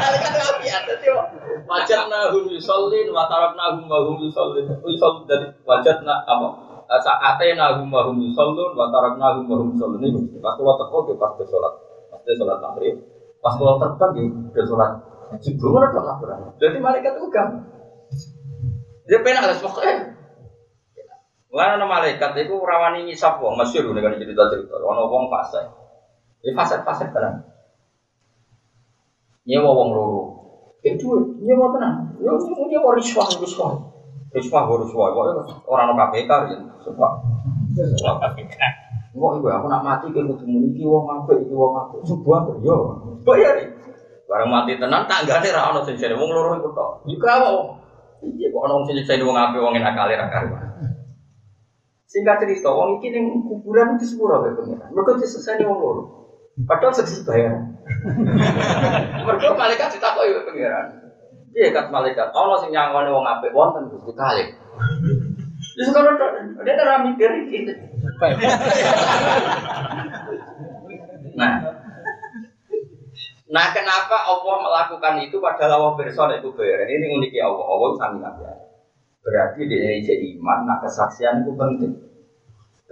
Malaikat 0.00 0.32
api 0.32 0.66
ada 0.72 0.94
tuh. 0.96 1.20
Wajat 1.68 2.08
nahum 2.08 2.48
yusolin, 2.48 3.12
watarak 3.12 3.52
nahum 3.52 3.84
mahum 3.84 4.16
yusolin, 4.16 4.64
yusolin 4.80 5.28
dari 5.28 5.52
wajat 5.68 6.00
nah 6.08 6.24
apa? 6.24 6.72
saate 7.00 7.56
nahum 7.56 7.88
mahum 7.88 8.16
yusallun 8.20 8.76
wa 8.76 8.92
taraknahum 8.92 9.48
mahum 9.48 9.66
yusallun 9.72 10.02
ini 10.02 10.36
pas 10.44 10.58
kalau 10.58 10.76
teko 10.76 10.98
ke 11.08 11.12
pas 11.16 11.32
ke 11.38 11.44
sholat 11.48 11.72
pas 12.12 12.20
ke 12.20 12.36
sholat 12.36 12.58
maghrib 12.60 13.00
pas 13.42 13.54
kalau 13.58 13.76
terbang 13.82 14.10
ke 14.14 14.22
ke 14.54 14.60
sholat 14.62 14.94
mana 15.34 15.86
tuh 15.90 16.02
laporan 16.06 16.38
jadi 16.62 16.78
malaikat 16.78 17.18
itu 17.18 17.28
kan 17.34 17.48
dia 19.10 19.18
penak 19.20 19.50
harus 19.50 19.58
pokoknya 19.58 20.22
Mana 21.52 21.76
nama 21.76 22.00
malaikat 22.00 22.32
itu 22.48 22.56
rawani 22.64 23.04
ngisap 23.04 23.36
wong 23.36 23.60
masyur 23.60 23.92
dengan 23.92 24.16
cerita 24.16 24.48
cerita. 24.48 24.72
Ono 24.80 25.04
wong 25.04 25.28
fase, 25.28 25.60
ini 26.40 26.56
fase 26.56 26.80
fase 26.80 27.12
tenang. 27.12 27.44
Nyewa 29.44 29.68
wong 29.76 29.88
loro, 29.92 30.22
itu 30.80 31.12
nyewa 31.44 31.76
tenang. 31.76 32.08
Yo 32.24 32.40
nyewa 32.40 32.96
riswah 32.96 33.28
riswah. 33.36 33.76
Riswah 34.32 34.64
riswah, 34.64 35.12
orang 35.68 35.92
no 35.92 35.94
KPK 36.00 36.30
ya, 36.48 36.56
sumpah. 36.80 37.20
KPK. 37.76 38.56
Enggak 39.12 39.32
ibu, 39.44 39.46
aku 39.52 39.66
nak 39.68 39.84
mati 39.84 40.06
kayak 40.08 40.24
kudu 40.24 40.44
muni 40.48 40.72
iki 40.72 40.88
wong 40.88 41.04
apik, 41.04 41.44
iki 41.44 41.52
wong 41.52 41.76
apik. 41.76 42.00
Sebuah 42.08 42.48
yo. 42.64 42.76
Bayar. 43.28 43.60
Barang 44.24 44.48
mati 44.48 44.80
tenan 44.80 45.04
tanggane 45.04 45.52
ra 45.52 45.68
ono 45.68 45.84
sing 45.84 46.00
jare 46.00 46.16
wong 46.16 46.32
loro 46.32 46.56
iku 46.56 46.72
tok. 46.72 47.04
Iku 47.04 47.26
apa? 47.28 47.48
Iya 48.24 48.48
kok 48.48 48.64
ono 48.64 48.88
sing 48.88 48.96
nyeksa 48.96 49.20
wong 49.20 49.36
apik 49.36 49.60
wong 49.60 49.76
enak 49.76 49.92
kali 49.92 50.16
ra. 50.16 50.24
Singkat 52.08 52.40
cerita, 52.40 52.72
wong 52.72 52.96
iki 52.96 53.12
ning 53.12 53.44
kuburan 53.44 54.00
di 54.00 54.08
sepuro 54.08 54.40
kae 54.40 54.56
pengiran. 54.56 54.88
Mergo 54.96 55.20
disesani 55.20 55.68
wong 55.68 55.76
loro. 55.76 56.02
Padahal 56.64 56.96
sedih 56.96 57.20
bayar. 57.28 57.52
Mergo 59.28 59.48
malaikat 59.52 59.92
ditakoki 59.92 60.40
pengiran. 60.48 60.88
Iya 61.52 61.68
kat 61.76 61.92
malaikat. 61.92 62.32
Allah 62.32 62.64
sing 62.64 62.72
nyangone 62.72 63.12
wong 63.12 63.28
apik 63.28 63.52
wonten 63.52 63.92
Gusti 63.92 64.16
kali. 64.16 64.44
Ya 65.82 65.84
sekarang 65.90 66.14
dia 66.62 66.78
ora 66.78 67.02
mikir 67.02 67.30
iki. 67.42 67.58
Nah, 71.34 71.52
Nah 73.52 73.66
kenapa 73.74 74.16
Allah 74.30 74.56
melakukan 74.62 75.26
itu 75.26 75.36
padahal 75.42 75.76
Allah 75.76 75.92
berson 75.98 76.32
itu 76.38 76.54
bayar 76.56 76.88
Ini 76.88 77.18
uniknya 77.18 77.50
Allah, 77.50 77.66
Allah 77.66 77.90
sangat. 77.98 78.34
Berarti 79.22 79.60
di 79.66 79.74
Indonesia 79.74 80.14
iman, 80.38 80.58
nah 80.66 80.78
kesaksian 80.82 81.42
itu 81.42 81.52
penting. 81.54 81.92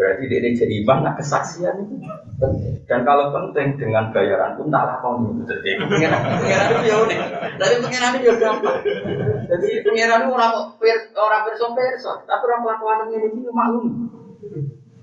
Berarti 0.00 0.32
di 0.32 0.34
Indonesia 0.40 0.64
iman, 0.64 0.98
nah 1.04 1.12
kesaksian 1.12 1.76
itu 1.84 2.00
penting. 2.40 2.72
Dan 2.88 3.04
kalau 3.04 3.36
penting 3.36 3.76
dengan 3.76 4.08
bayaran 4.16 4.56
pun 4.56 4.72
tak 4.72 4.88
lakon 4.88 5.28
itu. 5.28 5.44
Jadi 5.44 5.76
pengiran 5.76 6.20
pengiran 6.40 6.66
itu 6.72 6.84
ya 6.88 6.96
unik. 7.04 7.18
Tapi 7.60 7.74
pengiran 7.84 8.12
itu 8.16 8.24
ya 8.24 8.34
gampang. 8.40 8.80
Jadi 9.44 9.68
pengiran 9.84 10.24
itu 10.24 10.30
orang 10.32 10.52
orang 11.20 11.42
person 11.44 11.76
person, 11.76 12.16
tapi 12.24 12.42
orang 12.48 12.60
kelakuan 12.64 12.98
ini 13.12 13.28
ini 13.28 13.50
maklum. 13.52 14.08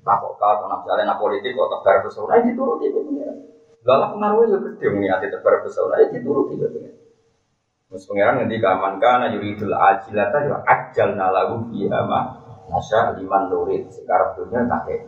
Takut 0.01 0.33
kalau 0.41 0.65
misalnya 0.81 1.13
nak 1.13 1.21
politik 1.21 1.53
kok 1.53 1.69
tebar 1.77 2.01
pesona 2.01 2.33
itu 2.41 2.57
turut 2.57 2.81
itu 2.81 2.97
pengiran. 2.97 3.37
Lalu 3.85 4.05
pengaruhnya 4.17 4.49
juga 4.49 4.59
gede 4.65 4.87
mengingat 4.97 5.29
tebar 5.29 5.61
pesona 5.61 5.95
itu 6.01 6.17
turut 6.25 6.49
itu 6.57 6.65
pengiran. 6.65 6.97
Mas 7.93 8.03
pengiran 8.09 8.41
nanti 8.41 8.57
kaman 8.57 8.97
kana 8.97 9.29
yuridul 9.29 9.77
ajilata 9.77 10.41
ya 10.41 10.57
ajal 10.65 11.13
nalagu 11.13 11.69
fiha 11.69 12.01
ma 12.09 12.36
nasya 12.67 13.15
liman 13.15 13.47
nurid 13.47 13.87
sekarang 13.89 14.35
dunia 14.35 14.67
tak 14.67 15.07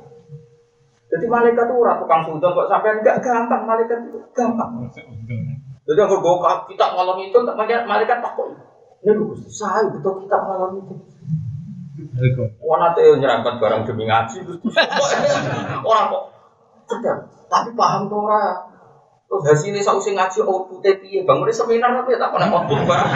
jadi 1.10 1.26
malaikat 1.26 1.66
itu 1.66 1.74
ora 1.74 1.98
tukang 1.98 2.22
sudon 2.22 2.54
kok 2.54 2.70
sampai 2.70 3.02
enggak 3.02 3.18
gampang 3.26 3.66
malaikat 3.66 3.98
itu 4.06 4.22
gampang. 4.30 4.86
Jadi 5.90 6.00
aku 6.06 6.22
bawa 6.22 6.70
kita 6.70 6.86
malam 6.94 7.18
itu 7.18 7.38
malaikat 7.66 8.22
takut. 8.22 8.54
Ini 9.02 9.18
lu 9.18 9.34
saya 9.50 9.90
betul 9.90 10.22
kita 10.22 10.38
malam 10.38 10.78
itu. 10.78 10.94
Wana 12.62 12.94
teh 12.94 13.10
nyerangkat 13.18 13.58
barang 13.58 13.84
demi 13.90 14.08
ngaji 14.08 14.40
orang 15.90 16.06
kok 16.08 16.24
cerdas 16.88 17.20
tapi 17.50 17.74
paham 17.74 18.06
tuh 18.06 18.30
orang. 18.30 18.70
Terus 19.30 19.46
hasilnya 19.46 19.82
saya 19.82 19.98
usah 19.98 20.14
ngaji 20.14 20.38
outputnya 20.46 20.94
piye 21.02 21.26
bangun 21.26 21.50
seminar 21.50 21.90
tapi 22.02 22.22
tak 22.22 22.34
pernah 22.34 22.54
output 22.54 22.86
barang. 22.86 23.10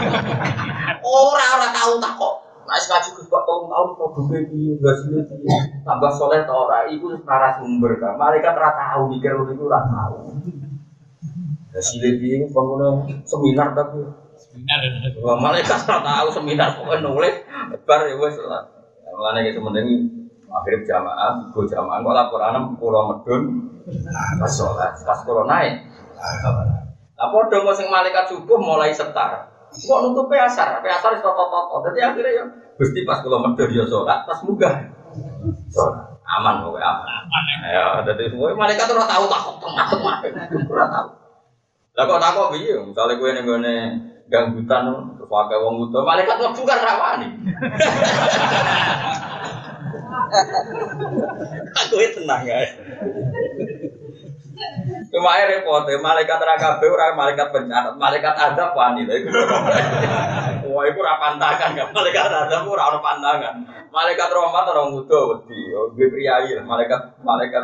Orang 1.04 1.50
orang 1.58 1.74
tahu 1.74 1.94
tak 2.02 2.14
kok. 2.18 2.36
Nah, 2.64 2.80
ngaji 2.80 3.10
Gus 3.20 3.28
Pak 3.28 3.44
tahun-tahun 3.44 3.90
kok 4.00 4.10
gede 4.16 4.40
piye, 4.48 4.74
hasilnya 4.80 5.22
piye. 5.28 5.58
Tambah 5.84 6.12
soleh 6.16 6.48
ta 6.48 6.54
ora 6.56 6.88
iku 6.88 7.12
narasumber 7.28 8.00
kan. 8.00 8.16
Malaikat 8.16 8.56
ora 8.56 8.72
tahu 8.72 9.12
mikir 9.12 9.36
itu 9.36 9.64
ora 9.68 9.84
tahu. 9.84 10.32
Ya 11.76 11.82
sile 11.84 12.18
piye 12.18 12.48
bangun 12.48 13.04
seminar 13.28 13.76
tapi 13.76 14.00
Seminar. 14.34 14.80
Wah, 15.22 15.38
malaikat 15.38 15.84
ora 15.86 16.00
tahu 16.02 16.28
seminar 16.32 16.74
pokoknya 16.80 17.04
nulis 17.04 17.36
bar 17.84 18.08
ya 18.08 18.16
wis 18.18 18.36
lah. 18.42 18.64
Mulane 19.14 19.46
iki 19.46 19.60
sementing 19.60 19.88
akhirnya 20.50 20.86
jamaah, 20.86 21.50
go 21.54 21.66
jamaah 21.66 22.02
kok 22.02 22.16
laporan 22.18 22.74
kula 22.78 23.02
medun 23.10 23.70
pas 24.42 24.50
sholat, 24.50 24.94
pas 25.06 25.20
kula 25.22 25.46
naik. 25.46 25.86
Lah 26.18 27.28
padha 27.30 27.58
kok 27.62 27.76
sing 27.78 27.94
malaikat 27.94 28.26
subuh 28.30 28.58
mulai 28.58 28.90
setar. 28.90 29.53
Kok 29.74 30.00
nutupe 30.06 30.38
asar, 30.38 30.78
asar 30.86 31.18
wis 31.18 31.26
toto-toto. 31.26 31.82
Dadi 31.90 32.00
akhirnya 32.06 32.32
ya 32.32 32.46
Gusti 32.78 33.06
pas 33.06 33.22
kula 33.22 33.42
medun 33.42 33.70
ya 33.74 33.86
sholat, 33.90 34.26
pas 34.26 34.40
munggah. 34.46 34.76
Sholat. 35.70 36.14
Aman 36.24 36.66
kok 36.66 36.78
aman. 36.78 37.06
Aman 37.10 37.44
ya. 37.50 37.58
Ya, 37.70 37.84
dadi 38.06 38.30
semua 38.30 38.54
malaikat 38.54 38.90
ora 38.90 39.06
tahu 39.06 39.26
takut 39.30 39.56
takut 39.62 40.02
ora 40.70 40.86
tahu. 40.90 41.08
Lah 41.94 42.04
kok 42.10 42.22
takut 42.22 42.48
piye? 42.58 42.74
Misale 42.82 43.18
kowe 43.18 43.30
ning 43.34 43.46
gone 43.46 43.76
ganggutan 44.32 44.86
wae 45.30 45.56
wong 45.58 45.76
buta, 45.82 46.00
malaikat 46.06 46.38
mlebu 46.38 46.62
kan 46.66 46.80
rawani. 46.82 47.28
Aku 51.74 51.96
itu 52.02 52.22
tenang 52.22 52.42
ya. 52.46 52.58
Cuma 55.24 55.40
repot, 55.40 55.88
ya, 55.88 56.04
malaikat 56.04 56.36
ra 56.36 56.60
kabeh 56.60 56.92
ora 56.92 57.16
malaikat 57.16 57.48
bencana, 57.56 57.96
malaikat 57.96 58.36
adab 58.36 58.76
wani. 58.76 59.08
Wah, 60.68 60.84
iku 60.84 61.00
ora 61.00 61.16
pantangan 61.16 61.72
kan, 61.80 61.88
malaikat 61.96 62.28
adab 62.28 62.68
ora 62.68 62.92
ono 62.92 63.00
pantangan. 63.00 63.56
Malaikat 63.88 64.28
rahmat 64.28 64.68
ora 64.68 64.84
ngudo 64.92 65.20
wedi, 65.32 65.72
oh 65.80 65.96
gue 65.96 66.12
priayi, 66.12 66.60
malaikat 66.68 67.24
malaikat 67.24 67.64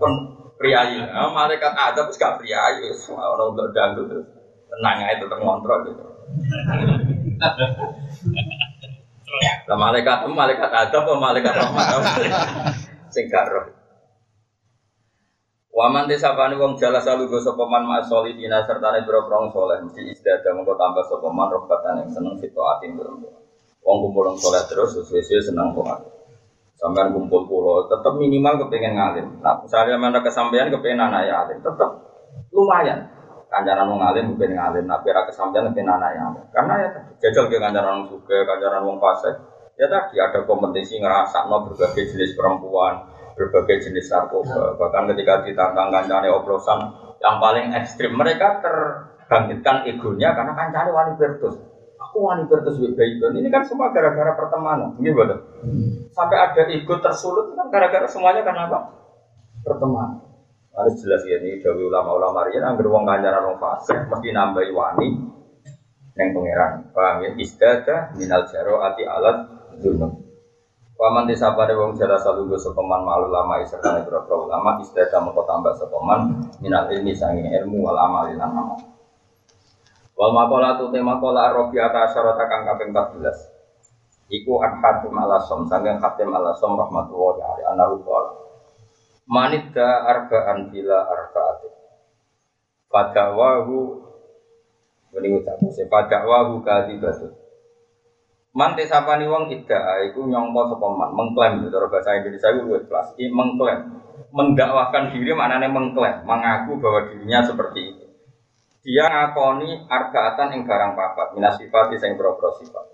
pun 0.00 0.32
priayi. 0.56 1.04
Ah, 1.04 1.28
malaikat 1.28 1.76
adab 1.76 2.08
wis 2.08 2.16
gak 2.16 2.40
priayi, 2.40 2.88
wis 2.88 3.04
ora 3.12 3.52
untuk 3.52 3.68
dangdut. 3.76 4.24
Tenang 4.72 5.04
ae 5.04 5.20
tetep 5.20 5.36
ngontrol 5.44 5.84
gitu. 5.84 6.08
Lah 9.68 9.76
malaikat 9.76 10.24
malaikat 10.24 10.72
adab 10.72 11.04
apa 11.04 11.12
malaikat 11.20 11.52
rahmat? 11.52 12.00
Sing 13.12 13.28
gak 13.28 13.44
Waman 15.74 16.06
desapani 16.06 16.54
wong 16.54 16.78
jala 16.78 17.02
salu 17.02 17.26
go 17.26 17.42
sapa 17.42 17.66
man 17.66 17.82
ma 17.82 17.98
serta 17.98 18.94
ne 18.94 19.02
boro 19.02 19.26
soleh 19.50 19.82
mesti 19.82 20.06
isdada 20.06 20.54
mengko 20.54 20.78
tambah 20.78 21.02
sapa 21.02 21.26
man 21.34 21.50
rokatan 21.50 21.98
yang 21.98 22.10
seneng 22.14 22.38
situ 22.38 22.62
atin. 22.62 22.94
Wong 23.82 23.96
kumpul 24.06 24.30
wong 24.30 24.38
soleh 24.38 24.62
terus 24.70 24.94
sesuai 24.94 25.42
seneng 25.42 25.74
kok. 25.74 26.14
Sampean 26.78 27.10
kumpul 27.10 27.46
pulau 27.50 27.90
tetap 27.90 28.14
minimal 28.18 28.66
kepengen 28.66 28.98
ngalim. 28.98 29.26
Nah, 29.42 29.62
misalnya 29.62 29.98
mana 29.98 30.22
kesampaian 30.22 30.70
kepengen 30.70 31.10
anak 31.10 31.26
ya 31.26 31.34
alim, 31.46 31.58
tetap 31.62 31.90
lumayan. 32.50 33.10
Kanjaran 33.50 33.86
wong 33.90 34.02
alim 34.02 34.34
kepengen 34.34 34.58
ngalim, 34.58 34.84
tapi 34.86 35.10
ra 35.10 35.22
kesampaian 35.26 35.70
kepengen 35.70 35.90
anak 35.90 36.10
ya 36.18 36.22
alim. 36.28 36.44
Karena 36.50 36.74
ya 36.82 36.88
jajal 37.18 37.46
ke 37.50 37.56
kanjaran 37.62 38.02
wong 38.02 38.06
suka, 38.10 38.36
kanjaran 38.46 38.82
wong 38.86 38.98
fasik. 39.02 39.34
Ya 39.74 39.90
tadi 39.90 40.22
ada 40.22 40.46
kompetisi 40.46 41.02
ngerasa 41.02 41.50
no 41.50 41.66
berbagai 41.66 42.14
jenis 42.14 42.38
perempuan, 42.38 43.13
berbagai 43.34 43.90
jenis 43.90 44.10
narkoba. 44.10 44.78
Bahkan 44.78 45.10
ketika 45.14 45.42
ditantang 45.42 45.90
kancane 45.90 46.30
oplosan 46.30 46.78
yang 47.18 47.36
paling 47.42 47.74
ekstrim, 47.74 48.14
mereka 48.14 48.62
terbangkitkan 48.62 49.86
egonya 49.90 50.34
karena 50.34 50.52
kancane 50.54 50.90
wani 50.94 51.12
bertus. 51.18 51.54
Aku 51.98 52.30
wani 52.30 52.46
bertus 52.46 52.78
baikon. 52.78 53.38
Ini 53.38 53.48
kan 53.50 53.66
semua 53.66 53.90
gara-gara 53.90 54.34
pertemanan, 54.38 54.94
gitu 55.02 55.14
betul. 55.18 55.38
Sampai 56.14 56.36
ada 56.38 56.62
ego 56.70 56.94
tersulut 57.02 57.54
kan 57.58 57.66
gara-gara 57.74 58.06
semuanya 58.06 58.46
karena 58.46 58.70
apa? 58.70 58.78
Pertemanan. 59.66 60.22
Harus 60.74 60.98
jelas 60.98 61.22
ya 61.22 61.38
ini 61.38 61.62
dari 61.62 61.86
ulama-ulama 61.86 62.50
rian 62.50 62.66
anggar 62.66 62.90
wong 62.90 63.06
kancaran 63.06 63.46
wong 63.46 63.58
fasik 63.62 64.10
mesti 64.10 64.34
nambahi 64.34 64.74
wani 64.74 65.08
yang 66.18 66.34
pangeran. 66.34 66.90
Paham 66.90 67.22
ya? 67.22 67.30
Istada 67.38 68.10
minal 68.18 68.42
jaro 68.50 68.82
ati 68.82 69.06
alat 69.06 69.46
dunum. 69.78 70.23
Paman 71.04 71.28
desa 71.28 71.52
pada 71.52 71.76
wong 71.76 72.00
jala 72.00 72.16
salugo 72.16 72.56
sepeman 72.56 73.04
malu 73.04 73.28
lama 73.28 73.60
isertane 73.60 74.08
berapa 74.08 74.24
ulama 74.40 74.80
istada 74.80 75.20
mengko 75.20 75.44
tambah 75.44 75.76
sepeman 75.76 76.48
minal 76.64 76.88
ilmi 76.88 77.12
sanging 77.12 77.52
ilmu 77.60 77.84
wal 77.84 78.00
amal 78.00 78.24
lan 78.24 78.40
amal. 78.40 78.80
Wal 80.16 80.32
makola 80.32 80.80
tu 80.80 80.88
tema 80.88 81.20
kola 81.20 81.52
robi 81.52 81.76
atas 81.76 82.16
syarata 82.16 82.48
kang 82.48 82.64
kaping 82.64 82.96
14. 82.96 83.20
Iku 84.32 84.64
an 84.64 84.80
hatim 84.80 85.12
ala 85.12 85.44
som 85.44 85.68
sanging 85.68 86.00
hatim 86.00 86.32
ala 86.32 86.56
som 86.56 86.72
rahmatullahi 86.72 87.52
alaihi 87.52 87.68
anahu 87.68 88.00
qala. 88.00 88.32
Manidda 89.28 90.08
arba'an 90.08 90.72
bila 90.72 91.04
arba'atin. 91.04 91.72
Fadawahu 92.88 93.76
ini 95.20 95.36
ucapu 95.36 95.68
se 95.68 95.84
fadawahu 95.84 96.64
kadibatu. 96.64 97.43
Man 98.54 98.78
tesapani 98.78 99.26
wong 99.26 99.50
ida 99.50 99.98
iku 100.10 100.30
nyongko 100.30 100.70
sapa 100.70 100.86
man 100.94 101.10
mengklaim 101.10 101.66
cara 101.66 101.90
bahasa 101.90 102.22
Indonesia 102.22 102.54
itu 102.54 102.60
luwih 102.62 102.86
kelas. 102.86 103.18
I 103.18 103.26
mengklaim 103.26 103.98
mendakwahkan 104.30 105.10
diri 105.10 105.34
maknanya 105.34 105.70
mengklaim, 105.74 106.22
mengaku 106.22 106.78
bahwa 106.78 107.10
dirinya 107.10 107.42
seperti 107.42 107.80
itu. 107.82 108.04
Dia 108.84 109.10
ngakoni 109.10 109.90
arbaatan 109.90 110.54
ing 110.54 110.62
barang 110.68 110.92
papat, 110.94 111.34
minas 111.34 111.58
sifat 111.58 111.98
sing 111.98 112.14
boro 112.14 112.36
sifat. 112.62 112.84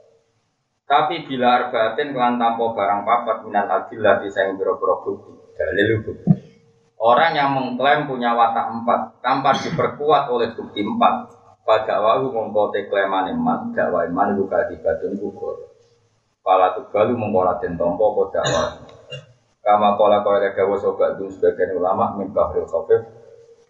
Tapi 0.89 1.23
bila 1.29 1.61
arbaatin 1.61 2.11
kelan 2.11 2.41
tanpa 2.41 2.65
barang 2.73 3.01
papat 3.07 3.37
minal 3.47 3.67
adillah 3.69 4.23
sing 4.27 4.59
boro-boro 4.59 5.07
bukti, 5.07 5.33
dalil 5.55 6.03
bukti. 6.03 6.31
Orang 7.01 7.33
yang 7.33 7.57
mengklaim 7.57 8.05
punya 8.05 8.37
watak 8.37 8.71
empat 8.77 9.23
tanpa 9.25 9.57
diperkuat 9.57 10.29
oleh 10.29 10.53
bukti 10.53 10.85
empat, 10.85 11.40
pada 11.71 12.03
wahu 12.03 12.35
mengkote 12.35 12.91
klaiman 12.91 13.31
iman, 13.31 13.71
dakwah 13.71 14.03
iman 14.11 14.35
buka 14.35 14.67
dibatun 14.67 15.15
gugur. 15.23 15.71
Pala 16.43 16.75
tugalu 16.75 17.15
mengkola 17.15 17.63
den 17.63 17.79
tompo 17.79 18.11
apa 18.11 18.23
dakwah. 18.35 18.69
Kama 19.63 19.95
pola 19.95 20.27
kau 20.27 20.35
ada 20.35 20.51
dawa 20.51 20.75
sobat 20.83 21.15
dun 21.15 21.31
sebagian 21.31 21.79
ulama 21.79 22.19
min 22.19 22.35
bahril 22.35 22.67
khafif 22.67 23.07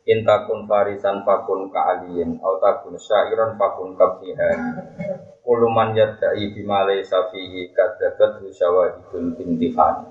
intakun 0.09 0.65
farisan 0.65 1.23
fakun 1.23 1.69
ka'aliyin 1.69 2.41
au 2.41 2.57
takun 2.57 2.97
syairan 2.97 3.55
fakun 3.61 3.95
kabdihan 3.95 4.81
kuluman 5.45 5.93
yadda'i 5.93 6.51
bima 6.51 6.89
laysa 6.89 7.29
fihi 7.29 7.71
kadzabat 7.71 8.43
syawahidul 8.51 9.39
imtihan 9.39 10.09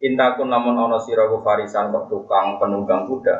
intakun 0.00 0.48
namun 0.48 0.74
ono 0.74 0.98
siraku 0.98 1.44
farisan 1.44 1.92
kok 1.92 2.08
tukang 2.08 2.56
penunggang 2.56 3.04
kuda 3.04 3.36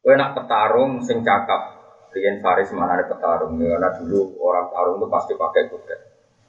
kowe 0.00 0.14
nak 0.16 0.34
petarung 0.34 1.04
sing 1.04 1.20
cakap 1.20 1.77
Rian 2.14 2.36
Faris 2.40 2.72
mana 2.72 2.96
ada 2.96 3.04
petarung 3.06 3.56
ya, 3.60 3.76
karena 3.76 3.90
dulu 3.96 4.34
orang 4.42 4.66
tarung 4.72 4.96
itu 5.00 5.06
pasti 5.12 5.32
pakai 5.36 5.62
kuda. 5.68 5.96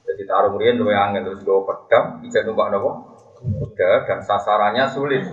Jadi 0.09 0.21
tarung 0.25 0.55
Rian 0.57 0.79
lebih 0.79 0.95
angin 0.95 1.21
terus 1.25 1.41
gue 1.43 1.59
pedang, 1.67 2.17
bisa 2.23 2.41
numpak 2.41 2.71
nopo 2.73 2.91
kuda 3.39 4.03
dan 4.03 4.19
sasarannya 4.19 4.85
sulit 4.91 5.23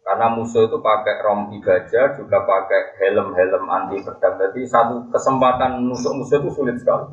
karena 0.00 0.26
musuh 0.32 0.64
itu 0.66 0.78
pakai 0.80 1.22
rompi 1.22 1.60
gajah 1.60 2.16
juga 2.16 2.42
pakai 2.42 2.98
helm-helm 2.98 3.64
anti 3.68 4.00
pedang. 4.00 4.40
Jadi 4.40 4.64
satu 4.64 5.06
kesempatan 5.12 5.86
nusuk 5.86 6.16
musuh 6.16 6.40
itu 6.40 6.50
sulit 6.50 6.76
sekali. 6.80 7.06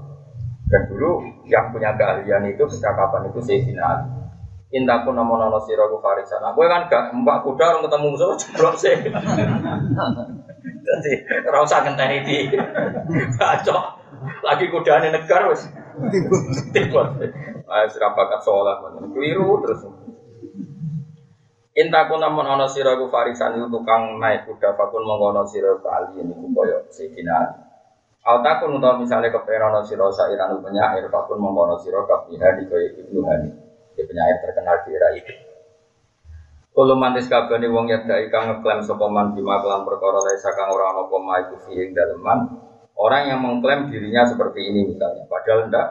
Dan 0.68 0.84
dulu 0.90 1.24
yang 1.48 1.72
punya 1.72 1.96
keahlian 1.96 2.44
itu 2.52 2.64
percakapan 2.68 3.32
itu 3.32 3.40
Sayyidina 3.40 3.84
Ali. 3.86 4.08
Intaku 4.68 5.16
nama 5.16 5.48
nono 5.48 5.64
siraku 5.64 6.02
farisan. 6.04 6.44
Aku 6.44 6.60
kan 6.68 6.92
gak 6.92 7.16
mbak 7.16 7.40
kuda 7.46 7.64
orang 7.72 7.84
ketemu 7.88 8.08
musuh 8.12 8.36
jeblok 8.42 8.76
sih. 8.76 8.96
Jadi 10.88 11.12
rasa 11.44 11.84
ngenteni 11.84 12.18
di 12.24 12.38
bacok. 13.36 13.84
Lagi 14.40 14.66
kudane 14.72 15.12
negar 15.12 15.52
wis 15.52 15.68
tiba. 16.72 17.12
Ah 17.68 17.84
sira 17.92 18.16
bakat 18.16 18.40
sholat 18.48 18.80
keliru 19.12 19.60
terus. 19.68 19.84
Intaku 21.78 22.18
namun 22.18 22.48
ana 22.48 22.66
sira 22.66 22.96
ku 22.98 23.12
farisan 23.12 23.60
itu 23.60 23.68
tukang 23.70 24.18
naik 24.18 24.50
kuda 24.50 24.74
fakun 24.74 25.04
mengkono 25.06 25.46
sira 25.46 25.78
kali 25.78 26.24
ini 26.24 26.34
ku 26.34 26.50
koyo 26.56 26.88
Sayyidina 26.90 27.34
Ali. 27.38 27.54
Altakun 28.28 28.82
utawa 28.82 28.98
misalnya 28.98 29.30
kepengen 29.30 29.70
ana 29.70 29.82
sira 29.86 30.08
sairan 30.10 30.58
penyair 30.64 31.06
fakun 31.12 31.38
mengkono 31.38 31.78
sira 31.78 32.02
kafiha 32.08 32.58
di 32.58 32.64
koyo 32.66 32.88
Ibnu 32.98 33.20
Hani. 33.28 33.50
Di 33.94 34.02
penyair 34.08 34.42
terkenal 34.42 34.82
di 34.88 34.90
era 34.96 35.10
itu. 35.14 35.47
Kulo 36.78 36.94
mantis 36.94 37.26
kabeh 37.26 37.58
wong 37.74 37.90
yadai 37.90 38.30
kang 38.30 38.54
ngeklaim 38.54 38.86
sapa 38.86 39.10
man 39.10 39.34
bima 39.34 39.58
kelan 39.66 39.82
perkara 39.82 40.22
laisa 40.22 40.54
kang 40.54 40.70
ora 40.70 40.94
ana 40.94 41.10
apa 41.10 41.18
ing 41.50 41.58
fi 41.66 41.74
ing 41.74 41.90
daleman. 41.98 42.54
Orang 42.94 43.34
yang 43.34 43.42
mengklaim 43.42 43.90
dirinya 43.90 44.30
seperti 44.30 44.70
ini 44.70 44.86
misalnya, 44.86 45.26
padahal 45.26 45.74
ndak 45.74 45.88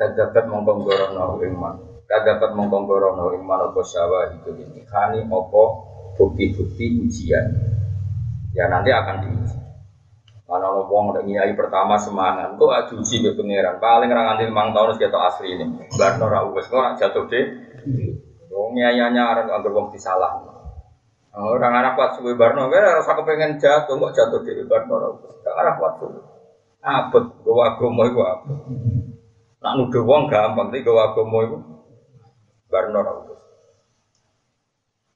kadapat 0.00 0.48
mongkong 0.48 0.80
gorono 0.80 1.44
ing 1.44 1.52
man. 1.52 1.76
Kadapat 2.08 2.56
mongkong 2.56 2.88
gorono 2.88 3.36
ing 3.36 3.44
man 3.44 3.68
apa 3.68 3.84
syawa 3.84 4.32
itu 4.32 4.56
ini. 4.56 4.80
Hani 4.88 5.28
apa 5.28 5.62
bukti-bukti 6.16 6.88
ujian. 7.04 7.44
Ya 8.56 8.64
nanti 8.64 8.96
akan 8.96 9.20
diuji. 9.20 9.60
Mana 10.48 10.72
ono 10.72 10.88
wong 10.88 11.20
nyai 11.20 11.52
pertama 11.52 12.00
semangat, 12.00 12.56
kok 12.56 12.72
adu 12.72 13.04
uji 13.04 13.28
be 13.28 13.36
pangeran. 13.36 13.76
Paling 13.76 14.08
ra 14.08 14.32
nganti 14.32 14.48
5 14.48 14.56
tahun 14.72 14.88
wis 14.96 15.04
asli 15.04 15.48
ini. 15.52 15.64
Barno 16.00 16.32
ra 16.32 16.48
wis 16.48 16.64
kok 16.64 16.80
ora 16.80 16.96
jatuh 16.96 17.28
deh. 17.28 17.44
Wong 18.50 18.74
nyayanya 18.74 19.22
arep 19.30 19.46
anggere 19.46 19.74
wong 19.74 19.94
disalah. 19.94 20.42
Orang 21.30 21.70
arah 21.70 21.94
kuat 21.94 22.18
suwe 22.18 22.34
barno, 22.34 22.66
kan 22.66 22.98
rasa 22.98 23.14
kepengen 23.14 23.62
jatuh, 23.62 23.94
kok 23.94 24.12
jatuh 24.18 24.42
di 24.42 24.66
barno. 24.66 24.94
Orang 24.98 25.54
arah 25.54 25.74
kuat 25.78 25.94
suwe. 26.02 26.20
Abet, 26.80 27.24
gue 27.44 27.54
agama 27.62 28.02
itu 28.08 28.20
apa? 28.24 28.50
Nak 29.60 29.72
nuduh 29.76 30.02
wong 30.02 30.32
gampang, 30.32 30.72
tapi 30.72 30.82
gue 30.82 30.96
agama 30.96 31.38
itu 31.46 31.56
barno 32.66 32.98
rambut. 33.04 33.38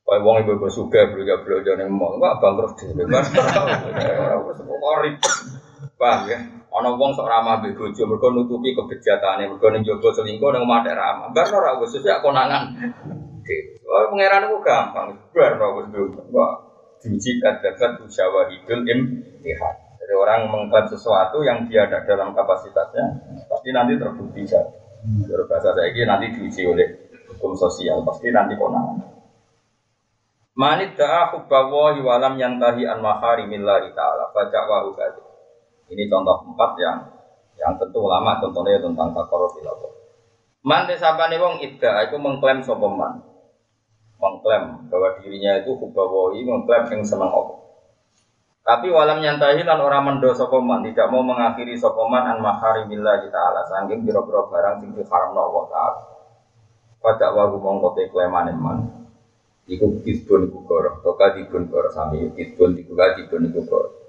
Kayak 0.05 0.21
wong 0.21 0.37
ibu 0.45 0.51
ibu 0.61 0.69
suka 0.69 1.11
belajar 1.11 1.75
nih 1.81 1.89
mau, 1.89 2.15
nggak 2.21 2.39
bangkrut 2.39 2.77
di 2.79 3.05
barno. 3.09 3.41
Orang 4.39 4.55
semua 4.55 4.79
paham 5.99 6.21
ya? 6.29 6.39
Ono 6.75 6.99
wong 6.99 7.15
sok 7.15 7.31
ramah 7.31 7.63
be 7.63 7.71
bojo 7.71 8.03
mergo 8.03 8.35
nutupi 8.35 8.75
kebejatane, 8.75 9.47
mergo 9.47 9.71
ning 9.71 9.87
jogo 9.87 10.11
selingkuh 10.11 10.51
ning 10.51 10.67
omah 10.67 10.83
ramah. 10.83 11.31
Barno 11.31 11.63
ra 11.63 11.79
wis 11.79 11.95
ya 12.03 12.19
konangan. 12.19 12.75
Oh, 13.87 14.11
pangeran 14.11 14.51
itu 14.51 14.59
gampang. 14.59 15.15
Bar 15.31 15.55
wis 15.55 15.87
Wah, 16.35 16.53
diuji 16.99 17.39
kadakat 17.39 18.03
usyawahidul 18.03 18.83
imtihan. 18.91 19.75
Jadi 20.03 20.15
orang 20.19 20.51
mengklaim 20.51 20.91
sesuatu 20.91 21.47
yang 21.47 21.65
dia 21.71 21.87
ada 21.87 22.03
dalam 22.05 22.35
kapasitasnya, 22.35 23.25
pasti 23.49 23.71
nanti 23.71 23.97
terbukti 23.97 24.43
saja. 24.45 24.69
Kalau 25.05 25.47
bahasa 25.49 25.73
saya 25.73 25.89
ini 25.95 26.05
nanti 26.05 26.27
diuji 26.35 26.67
oleh 26.67 26.89
hukum 27.31 27.55
sosial, 27.55 28.03
pasti 28.03 28.35
nanti 28.35 28.59
konangan. 28.59 29.15
Manit 30.55 30.99
da'a 30.99 31.35
hubbawahi 31.35 32.03
walam 32.03 32.35
yantahi 32.37 32.87
an 32.87 33.03
maharimillahi 33.03 33.91
ta'ala 33.91 34.31
Baca 34.31 34.61
wahu 34.71 34.95
Ini 35.91 36.09
contoh 36.09 36.49
empat 36.55 36.71
yang 36.81 36.99
yang 37.61 37.77
tentu 37.79 37.99
ulama 38.03 38.41
contohnya 38.41 38.81
tentang 38.81 39.13
takor 39.13 39.51
filawah. 39.53 39.93
Man 40.65 40.89
desabane 40.89 41.37
wong 41.37 41.61
ida 41.61 42.09
itu 42.09 42.17
mengklaim 42.17 42.65
sopeman 42.65 43.35
mengklaim 44.25 44.89
bahwa 44.89 45.21
dirinya 45.21 45.61
itu 45.61 45.77
hubawahi 45.77 46.41
mengklaim 46.49 46.85
yang 46.89 47.03
senang 47.05 47.29
Allah. 47.29 47.61
Tapi 48.65 48.89
walam 48.89 49.21
nyantahi 49.21 49.61
lan 49.61 49.77
orang 49.77 50.09
mendo 50.09 50.33
sokoman 50.33 50.81
tidak 50.89 51.13
mau 51.13 51.21
mengakhiri 51.21 51.77
sokoman 51.77 52.25
an 52.25 52.41
maharimillah 52.41 53.21
kita 53.21 53.37
ala 53.37 53.61
sangking 53.69 54.09
biro-biro 54.09 54.49
barang 54.49 54.81
sing 54.81 54.97
diharamno 54.97 55.37
Allah 55.37 55.65
taala. 55.69 56.03
Pada 57.05 57.37
wahu 57.37 57.61
mongkote 57.61 58.09
klaiman 58.09 58.57
man. 58.57 58.79
Iku 59.69 60.01
kisbun 60.01 60.49
iku 60.49 60.65
goro, 60.65 61.01
toka 61.05 61.37
dibun 61.37 61.69
goro 61.69 61.93
sami 61.93 62.33
kisbun 62.33 62.81
iku 62.81 62.97
dibun 62.97 63.53
iku 63.53 63.61
goro. 63.69 64.04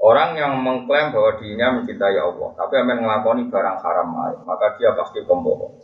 Orang 0.00 0.32
yang 0.32 0.56
mengklaim 0.64 1.12
bahwa 1.12 1.36
dirinya 1.36 1.76
mencintai 1.76 2.16
Allah, 2.16 2.56
tapi 2.56 2.74
akan 2.80 3.04
ngelakoni 3.04 3.52
barang 3.52 3.78
haram 3.84 4.08
maka 4.48 4.72
dia 4.80 4.96
pasti 4.96 5.20
pembohong. 5.28 5.76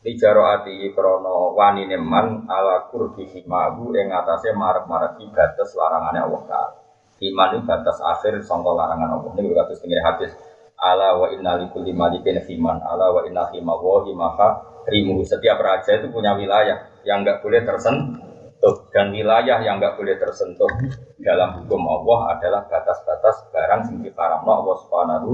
Lijaro 0.00 0.48
ati 0.48 0.88
krono 0.96 1.52
wani 1.52 1.84
neman 1.84 2.48
ala 2.48 2.88
kurbi 2.88 3.28
himahu 3.28 3.92
ing 3.92 4.08
atase 4.08 4.52
marek-marek 4.56 5.20
batas 5.28 5.76
larangannya 5.76 6.24
Allah 6.24 6.42
Ta'ala. 6.48 6.76
Iman 7.20 7.60
itu 7.60 7.68
batas 7.68 8.00
akhir 8.00 8.40
sangka 8.40 8.72
larangan 8.72 9.20
Allah. 9.20 9.28
Ini 9.36 9.48
berkata 9.52 9.76
setengah 9.76 10.00
hadis. 10.00 10.32
Ala 10.80 11.20
wa 11.20 11.28
inna 11.28 11.60
likulli 11.60 11.92
malikin 11.92 12.40
himan. 12.40 12.80
Ala 12.80 13.12
wa 13.12 13.20
inna 13.28 13.52
himawa 13.52 14.08
himaha 14.08 14.48
rimu. 14.88 15.20
Setiap 15.28 15.60
raja 15.60 16.00
itu 16.00 16.08
punya 16.08 16.32
wilayah 16.32 16.88
yang 17.04 17.20
enggak 17.20 17.44
boleh 17.44 17.60
tersentuh. 17.60 18.29
Dan 18.60 19.16
wilayah 19.16 19.64
yang 19.64 19.80
enggak 19.80 19.96
boleh 19.96 20.20
tersentuh 20.20 20.68
dalam 21.16 21.64
hukum 21.64 21.80
Allah 21.88 22.36
adalah 22.36 22.60
batas-batas 22.68 23.48
barang 23.48 23.88
sing 23.88 24.04
diharamno 24.04 24.52
Allah 24.52 24.76
Subhanahu 24.84 25.30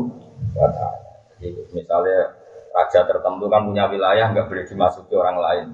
wa 0.54 0.70
taala. 0.70 1.10
Jadi 1.42 1.58
misalnya 1.74 2.38
raja 2.70 3.02
tertentu 3.02 3.50
kan 3.50 3.66
punya 3.66 3.90
wilayah 3.90 4.30
nggak 4.30 4.46
boleh 4.46 4.62
dimasuki 4.62 5.14
orang 5.18 5.38
lain. 5.42 5.66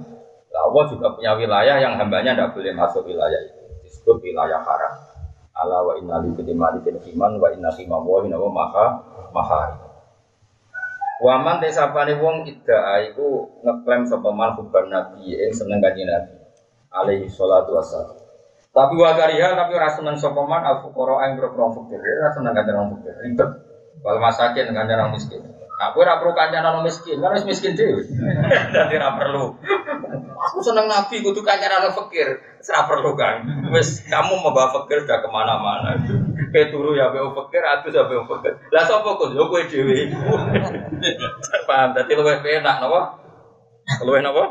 Lah 0.49 0.63
Allah 0.65 0.85
juga 0.89 1.13
punya 1.13 1.37
wilayah 1.37 1.77
yang 1.77 2.01
hambanya 2.01 2.33
nggak 2.33 2.57
boleh 2.57 2.73
masuk 2.73 3.05
wilayah 3.05 3.41
itu. 3.45 3.61
Disebut 3.85 4.17
wilayah 4.25 4.65
haram. 4.65 4.95
Allah 5.53 5.85
wa 5.85 5.93
inna 6.01 6.25
li 6.25 6.33
malikin 6.57 6.97
iman 6.97 7.37
wa 7.37 7.49
inna 7.53 7.69
fi 7.69 7.85
mawahi 7.85 8.33
wa 8.33 8.49
maha 8.49 8.87
mahari. 9.37 9.77
Waman 11.21 11.61
desapane 11.61 12.17
wong 12.19 12.49
ida 12.49 13.13
iku 13.13 13.61
ngeklaim 13.63 14.09
sapa 14.09 14.33
man 14.33 14.59
hubban 14.59 14.91
nabi 14.91 15.37
ing 15.39 15.55
seneng 15.55 15.79
kanjeng 15.79 16.11
nabi 16.11 16.41
alaihi 16.93 17.26
salatu 17.26 17.74
wassalam. 17.74 18.16
Tapi 18.72 18.95
wakariha 18.97 19.53
tapi 19.53 19.72
ora 19.76 19.93
seneng 19.93 20.16
sapa 20.16 20.40
man 20.49 20.64
al 20.64 20.80
fuqara 20.80 21.28
ing 21.28 21.36
boro 21.36 21.76
fakir, 21.76 22.01
ora 22.01 22.32
seneng 22.32 22.57
kanjeng 22.57 22.88
fakir. 22.97 23.14
Ribet. 23.20 23.51
Wal 24.01 24.16
masakin 24.16 24.72
kanjeng 24.72 25.12
miskin. 25.12 25.45
Aku 25.90 25.99
ora 26.01 26.16
perlu 26.22 26.32
kancanan 26.32 26.80
miskin, 26.86 27.18
kan 27.18 27.34
wis 27.34 27.43
miskin 27.43 27.74
dhewe. 27.74 28.07
Dadi 28.74 28.95
ora 28.97 29.18
perlu. 29.18 29.59
Aku 30.49 30.59
seneng 30.64 30.86
nabi 30.88 31.20
kudu 31.20 31.45
kancanan 31.45 31.90
fakir. 31.93 32.38
Ora 32.38 32.80
perlu 32.88 33.12
kan. 33.12 33.45
Wis 33.74 34.07
kamu 34.09 34.40
membawa 34.40 34.72
fakir 34.72 35.03
sudah 35.03 35.18
ke 35.20 35.28
mana 35.28 35.59
mana 35.59 35.99
Kayak 36.53 36.68
turu 36.68 36.93
ya 36.93 37.09
be 37.12 37.18
fakir, 37.32 37.64
atus 37.64 37.93
ya 37.93 38.09
be 38.09 38.14
fakir. 38.24 38.53
Lah 38.72 38.84
sapa 38.88 39.16
kok 39.16 39.36
yo 39.36 39.49
kowe 39.49 39.61
dhewe. 39.68 40.12
Paham? 41.68 41.93
Dadi 41.97 42.12
luwih 42.16 42.40
penak 42.40 42.80
napa? 42.80 43.18
Luwih 44.05 44.24
napa? 44.24 44.49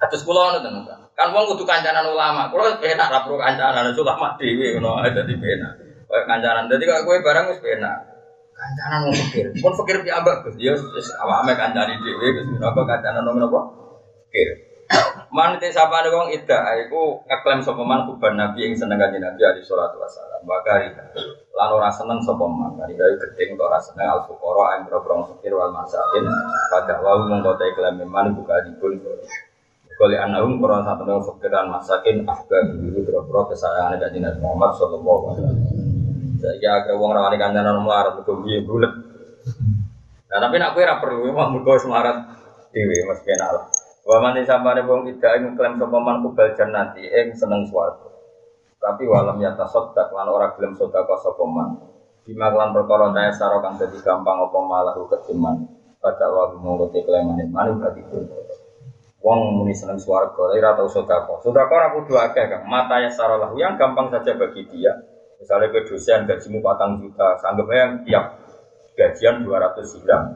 Atus 0.00 0.22
kula 0.22 0.60
ngono 0.60 0.84
to. 0.86 1.07
Kan 1.18 1.34
wong 1.34 1.50
kudu 1.50 1.66
kancanan 1.66 2.06
ulama. 2.06 2.46
Kula 2.46 2.78
penak 2.78 3.10
ra 3.10 3.26
perlu 3.26 3.42
kancanan 3.42 3.90
ulama 3.90 4.38
dhewe 4.38 4.78
ngono 4.78 5.02
dadi 5.02 5.34
penak. 5.34 5.74
Kayak 6.06 6.24
kancanan. 6.30 6.70
Dadi 6.70 6.86
kok 6.86 7.02
kowe 7.02 7.18
barang 7.18 7.50
wis 7.50 7.58
penak. 7.58 8.06
Kancanan 8.54 9.10
fikir, 9.10 9.50
pun 9.58 9.74
fikir 9.82 10.06
piambak 10.06 10.46
Gus. 10.46 10.54
Ya 10.62 10.78
wis 10.78 11.10
awake 11.18 11.58
kancani 11.58 11.98
dhewe 11.98 12.26
Gus. 12.38 12.46
Menapa 12.46 12.86
kancanan 12.86 13.26
nomor 13.26 13.50
apa? 13.50 13.60
Fikir. 14.30 14.62
Man 15.34 15.58
te 15.58 15.68
sapane 15.74 16.08
wong 16.08 16.32
ida 16.32 16.64
iku 16.86 17.20
ngeklaim 17.26 17.60
sapa 17.60 17.82
man 17.84 18.08
kuban 18.08 18.38
nabi 18.38 18.64
ing 18.64 18.72
seneng 18.72 18.96
kanjeng 18.96 19.20
Nabi 19.20 19.42
alaihi 19.42 19.66
salatu 19.66 20.00
wasalam. 20.00 20.40
Bakari 20.46 20.88
lan 21.52 21.68
ora 21.74 21.90
seneng 21.90 22.22
sapa 22.22 22.46
man. 22.46 22.78
Kali 22.78 22.94
gawe 22.94 23.12
gedeng 23.26 23.58
ora 23.58 23.76
seneng 23.82 24.06
al 24.06 24.22
fuqara 24.22 24.78
ing 24.78 24.86
boro 24.86 25.26
fikir 25.34 25.50
wal 25.52 25.74
masakin 25.74 26.24
pada 26.70 27.02
wau 27.02 27.26
mongko 27.26 27.58
te 27.58 27.74
klaim 27.74 28.00
man 28.06 28.32
buka 28.32 28.62
dipun. 28.64 29.02
Kali 29.98 30.14
anahum 30.14 30.62
kurang 30.62 30.86
satu 30.86 31.02
nang 31.02 31.26
fikiran 31.26 31.74
masakin 31.74 32.22
ahbab 32.22 32.70
itu 32.86 33.02
boro 33.02 33.50
kesayangan 33.50 33.98
kanjeng 33.98 34.22
Nabi 34.22 34.38
Muhammad 34.38 34.70
sallallahu 34.78 35.22
alaihi 35.34 35.42
wasallam. 35.42 35.58
Saiki 36.38 36.66
akeh 36.70 36.94
wong 36.94 37.10
rawani 37.10 37.34
kancanan 37.34 37.82
melarat 37.82 38.14
mergo 38.14 38.46
piye 38.46 38.62
bulet. 38.62 38.94
Nah 40.30 40.38
tapi 40.38 40.54
nak 40.62 40.78
ora 40.78 41.02
perlu 41.02 41.34
mah 41.34 41.50
mergo 41.50 41.74
semarat 41.82 42.30
dhewe 42.70 43.10
Mas 43.10 43.26
penak 43.26 43.50
lah. 43.50 43.66
Wa 44.06 44.22
man 44.22 44.38
sambane 44.46 44.86
wong 44.86 45.10
tidak 45.10 45.34
ing 45.34 45.58
klaim 45.58 45.82
sapa 45.82 45.98
man 45.98 46.22
kubal 46.22 46.46
jannati 46.54 47.02
ing 47.02 47.34
seneng 47.34 47.66
swarga. 47.66 48.06
Tapi 48.78 49.02
walam 49.02 49.42
ya 49.42 49.58
tasaddaq 49.58 50.14
lan 50.14 50.30
ora 50.30 50.54
gelem 50.54 50.78
sedekah 50.78 51.18
sapa 51.18 51.42
man. 51.42 51.74
Bima 52.22 52.54
lan 52.54 52.70
perkara 52.70 53.10
daya 53.10 53.34
saro 53.34 53.58
kang 53.58 53.74
dadi 53.74 53.98
gampang 53.98 54.46
apa 54.46 54.58
malah 54.62 54.94
ketiman. 54.94 55.58
Pada 55.98 56.30
wa 56.30 56.54
monggo 56.54 56.86
te 56.94 57.02
klaimane 57.02 57.50
man 57.50 57.82
berarti 57.82 58.06
Wong 59.18 59.58
muni 59.58 59.74
seneng 59.74 59.98
swarga, 59.98 60.46
ora 60.46 60.78
tau 60.78 60.86
sedekah. 60.86 61.42
Sedekah 61.42 61.74
ora 61.74 61.88
kudu 61.90 62.14
akeh, 62.14 62.44
Kang. 62.46 62.62
Mata 62.70 63.02
ya 63.02 63.10
yang 63.58 63.74
gampang 63.74 64.14
saja 64.14 64.38
bagi 64.38 64.62
dia 64.70 64.94
Misalnya 65.38 65.70
ke 65.70 65.86
dosen 65.86 66.26
gajimu 66.26 66.58
patang 66.58 66.98
juta, 66.98 67.38
sanggupnya 67.38 67.78
yang 67.86 67.92
tiap 68.02 68.24
gajian 68.98 69.46
200 69.46 70.02
gram. 70.02 70.34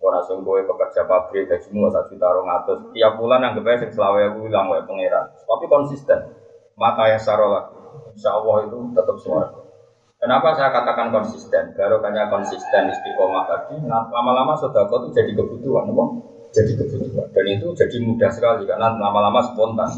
Orang 0.00 0.24
sing 0.24 0.40
kowe 0.40 0.56
pekerja 0.56 1.04
pabrik 1.04 1.50
gajimu 1.52 1.92
satu 1.92 2.16
juta 2.16 2.32
rong 2.32 2.48
atus. 2.48 2.78
Tiap 2.96 3.20
bulan 3.20 3.44
anggapnya 3.44 3.84
sing 3.84 3.90
selawe 3.92 4.30
aku 4.32 4.48
hilang 4.48 4.72
wae 4.72 4.80
pangeran. 4.88 5.28
Tapi 5.36 5.64
konsisten. 5.68 6.32
Maka 6.80 7.12
ya 7.12 7.18
sarolah. 7.20 7.68
Insya 8.14 8.40
Allah 8.40 8.64
itu 8.64 8.78
tetap 8.94 9.16
suara. 9.20 9.50
Kenapa 10.18 10.54
saya 10.56 10.70
katakan 10.70 11.12
konsisten? 11.12 11.74
Barokahnya 11.76 12.30
konsisten 12.30 12.90
istiqomah 12.90 13.44
tadi. 13.46 13.78
Nah, 13.84 14.06
lama-lama 14.10 14.54
sodako 14.58 15.06
itu 15.06 15.22
jadi 15.22 15.30
kebutuhan, 15.30 15.94
apa? 15.94 16.04
Jadi 16.52 16.72
kebutuhan. 16.80 17.28
Dan 17.32 17.46
itu 17.48 17.66
jadi 17.76 17.96
mudah 18.00 18.30
sekali 18.32 18.64
karena 18.64 18.96
lama-lama 18.96 19.40
spontan. 19.52 19.90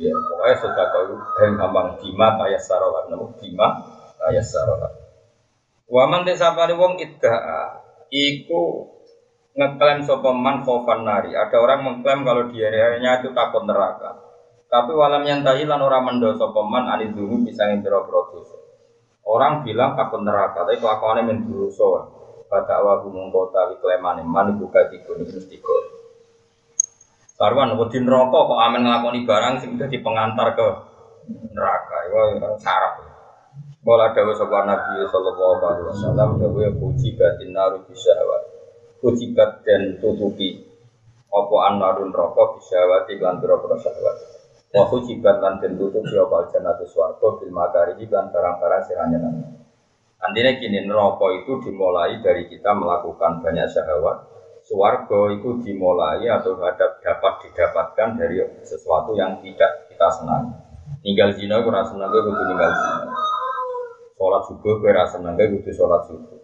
Ya, 0.00 0.08
pokoknya 0.08 0.56
sudah 0.56 0.86
tahu 0.88 1.14
dan 1.36 1.50
gampang 1.60 2.00
bima 2.00 2.34
taya 2.40 2.56
sarola, 2.56 3.12
namun 3.12 3.36
bima 3.36 3.76
taya 4.16 4.40
sarola. 4.40 4.88
Waman 5.84 6.24
desa 6.24 6.56
pari 6.56 6.72
wong 6.72 6.96
iddaa, 6.96 7.84
iku 8.08 8.88
ngeklaim 9.52 10.08
sopeman 10.08 10.64
khofan 10.64 11.04
nari. 11.04 11.36
Ada 11.36 11.60
orang 11.60 11.84
mengklaim 11.84 12.24
kalau 12.24 12.48
dianya 12.48 13.20
itu 13.20 13.36
takut 13.36 13.68
neraka. 13.68 14.16
Tapi 14.72 14.96
walam 14.96 15.28
yang 15.28 15.44
lan 15.44 15.84
orang 15.84 16.08
mendo 16.08 16.32
sopeman 16.40 16.88
anid 16.88 17.12
dulu 17.12 17.44
bisa 17.44 17.68
ngintiro. 17.68 18.08
Orang 19.22 19.62
bilang 19.62 19.92
takut 19.94 20.24
neraka, 20.24 20.64
tapi 20.64 20.80
kelakuannya 20.80 21.28
menduruso. 21.28 22.21
Pada 22.52 22.84
awal 22.84 23.08
mengkota 23.08 23.72
wiklemane 23.72 24.20
man 24.28 24.60
buka 24.60 24.84
tiga 24.92 25.16
ini 25.16 25.24
mesti 25.24 25.56
Karuan 27.40 27.72
wedi 27.80 27.96
neraka 28.04 28.38
kok 28.44 28.60
amen 28.60 28.84
nglakoni 28.84 29.24
barang 29.24 29.54
sing 29.64 29.80
dadi 29.80 30.04
pengantar 30.04 30.52
ke 30.52 30.68
neraka. 31.56 31.96
Iku 32.12 32.60
sarap. 32.60 33.00
Bola 33.80 34.12
dawuh 34.12 34.36
sapa 34.36 34.68
Nabi 34.68 35.00
sallallahu 35.08 35.64
alaihi 35.64 35.86
wasallam 35.90 36.28
dawuh 36.38 36.76
puji 36.76 37.16
batin 37.16 37.56
naru 37.56 37.88
bisyahwat. 37.88 38.42
Puji 39.00 39.32
dan 39.32 39.96
tutupi 39.96 40.60
apa 41.32 41.56
anarun 41.72 42.12
neraka 42.12 42.60
bisyahwat 42.60 43.08
lan 43.08 43.40
pira-pira. 43.40 43.80
Wa 44.76 44.84
hujibat 44.92 45.40
lan 45.40 45.56
den 45.56 45.80
tutup 45.80 46.04
ya 46.12 46.28
apa 46.28 46.52
jannatu 46.52 46.84
swarga 46.84 47.40
bil 47.40 47.48
makari 47.48 47.96
lan 48.12 48.28
barang-barang 48.28 49.61
Andine 50.22 50.62
kini 50.62 50.86
neraka 50.86 51.34
itu 51.34 51.58
dimulai 51.66 52.22
dari 52.22 52.46
kita 52.46 52.70
melakukan 52.78 53.42
banyak 53.42 53.66
syahwat. 53.66 54.22
Swarga 54.62 55.34
itu 55.34 55.58
dimulai 55.66 56.22
atau 56.30 56.54
dapat 57.02 57.32
didapatkan 57.42 58.08
dari 58.14 58.38
sesuatu 58.62 59.18
yang 59.18 59.42
tidak 59.42 59.90
kita 59.90 60.06
senang. 60.14 60.54
Ninggal 61.02 61.34
zina 61.34 61.58
itu 61.58 61.68
rasa 61.74 61.98
senang 61.98 62.14
gue 62.14 62.22
kudu 62.22 62.42
ninggal 62.54 62.70
zina. 62.70 63.10
Sholat 64.14 64.42
subuh 64.46 64.74
gue 64.78 64.90
rasa 64.94 65.18
senang 65.18 65.34
kudu 65.34 65.70
sholat 65.74 66.06
subuh. 66.06 66.38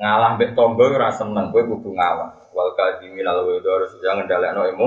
Ngalah 0.00 0.40
mbek 0.40 0.56
tombo 0.56 0.88
rasa 0.96 1.28
senang 1.28 1.52
gue 1.52 1.68
kudu 1.68 1.92
ngalah. 1.92 2.32
Wal 2.56 2.72
kadimin 2.72 3.28
al 3.28 3.44
harus 3.44 3.92
yang 4.00 4.24
ngendalekno 4.24 4.64
emo 4.72 4.86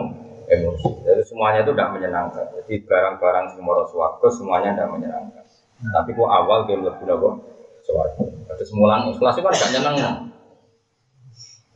emosi. 0.50 1.06
Jadi 1.06 1.22
semuanya 1.30 1.62
itu 1.62 1.78
tidak 1.78 1.94
menyenangkan. 1.94 2.50
Jadi 2.58 2.74
barang-barang 2.90 3.54
semua 3.54 3.86
swarga 3.86 4.28
semuanya 4.34 4.74
tidak 4.74 4.90
menyenangkan. 4.98 5.46
Tapi 5.94 6.10
kok 6.18 6.26
awal 6.34 6.66
dia 6.66 6.82
lebih 6.82 7.06
nopo 7.06 7.55
swarga. 7.86 8.26
Terus 8.58 8.72
mulang 8.74 9.14
ikhlas 9.14 9.38
itu 9.38 9.46
kan 9.46 9.54
gak 9.54 9.72
nyenang. 9.78 9.96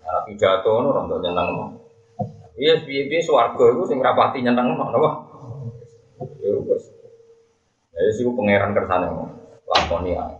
Nah, 0.01 0.21
pidato 0.25 0.73
itu 0.73 0.89
orang 0.89 1.07
nyenang. 1.21 1.47
Iya, 2.59 2.81
biaya 2.83 3.17
swarga 3.21 3.65
itu 3.71 3.83
sing 3.87 4.01
rapati 4.01 4.41
nyenang 4.41 4.75
napa? 4.75 5.09
Ya 6.41 6.51
wis. 6.65 6.83
Ya 7.93 8.11
sih 8.11 8.25
pangeran 8.25 8.73
kersane 8.73 9.07
lakoni 9.69 10.17
ae. 10.17 10.35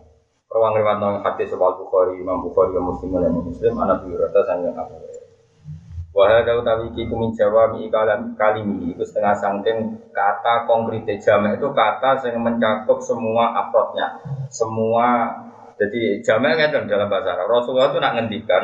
Rawang 0.50 0.82
riwayat 0.82 0.98
nang 0.98 1.22
hadis 1.22 1.54
sebal 1.54 1.78
Bukhari, 1.78 2.18
Imam 2.18 2.42
Bukhari 2.42 2.74
dan 2.74 2.82
Muslim 2.82 3.22
dan 3.22 3.38
Muslim 3.38 3.70
anak 3.86 4.02
biurata 4.02 4.42
sangat 4.50 4.74
apa. 4.74 4.98
Wahai 6.10 6.42
kau 6.42 6.66
tahu 6.66 6.90
iki 6.90 7.06
kumin 7.06 7.38
Jawa 7.38 7.70
mi 7.70 7.86
kalam 7.94 8.34
kalimi 8.34 8.98
itu 8.98 9.06
setengah 9.06 9.38
sangking 9.38 10.10
kata 10.10 10.66
konkret 10.66 11.06
jamak 11.22 11.62
itu 11.62 11.70
kata 11.70 12.18
yang 12.26 12.42
mencakup 12.42 12.98
semua 12.98 13.54
afrodnya, 13.62 14.18
semua 14.50 15.30
jadi 15.80 16.20
jamak 16.20 16.60
kan 16.60 16.84
dalam 16.92 17.08
bahasa 17.08 17.40
Arab. 17.40 17.48
Rasulullah 17.48 17.96
itu 17.96 18.00
nak 18.04 18.14
ngendikan 18.20 18.64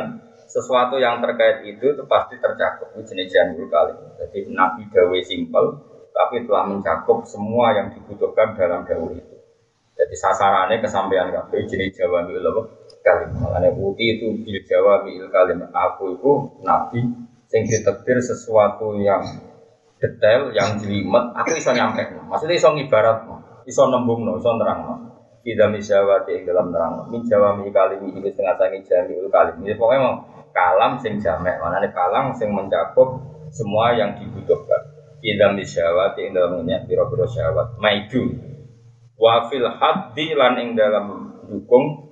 sesuatu 0.51 0.99
yang 0.99 1.24
terkait 1.24 1.63
itu 1.63 1.95
itu 1.95 2.03
pasti 2.11 2.36
tercakup 2.36 2.91
ini 2.91 3.07
jenis 3.07 3.32
jamul 3.32 3.72
kali. 3.72 3.95
Jadi 4.20 4.51
Nabi 4.51 4.84
Dawe 4.91 5.20
simpel 5.24 5.66
tapi 6.11 6.43
telah 6.43 6.68
mencakup 6.68 7.24
semua 7.24 7.72
yang 7.72 7.88
dibutuhkan 7.95 8.55
dalam 8.59 8.84
dakwah 8.84 9.16
itu. 9.16 9.36
Jadi 9.95 10.16
sasarannya 10.16 10.84
kesampaian 10.84 11.32
kabeh 11.32 11.63
jenis 11.63 11.95
Jawa 11.95 12.28
mil 12.28 12.43
kalim. 12.99 13.32
Makanya 13.39 13.72
putih 13.72 14.20
itu 14.20 14.28
bil 14.43 14.59
Jawa 14.68 15.07
mil 15.07 15.32
kalim. 15.32 15.63
Aku 15.72 16.20
itu 16.20 16.32
nabi 16.68 16.99
yang 17.55 17.63
ditektir 17.63 18.20
sesuatu 18.20 18.99
yang 18.99 19.24
detail, 20.03 20.51
yang 20.51 20.76
jelimet, 20.76 21.32
aku 21.32 21.55
iso 21.55 21.72
nyampe. 21.72 22.03
Maksudnya 22.28 22.59
iso 22.59 22.76
ngibarat, 22.76 23.24
iso 23.63 23.88
nembung, 23.88 24.28
iso 24.36 24.51
terang. 24.59 25.14
No. 25.45 25.51
Tidak 25.53 25.67
misyawati 25.77 26.41
yang 26.41 26.43
dalam 26.49 26.73
terang. 26.73 26.93
Min 27.13 27.21
Jawa 27.21 27.53
mi 27.61 27.69
kalim 27.69 28.01
ini 28.01 28.33
setengah 28.33 28.57
sangi 28.57 28.81
jami 28.81 29.13
ul 29.13 29.29
kalim. 29.29 29.61
Ini 29.61 29.77
pokoknya 29.77 30.01
mau 30.01 30.15
kalam 30.49 30.97
sing 30.97 31.21
jamek. 31.21 31.61
Mana 31.61 31.85
kalam 31.93 32.33
sing 32.33 32.49
mencakup 32.49 33.21
semua 33.53 33.93
yang 33.93 34.17
dibutuhkan. 34.17 34.89
Idam 35.21 35.57
syahwat 35.61 36.17
ing 36.17 36.33
dalam 36.33 36.65
niat 36.65 36.89
biro-biro 36.89 37.29
syahwat 37.29 37.77
maidu 37.77 38.29
wa 39.15 39.47
fil 39.47 39.65
haddi 39.65 40.35
lan 40.35 40.59
ing 40.59 40.69
dalam 40.75 41.33
dukung 41.47 42.05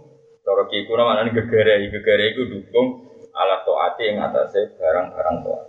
cara 0.43 0.63
ki 0.71 0.88
kuna 0.88 1.03
manane 1.03 1.36
gegere 1.36 1.91
gegere 1.91 2.31
iku 2.31 2.41
dukung 2.47 2.88
ala 3.36 3.63
taati 3.63 4.03
ing 4.07 4.17
atase 4.23 4.75
barang-barang 4.79 5.38
taat 5.43 5.67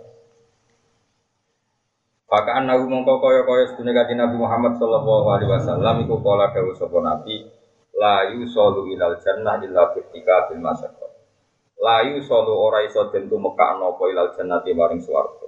Pakaan 2.25 2.65
nabi 2.65 2.89
mongko 2.89 3.21
kaya 3.21 3.45
kaya 3.45 3.69
kanjeng 3.77 4.17
Nabi 4.17 4.35
Muhammad 4.41 4.73
sallallahu 4.81 5.29
alaihi 5.29 5.45
wasallam 5.45 5.95
iku 6.03 6.19
kala 6.25 6.49
dawuh 6.49 6.73
sapa 6.73 6.97
nabi 6.97 7.45
la 7.95 8.29
yusallu 8.31 8.91
ilal 8.91 9.17
jannah 9.23 9.59
illa 9.63 9.91
fitika 9.95 10.51
bil 10.51 10.59
masyaqqah 10.59 11.11
la 11.79 12.03
yusallu 12.03 12.51
ora 12.51 12.83
iso 12.83 13.07
den 13.11 13.31
tumekakno 13.31 13.95
apa 13.95 14.03
ilal 14.11 14.29
jannati 14.35 14.71
maring 14.75 14.99
swarga 14.99 15.45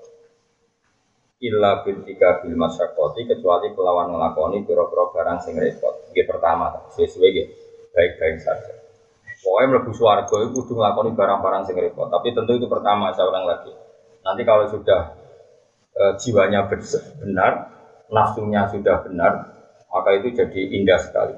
illa 1.38 1.86
bintika 1.86 2.42
bil 2.42 2.58
masyakoti 2.58 3.30
kecuali 3.30 3.70
kelawan 3.78 4.10
ngelakoni 4.10 4.66
pira-pira 4.66 5.14
barang 5.14 5.38
sing 5.46 5.54
repot. 5.54 6.10
Nggih 6.10 6.26
pertama, 6.26 6.74
sesuai 6.98 7.30
nggih 7.30 7.48
baik-baik 7.94 8.42
saja. 8.42 8.74
Pokoknya 9.38 9.78
mlebu 9.78 9.92
swarga 9.94 10.36
itu 10.42 10.50
kudu 10.58 10.74
ngelakoni 10.82 11.14
barang-barang 11.14 11.64
sing 11.70 11.78
repot. 11.78 12.10
Tapi 12.10 12.34
tentu 12.34 12.58
itu 12.58 12.66
pertama 12.66 13.14
saya 13.14 13.30
ulang 13.30 13.46
lagi. 13.46 13.70
Nanti 14.26 14.42
kalau 14.42 14.66
sudah 14.66 15.14
e, 15.94 16.04
jiwanya 16.26 16.66
benar, 16.66 17.52
nafsunya 18.10 18.66
sudah 18.74 19.06
benar, 19.06 19.34
maka 19.94 20.10
itu 20.18 20.34
jadi 20.34 20.62
indah 20.74 21.00
sekali. 21.00 21.38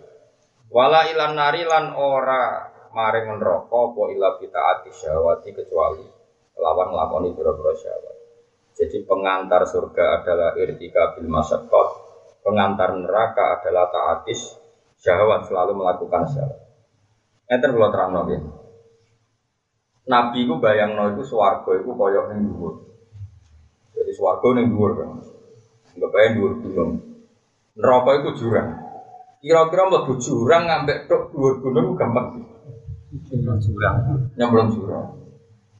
Wala 0.69 1.09
ilan 1.09 1.33
nari 1.33 1.65
lan 1.65 1.97
ora 1.97 2.61
maring 2.93 3.41
neraka 3.41 3.73
apa 3.89 4.01
illa 4.13 4.29
ati 4.37 4.89
syahwati 4.93 5.49
kecuali 5.49 6.05
lawan 6.61 6.93
nglakoni 6.93 7.33
pira-pira 7.33 7.73
syahwat. 7.73 8.15
Jadi 8.77 9.01
pengantar 9.03 9.65
surga 9.65 10.21
adalah 10.21 10.53
irtika 10.55 11.17
bil 11.17 11.25
masyarakat, 11.25 11.87
pengantar 12.45 12.93
neraka 13.01 13.59
adalah 13.59 13.89
taatis 13.89 14.61
syahwat 15.01 15.49
selalu 15.49 15.73
melakukan 15.73 16.29
syahwat. 16.29 16.61
Enten 17.49 17.73
kula 17.73 17.89
terangno 17.89 18.29
nggih. 18.29 18.41
Nabi 20.05 20.39
ku 20.45 20.61
bayangno 20.61 21.17
iku 21.17 21.25
swarga 21.25 21.81
iku 21.81 21.97
kaya 21.97 22.29
ning 22.29 22.45
dhuwur. 22.45 22.73
Jadi 23.97 24.11
swarga 24.13 24.47
ning 24.53 24.69
dhuwur 24.69 24.91
kan. 25.01 25.09
Enggak 25.97 26.09
bayang 26.13 26.33
dhuwur 26.37 26.53
gunung. 26.61 26.91
Neraka 27.73 28.11
iku 28.21 28.29
jurang. 28.37 28.88
Kira-kira 29.39 29.87
mlebu 29.87 30.19
jurang 30.19 30.67
ngambek 30.67 31.07
tok 31.07 31.31
dhuwur 31.31 31.63
gunung 31.63 31.95
gampang. 31.95 32.43
Jurang. 33.63 33.95
Nyemplung 34.35 34.69
jurang. 34.75 35.15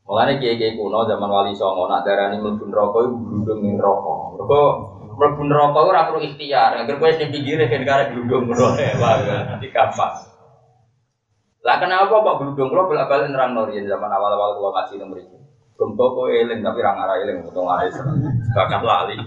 Mulane 0.08 0.42
kiai-kiai 0.42 0.74
kuno 0.74 1.06
zaman 1.06 1.30
Wali 1.30 1.54
Songo 1.54 1.86
nak 1.92 2.08
darani 2.08 2.40
mlebu 2.40 2.72
neraka 2.72 2.98
iku 3.04 3.16
glundung 3.20 3.60
ning 3.60 3.76
neraka. 3.76 4.16
Mergo 4.34 4.62
mlebu 4.98 5.42
neraka 5.52 5.80
ora 5.84 6.08
perlu 6.08 6.24
ikhtiar. 6.24 6.72
Agar 6.82 6.96
kowe 6.98 7.12
sing 7.12 7.30
pinggire 7.36 7.68
kan 7.68 7.84
karek 7.84 8.16
glundung 8.16 8.48
ngono 8.48 8.80
ya, 8.80 8.96
nanti 9.44 9.68
gampang. 9.76 10.16
Lah 11.60 11.76
kenapa 11.84 12.16
kok 12.16 12.40
glundung 12.40 12.72
kula 12.72 12.88
bolak-balik 12.88 13.28
nerangno 13.28 13.68
riyen 13.68 13.84
zaman 13.84 14.08
awal-awal 14.08 14.56
kula 14.56 14.72
ngaji 14.80 14.96
nang 15.04 15.12
mriki. 15.12 15.38
Gumpo 15.76 16.16
kok 16.16 16.32
eling 16.32 16.64
tapi 16.64 16.80
ra 16.80 16.96
ngarah 16.96 17.16
eling 17.28 17.44
utawa 17.44 17.76
ngarai 17.76 17.92
sebakat 17.92 18.82
lali. 18.88 19.20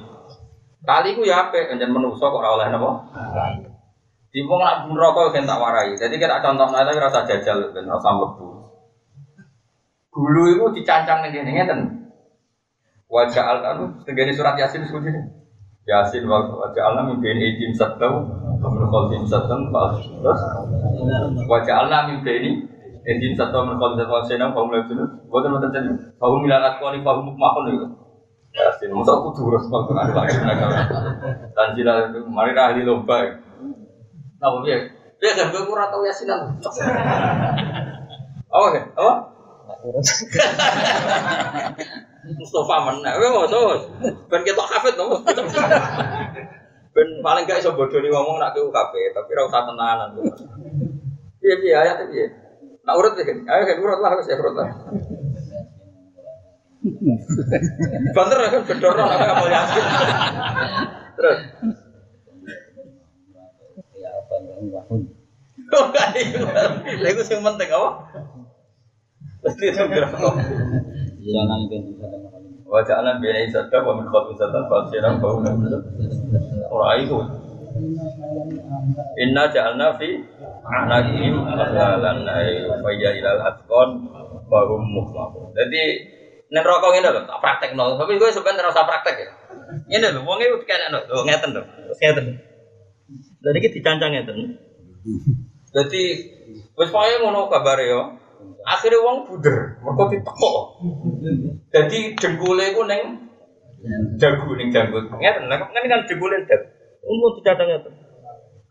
Kali 0.83 1.09
ku 1.15 1.23
ya 1.23 1.47
apik 1.47 1.69
njen 1.77 1.93
menungso 1.93 2.27
kok 2.27 2.41
ora 2.41 2.57
oleh 2.57 2.67
napa? 2.73 2.91
Di 4.33 4.41
wong 4.41 4.65
nak 4.65 4.89
neraka 4.89 5.29
kan 5.29 5.45
tak 5.45 5.61
warai. 5.61 5.93
Jadi 5.93 6.17
kita 6.17 6.41
contoh 6.41 6.65
tapi 6.73 6.97
rasa 6.97 7.29
jajal 7.29 7.69
ben 7.77 7.85
rasa 7.85 8.17
mlebu. 8.17 8.65
Dulu 10.09 10.43
itu 10.57 10.65
dicancang 10.81 11.21
nih 11.21 11.37
gini 11.37 11.53
ngeten. 11.53 11.81
Wajah 13.13 13.45
al 13.45 13.59
anu 13.61 13.85
tegani 14.09 14.33
surat 14.33 14.57
yasin 14.57 14.89
ini. 14.89 15.21
Yasin 15.85 16.25
wajah 16.25 16.81
al 16.81 17.13
min 17.13 17.21
bin 17.21 17.37
idim 17.45 17.77
satau 17.77 18.25
min 18.57 18.89
khalfim 18.89 19.29
satan 19.29 19.69
terus 19.69 20.41
wajah 21.45 21.85
al 21.85 21.93
min 22.09 22.25
bin 22.25 22.73
idim 23.05 23.37
satau 23.37 23.69
min 23.69 23.77
khalfim 23.77 24.09
satan 24.25 24.57
kaum 24.57 24.73
lewat 24.73 24.89
sini. 24.89 25.05
Bukan 25.29 25.45
teman 25.45 25.61
teman 25.69 25.93
kaum 26.17 26.41
milanat 26.41 26.81
kau 26.81 26.89
nih 26.89 27.05
kaum 27.05 27.21
mukmahun 27.21 27.69
itu. 27.69 27.89
Yasin, 28.53 28.93
masa 28.93 29.17
aku 29.17 29.33
terus 29.33 29.65
kalau 29.73 29.97
ada 29.97 30.13
lagi 30.13 30.37
Dan 31.57 31.69
jila 31.73 32.13
mari 32.29 32.53
ahli 32.53 32.85
lomba. 32.85 33.52
Nah, 34.43 34.59
ya, 34.67 34.75
ya 35.23 35.31
kan 35.39 35.55
gue 35.55 35.63
kurang 35.71 35.95
tahu 35.95 36.03
yasinan. 36.03 36.59
Oh, 38.51 38.59
oke, 38.67 38.81
apa? 38.99 39.15
Mustafa 42.43 42.77
menang, 42.91 43.15
kowe 43.23 43.29
ngono. 43.31 43.63
Ben 44.27 44.43
ketok 44.43 44.67
hafid 44.67 44.99
to. 44.99 45.07
Ben 46.93 47.09
paling 47.23 47.47
gak 47.47 47.63
iso 47.63 47.71
bodoni 47.73 48.11
ngomong 48.11 48.43
nak 48.43 48.53
ke 48.53 48.61
UKP, 48.61 48.93
tapi 49.15 49.31
ora 49.33 49.47
usah 49.47 49.65
tenanan. 49.65 50.11
Piye 51.39 51.55
piye 51.63 51.75
ayat 51.79 52.03
piye? 52.11 52.27
Nak 52.83 52.99
urut 52.99 53.15
ya, 53.15 53.31
ayo 53.31 53.63
kan 53.63 53.79
urut 53.79 54.03
lah 54.03 54.11
wis 54.19 54.27
ya 54.27 54.43
urut 54.43 54.59
lah. 54.59 54.75
Banter 58.11 58.39
kan 58.43 58.63
gedor 58.67 58.99
nak 58.99 59.23
kapal 59.23 59.49
yasin. 59.55 59.85
Terus. 61.15 61.39
Ya 64.63 64.81
ngomong. 64.87 65.23
Kok 65.69 65.85
gak 65.93 66.17
iku? 66.17 66.43
Lha 67.03 67.09
iku 67.13 67.23
sing 67.25 67.41
penting 67.45 67.69
apa? 67.71 67.91
Jangan 71.23 71.61
Wajah 72.73 73.05
alam 73.05 73.21
biaya 73.21 73.45
isata 73.45 73.85
wa 73.85 74.01
min 74.01 74.09
bau 74.09 74.33
Orang 76.73 76.97
itu 77.05 77.19
Inna 79.21 79.45
ja'alna 79.53 79.97
fi 80.01 80.09
anaqihim 80.65 81.37
aghlalan 81.37 82.25
ay 82.29 82.65
fayya 82.81 83.11
ilal 83.17 83.41
atqon 83.45 84.09
bahum 84.49 84.83
muhmahun. 84.85 85.53
Jadi 85.57 85.83
nek 86.53 86.65
rokok 86.69 86.93
ngene 86.93 87.09
lho, 87.13 87.21
tak 87.25 87.41
praktekno. 87.41 87.97
Tapi 87.97 88.21
gue 88.21 88.29
sebenarnya 88.29 88.69
ora 88.69 88.73
usah 88.77 88.85
praktek 88.85 89.17
ya. 89.17 89.29
Ngene 89.89 90.17
lho, 90.17 90.21
wong 90.25 90.41
iki 90.41 90.69
kene 90.69 90.93
lho, 90.93 91.25
ngeten 91.25 91.57
lho. 91.57 91.63
Ngeten. 91.97 92.52
Dan 93.43 93.59
iki 93.59 93.75
dicancang 93.75 94.15
ngeten. 94.15 94.55
Jadi 95.75 96.03
wis 96.79 96.91
pokoke 96.95 97.19
ngono 97.19 97.51
kabare 97.51 97.91
yo. 97.91 98.03
Akhirnya 98.63 99.03
wong 99.03 99.27
buder, 99.27 99.83
mergo 99.83 100.07
ditekok. 100.07 100.79
Jadi 101.75 102.15
dengkule 102.15 102.71
iku 102.71 102.87
ning 102.87 103.27
jago 104.23 104.55
ning 104.55 104.71
janggut. 104.71 105.11
Ngeten, 105.11 105.51
kan 105.51 105.75
kan 105.75 106.03
dengkule 106.07 106.39
dag. 106.47 106.63
Umum 107.03 107.35
dicancang 107.35 107.67
ngeten. 107.67 107.91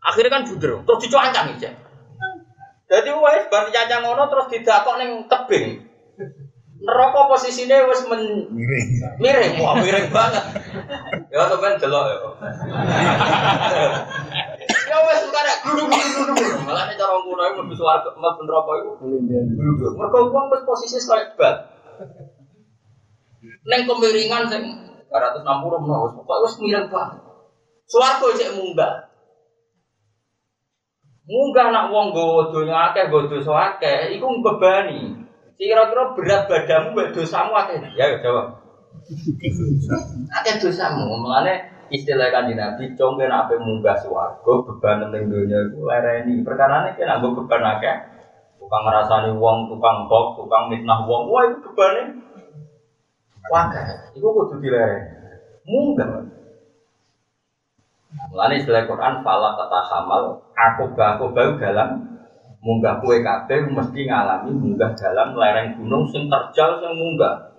Akhirnya 0.00 0.32
kan 0.32 0.48
buder, 0.48 0.80
terus 0.88 1.00
dicuancang 1.04 1.52
iki. 1.52 1.68
Jadi 2.88 3.10
wis 3.12 3.44
bar 3.52 3.68
dicancang 3.68 4.00
ngono 4.08 4.24
terus 4.32 4.48
didakok 4.48 4.96
ning 4.96 5.28
tebing. 5.28 5.84
Neraka 6.82 7.30
posisine 7.30 7.86
wis 7.92 8.02
men 8.08 8.48
Miring. 8.50 8.88
miring, 9.20 9.52
wah 9.60 9.76
miring 9.76 10.08
banget. 10.08 10.44
Ya 11.30 11.46
sampean 11.46 11.78
delok 11.78 12.04
ya. 12.08 12.16
Ya 14.92 15.00
wis 15.08 15.24
karek 15.32 15.56
gluduk-gluduk. 15.64 16.68
Malah 16.68 16.84
nek 16.84 17.00
cara 17.00 17.16
ngono 17.16 17.42
iku 17.48 17.64
mlebu 17.64 17.74
swarga, 17.80 18.12
mlebu 18.12 18.40
neraka 18.44 18.72
iku 18.76 18.90
gluduk. 19.00 19.92
Mergo 19.96 20.28
wong 20.28 20.52
wis 20.52 20.62
posisi 20.68 21.00
koyo 21.08 21.32
bat. 21.40 21.56
Neng 23.64 23.88
kemiringan 23.88 24.52
sing 24.52 24.62
260 25.08 25.48
menawa 25.48 26.12
wis 26.12 26.14
pokoke 26.20 26.44
wis 26.44 26.54
miring 26.60 26.86
banget. 26.92 27.24
Swarga 27.88 28.26
cek 28.36 28.52
munggah. 28.52 29.08
Munggah 31.24 31.72
nak 31.72 31.88
wong 31.88 32.12
nggawa 32.12 32.52
donya 32.52 32.92
akeh, 32.92 33.08
nggawa 33.08 33.32
dosa 33.32 33.52
akeh, 33.72 34.12
iku 34.12 34.28
mbebani. 34.28 35.24
Kira-kira 35.56 36.12
berat 36.12 36.42
badanmu 36.52 36.92
mbek 36.92 37.16
dosamu 37.16 37.56
akeh. 37.56 37.80
Ya 37.96 38.20
jawab. 38.20 38.60
Akeh 40.36 40.60
dosamu, 40.60 41.08
mulane 41.16 41.71
istilah 41.92 42.32
kanjeng 42.32 42.56
Nabi 42.56 42.96
congke 42.96 43.28
ape 43.28 43.54
munggah 43.60 44.00
swarga 44.00 44.52
beban 44.64 45.12
ning 45.12 45.28
donya 45.28 45.60
iku 45.68 45.84
lereni. 45.84 46.40
Perkarane 46.40 46.96
ki 46.96 47.04
nggo 47.04 47.36
beban 47.44 47.62
akeh, 47.76 47.96
tukang 48.56 48.82
ngrasani 48.88 49.30
wong, 49.36 49.68
tukang 49.68 50.08
kok, 50.08 50.40
tukang 50.40 50.72
mitnah 50.72 51.04
wong, 51.04 51.28
wah 51.28 51.44
iku 51.44 51.70
bebane 51.70 52.02
wakeh. 53.52 53.84
Iku 54.16 54.26
kudu 54.32 54.56
dilereni. 54.64 55.20
Munggah. 55.68 56.08
Mulane 58.32 58.54
istilah 58.60 58.84
Quran 58.88 59.24
fala 59.24 59.56
kata 59.56 59.80
hamal 59.88 60.44
aku 60.52 60.92
aku 60.96 61.24
bau 61.32 61.50
dalam 61.56 61.88
munggah 62.60 63.00
kue 63.00 63.24
kabeh 63.24 63.68
mesti 63.72 64.00
ngalami 64.04 64.52
munggah 64.52 64.92
dalam 64.96 65.32
lereng 65.32 65.80
gunung 65.80 66.04
sing 66.08 66.28
terjal 66.28 66.80
sing 66.80 66.92
munggah. 66.96 67.52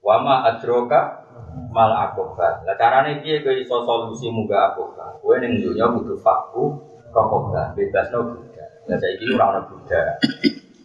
Wama 0.00 0.48
adroka 0.48 1.27
mal 1.74 1.90
akoba. 1.92 2.62
Lah 2.62 2.76
carane 2.78 3.20
piye 3.22 3.42
kowe 3.42 3.54
iso 3.54 3.82
solusi 3.82 4.30
munggah 4.30 4.74
akoba? 4.74 5.18
Kowe 5.18 5.34
ning 5.38 5.62
dunya 5.62 5.86
kudu 5.90 6.14
faku 6.20 6.78
rokoba, 7.10 7.72
bebasno 7.74 8.34
budak. 8.34 8.70
Lah 8.86 8.96
saiki 8.96 9.24
ora 9.34 9.44
ono 9.56 9.60
budak. 9.68 10.22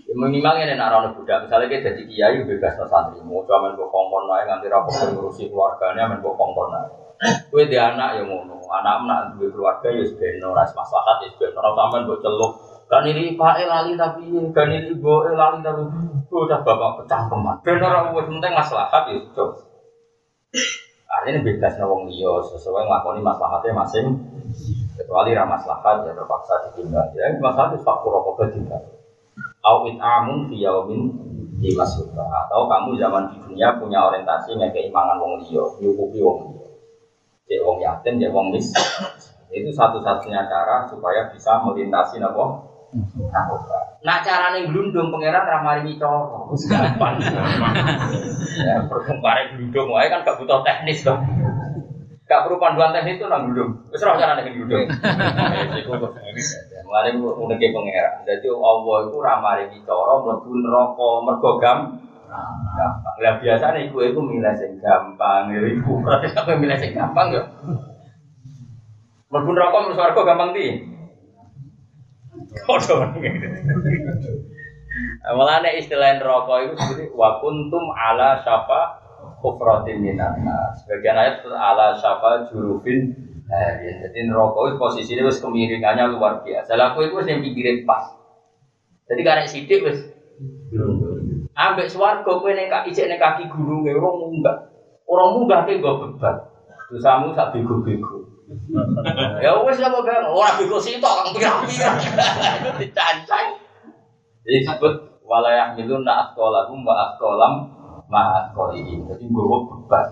Ya 0.03 0.13
minimal 0.17 0.59
ini 0.59 0.73
nak 0.75 0.93
ono 0.99 1.09
budak. 1.15 1.47
Misalnya 1.47 1.67
kita 1.71 1.95
jadi 1.95 2.03
kiai 2.05 2.37
bebas 2.43 2.75
no 2.79 2.85
santri, 2.89 3.21
mau 3.23 3.45
cuma 3.47 3.69
main 3.69 3.77
kongkon 3.79 4.23
naik 4.29 4.45
nganti 4.49 4.67
rapor 4.71 4.93
ngurusi 4.93 5.49
keluarganya 5.51 6.11
main 6.11 6.19
kongkon 6.19 6.67
naik. 6.71 6.91
Kue 7.47 7.71
di 7.71 7.79
anak 7.79 8.19
ya 8.19 8.23
ngono, 8.27 8.59
anak 8.67 9.07
nak 9.07 9.21
duwe 9.39 9.47
keluarga 9.47 9.87
ya 9.87 10.03
sebeno, 10.03 10.51
ras 10.51 10.75
maslahat 10.75 11.23
ya 11.23 11.31
sebeno, 11.31 11.63
ora 11.63 11.71
sampean 11.71 12.03
mbok 12.03 12.19
celuk. 12.19 12.51
Kan 12.91 13.07
ini 13.07 13.39
pak 13.39 13.63
lali 13.63 13.95
tapi, 13.95 14.27
kan 14.51 14.67
ini 14.67 14.91
ibu 14.91 15.23
lali 15.31 15.63
tapi, 15.63 15.81
udah 16.27 16.59
bapak 16.67 16.99
pecah 16.99 17.31
keman. 17.31 17.55
Ben 17.63 17.79
ora 17.79 18.11
wis 18.11 18.27
penting 18.27 18.51
maslahat 18.51 19.03
ya 19.07 19.17
cok. 19.31 19.49
Artinya 21.13 21.45
bebas 21.45 21.77
no 21.77 21.85
wong 21.93 22.01
liya 22.09 22.41
sesuai 22.53 22.85
nglakoni 22.85 23.21
maslahatnya 23.21 23.73
masing. 23.73 24.07
Kecuali 24.93 25.33
ra 25.33 25.45
maslahat 25.49 26.05
ya 26.05 26.13
terpaksa 26.13 26.69
ditinggal. 26.69 27.05
Ya 27.17 27.33
maslahat 27.41 27.73
itu 27.73 27.85
faktor 27.85 28.13
rokok 28.13 28.49
ditinggal. 28.49 28.81
Au 29.63 29.87
amun 29.87 30.51
fi 30.51 30.61
yaumin 30.61 31.09
di 31.57 31.71
masukah 31.73 32.27
atau 32.45 32.67
kamu 32.67 32.99
zaman 32.99 33.31
di 33.31 33.37
dunia 33.47 33.79
punya 33.79 34.03
orientasi 34.03 34.59
ngekei 34.59 34.91
mangan 34.91 35.17
wong 35.23 35.39
liya, 35.41 35.63
nyukupi 35.79 36.19
wong 36.19 36.37
liya. 36.51 36.67
Cek 37.47 37.59
wong 37.63 37.77
yatim, 37.79 38.19
cek 38.19 38.33
wong 38.33 38.51
mis. 38.51 38.67
Itu 39.53 39.69
satu-satunya 39.71 40.49
cara 40.49 40.83
supaya 40.89 41.29
bisa 41.31 41.61
melintasi 41.61 42.19
napa? 42.19 42.73
Narkoba. 42.93 44.01
Nak 44.05 44.21
carane 44.21 44.69
glundung 44.69 45.09
pangeran 45.09 45.49
ra 45.49 45.59
maringi 45.65 45.97
gampang. 45.97 46.45
Ya, 48.59 48.85
perkembangan 48.85 49.57
glundung 49.57 49.89
wae 49.93 50.07
kan 50.11 50.21
gak 50.21 50.37
butuh 50.37 50.61
teknis 50.61 51.05
dong. 51.05 51.21
Gak 52.23 52.47
perlu 52.47 52.57
panduan 52.57 52.93
teknis 52.93 53.19
itu 53.19 53.25
nang 53.27 53.49
glundung. 53.49 53.83
Wis 53.89 54.03
ora 54.05 54.19
carane 54.19 54.47
glundung. 54.47 54.87
Iku 55.81 55.91
kok 55.97 56.13
Mulane 56.83 57.09
uneke 57.17 57.73
pangeran. 57.73 58.21
Dadi 58.27 58.47
Allah 58.53 58.95
iku 59.09 59.17
ra 59.23 59.41
maringi 59.41 59.81
cara 59.81 60.13
mlebu 60.21 60.51
neraka 60.61 61.09
mergo 61.25 61.51
gam 61.57 61.79
gampang. 62.29 63.15
Lah 63.21 63.33
biasane 63.41 63.89
iku 63.89 63.97
iku 64.05 64.19
milih 64.21 64.53
sing 64.57 64.77
gampang 64.77 65.53
ya 65.53 65.61
iku. 65.73 66.01
Berarti 66.05 66.29
sampe 66.29 66.53
milih 66.57 66.77
sing 66.77 66.93
gampang 66.93 67.33
ya. 67.33 67.41
Mlebu 69.33 69.49
neraka 69.53 69.77
mlebu 69.81 69.97
swarga 69.97 70.21
gampang 70.21 70.49
di. 70.53 70.67
Kodho 72.69 72.95
Mulane 75.33 75.79
istilah 75.79 76.19
neraka 76.19 76.67
itu 76.67 76.73
seperti 76.75 77.05
wa 77.15 77.39
kuntum 77.39 77.91
ala 77.95 78.39
syafa 78.43 78.99
kufratin 79.39 80.03
minan. 80.03 80.43
Sebagian 80.83 81.15
ayat 81.15 81.43
ala 81.47 81.95
syafa 81.95 82.47
jurufin 82.51 83.11
hari. 83.47 83.87
Jadi 84.03 84.19
neraka 84.27 84.59
itu 84.67 84.75
posisinya 84.79 85.23
wis 85.27 85.39
kemiringannya 85.39 86.11
luar 86.15 86.43
biasa. 86.43 86.75
Lah 86.75 86.95
kowe 86.95 87.03
wis 87.03 87.27
yang 87.27 87.43
pinggire 87.43 87.83
pas. 87.87 88.15
Jadi 89.07 89.21
karek 89.23 89.47
sidik 89.51 89.83
wis 89.83 89.99
Ambek 91.53 91.91
swarga 91.91 92.25
kowe 92.25 92.51
ning 92.51 92.67
kaki 92.67 92.91
ijek 92.91 93.07
ning 93.07 93.19
kaki 93.21 93.45
gunung 93.47 93.85
ora 93.85 94.09
munggah. 94.17 94.57
Ora 95.05 95.23
munggah 95.31 95.59
ke 95.69 95.77
nggo 95.77 96.01
beban. 96.01 96.35
Dosamu 96.89 97.33
sak 97.33 97.53
bego-bego. 97.53 98.27
ya 99.39 99.55
wis 99.65 99.79
lah 99.79 99.89
kok 99.89 100.03
ora 100.07 100.51
bego 100.59 100.77
sitok 100.77 101.13
kang 101.13 101.29
pirang-pirang. 101.31 101.97
Dicancang. 102.81 103.62
Jadi 104.43 104.67
disebut 104.67 104.93
walayah 105.23 105.71
milun 105.73 106.03
na 106.03 106.27
askolahum 106.27 106.83
wa 106.83 106.93
askolam 107.07 107.53
ma 108.11 108.43
askolihim. 108.43 109.07
Jadi 109.07 109.23
nggawa 109.31 109.57
beban. 109.71 110.07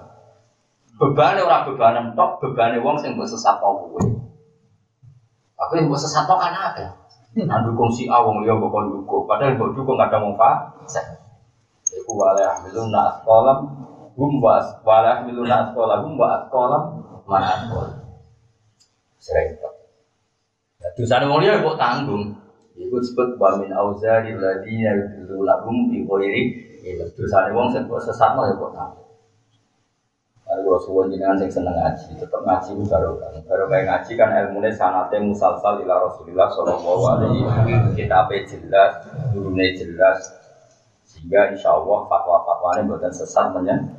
Bebane 0.95 1.39
ora 1.41 1.65
bebanan 1.67 2.13
tok, 2.15 2.39
bebane 2.39 2.79
wong 2.79 2.95
sing 3.01 3.17
mbok 3.17 3.27
sesatno 3.27 3.73
kowe. 3.73 4.01
Tapi 5.57 5.73
yang 5.81 5.85
mbok 5.91 5.99
sesatno 5.99 6.39
kan 6.39 6.53
akeh. 6.53 6.89
Nah 7.43 7.63
dukung 7.63 7.91
si 7.91 8.07
A 8.07 8.23
wong 8.23 8.45
liya 8.45 8.55
mbok 8.55 8.87
dukung. 8.87 9.27
Padahal 9.27 9.59
mbok 9.59 9.75
dukung 9.75 9.99
kadang 9.99 10.31
wong 10.31 10.35
fasik. 10.39 11.05
Iku 11.91 12.15
walayah 12.15 12.63
milun 12.63 12.87
na 12.87 13.11
askolam 13.11 13.67
hum 14.15 14.31
wa 14.39 14.63
walayah 14.87 15.27
milun 15.27 15.49
na 15.49 15.67
askolahum 15.67 16.15
wa 16.15 16.27
askolam 16.39 16.83
ma 17.27 17.39
askolihim. 17.41 17.99
Sering 19.19 19.59
tok. 19.59 19.73
Dosane 20.95 21.27
wong 21.27 21.43
liya 21.43 21.59
mbok 21.59 21.75
tanggung. 21.75 22.40
Iku 22.79 22.95
disebut 23.03 23.35
wa 23.35 23.59
min 23.59 23.71
auzari 23.75 24.35
ladina 24.35 24.95
yudillu 24.95 25.43
lahum 25.43 25.91
bi 25.91 26.03
ghairi 26.07 26.43
ilm. 26.87 27.07
Dosane 27.15 27.51
wong 27.51 27.71
sing 27.71 27.87
kok 27.87 28.03
sesatno 28.03 28.47
ya 28.47 28.55
kok 28.55 28.71
tak. 28.73 28.89
Kalau 30.51 30.67
kalau 30.67 30.79
suwon 30.83 31.07
jenengan 31.07 31.39
sing 31.39 31.47
seneng 31.47 31.79
ngaji, 31.79 32.19
tetep 32.19 32.41
ngaji 32.43 32.75
ku 32.75 32.83
baru 32.87 33.15
kayak 33.71 33.87
ngaji 33.87 34.11
kan 34.19 34.29
ilmune 34.35 34.67
sanate 34.75 35.15
musalsal 35.19 35.79
ila 35.79 36.11
Rasulillah 36.11 36.47
sallallahu 36.51 37.03
alaihi 37.07 37.43
wasallam. 37.43 37.95
Kitabe 37.95 38.43
jelas, 38.47 38.99
gurune 39.31 39.67
jelas. 39.75 40.19
Sehingga 41.07 41.55
insya 41.55 41.75
Allah 41.75 42.07
fatwa-fatwane 42.07 42.87
buatan 42.87 43.11
sesat 43.15 43.51
menyen. 43.55 43.95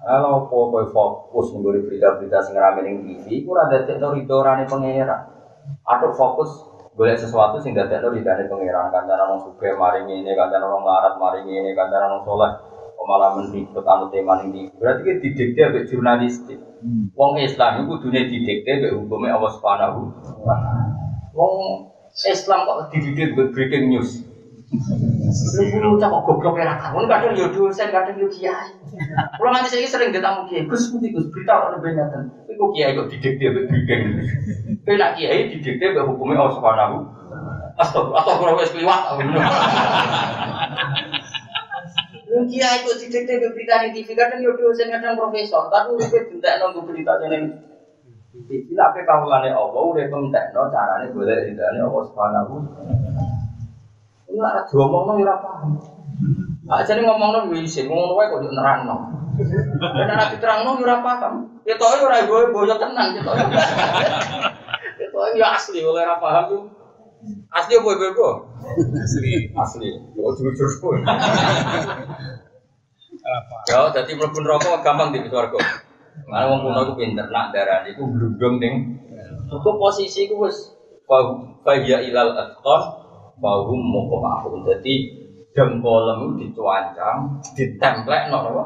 Kalau 0.00 0.48
kau 0.48 0.72
fokus 0.92 1.52
mengguri 1.52 1.84
berita-berita 1.88 2.40
sing 2.40 2.56
rame 2.56 2.80
ning 2.84 3.04
TV, 3.04 3.44
ku 3.44 3.52
rada 3.52 3.84
tekno 3.84 4.16
ridorane 4.16 4.64
pangeran. 4.68 5.28
Atau 5.84 6.16
fokus 6.16 6.69
boleh 6.98 7.14
sesuatu 7.14 7.62
sing 7.62 7.72
dadekno 7.72 8.10
ridane 8.10 8.50
pangeran 8.50 8.90
kancanan 8.90 9.36
wong 9.36 9.40
sugih 9.46 9.78
maring 9.78 10.10
ini 10.10 10.34
kancanan 10.34 10.68
wong 10.74 10.82
larat 10.82 11.14
maring 11.22 11.46
ini 11.46 11.70
kancanan 11.72 12.18
wong 12.18 12.22
saleh 12.26 12.52
kok 13.00 13.06
malah 13.08 13.30
mendikte 13.32 13.80
anu 13.80 14.12
tema 14.12 14.44
ini 14.44 14.68
berarti 14.76 15.00
ki 15.06 15.12
didikte 15.24 15.60
ambek 15.64 15.88
jurnalistik. 15.88 16.60
Wong 17.16 17.40
Islam 17.40 17.84
iku 17.84 17.96
kudune 17.96 18.28
didikte 18.28 18.68
ambek 18.68 18.92
hukume 18.92 19.32
Allah 19.32 19.50
Subhanahu 19.56 20.00
wa 20.44 20.52
taala. 20.52 20.84
Wong 21.32 21.54
Islam 22.28 22.68
kok 22.68 22.92
didikte 22.92 23.32
ambek 23.32 23.48
breaking 23.56 23.84
news 23.88 24.20
Lu 25.80 25.94
cak 25.96 26.10
kok 26.10 26.24
goblok 26.26 26.58
ya 26.58 26.74
kamu 26.74 27.06
kadang 27.06 27.32
yo 27.38 27.46
dosen 27.54 27.88
kadang 27.94 28.18
yo 28.18 28.26
kiai. 28.26 28.74
Kulo 29.38 29.48
nganti 29.54 29.70
saiki 29.70 29.86
sering 29.86 30.10
ditamu 30.10 30.50
kiai, 30.50 30.66
Gus 30.66 30.90
putih 30.90 31.14
Gus 31.14 31.30
berita 31.30 31.70
ono 31.70 31.78
bengatan. 31.78 32.30
Iku 32.50 32.74
kiai 32.74 32.98
kok 32.98 33.08
didikte 33.08 33.46
breaking 33.54 34.00
news. 34.10 34.30
Kowe 34.82 34.94
nak 34.98 35.14
kiai 35.14 35.50
didikte 35.54 35.94
ambek 35.94 36.06
hukume 36.10 36.34
Allah 36.34 36.54
Subhanahu 36.58 36.96
Astagfirullah, 37.78 38.18
astagfirullah 38.20 38.58
wis 38.58 38.74
kliwat. 38.74 39.00
Wong 42.30 42.46
kiai 42.50 42.82
kok 42.82 42.98
didikte 42.98 43.32
ambek 43.38 43.52
berita 43.54 43.74
ning 43.86 43.90
TV 43.94 44.08
kadang 44.18 44.42
yo 44.42 44.50
dosen 44.58 44.90
kadang 44.90 45.14
profesor, 45.14 45.70
tapi 45.70 45.94
uripe 45.94 46.18
bentak 46.26 46.58
nunggu 46.58 46.82
berita 46.82 47.12
ning 47.30 47.70
Iki 48.30 48.78
lak 48.78 48.94
pe 48.94 49.02
kawulane 49.02 49.50
Allah 49.50 49.82
udah 49.90 50.06
pentekno 50.06 50.70
carane 50.70 51.10
golek 51.10 51.50
ridane 51.50 51.82
Allah 51.82 52.02
Subhanahu. 52.06 52.54
Ora 54.30 54.62
diomongno 54.62 55.12
ya 55.18 55.24
ora 55.26 55.36
paham. 55.42 55.70
Aja 56.70 56.92
nih 56.94 57.02
ngomongno 57.02 57.50
yo 57.50 57.58
isin, 57.58 57.90
ngomong 57.90 58.14
wae 58.14 58.30
kok 58.30 58.46
nerangno. 58.46 58.96
Nek 59.36 60.06
ora 60.06 60.30
diterangno 60.30 60.78
yo 60.78 60.84
ora 60.86 60.98
paham. 61.02 61.34
Ketoke 61.66 62.06
ora 62.06 62.22
boyo 62.26 62.74
tenan 62.78 63.10
ketoke. 63.18 63.42
Ketoke 64.98 65.28
yo 65.34 65.46
asli 65.46 65.82
oleh 65.82 66.02
ora 66.06 66.22
paham 66.22 66.44
tuh. 66.46 66.62
Asli 67.52 67.76
apa 67.76 67.90
ibu 67.90 68.28
Asli. 68.96 69.32
Asli. 69.52 69.88
Yo 70.14 70.30
jujur 70.38 70.70
pun. 70.78 71.02
Ya, 73.68 73.92
jadi 73.92 74.16
mlebu 74.16 74.38
neraka 74.40 74.80
gampang 74.80 75.12
di 75.12 75.28
swarga. 75.28 75.60
Mana 76.26 76.48
wong 76.50 76.66
kuno 76.66 76.80
iku 76.88 76.92
pinter 76.98 77.26
nak 77.30 77.52
darani 77.54 77.94
iku 77.94 78.06
glundung 78.10 78.58
ning 78.58 78.74
Iku 79.50 79.70
posisi 79.78 80.26
iku 80.30 80.46
wis 80.46 80.74
fa 81.06 81.74
ya 81.74 81.98
ilal 82.02 82.34
atqan 82.38 82.99
fa 83.40 83.52
hum 83.66 83.80
muqmahun. 83.80 84.68
Dadi 84.68 84.94
dengkolem 85.56 86.38
dicuancang, 86.38 87.42
ditemplek 87.56 88.30
no 88.30 88.38
apa? 88.46 88.64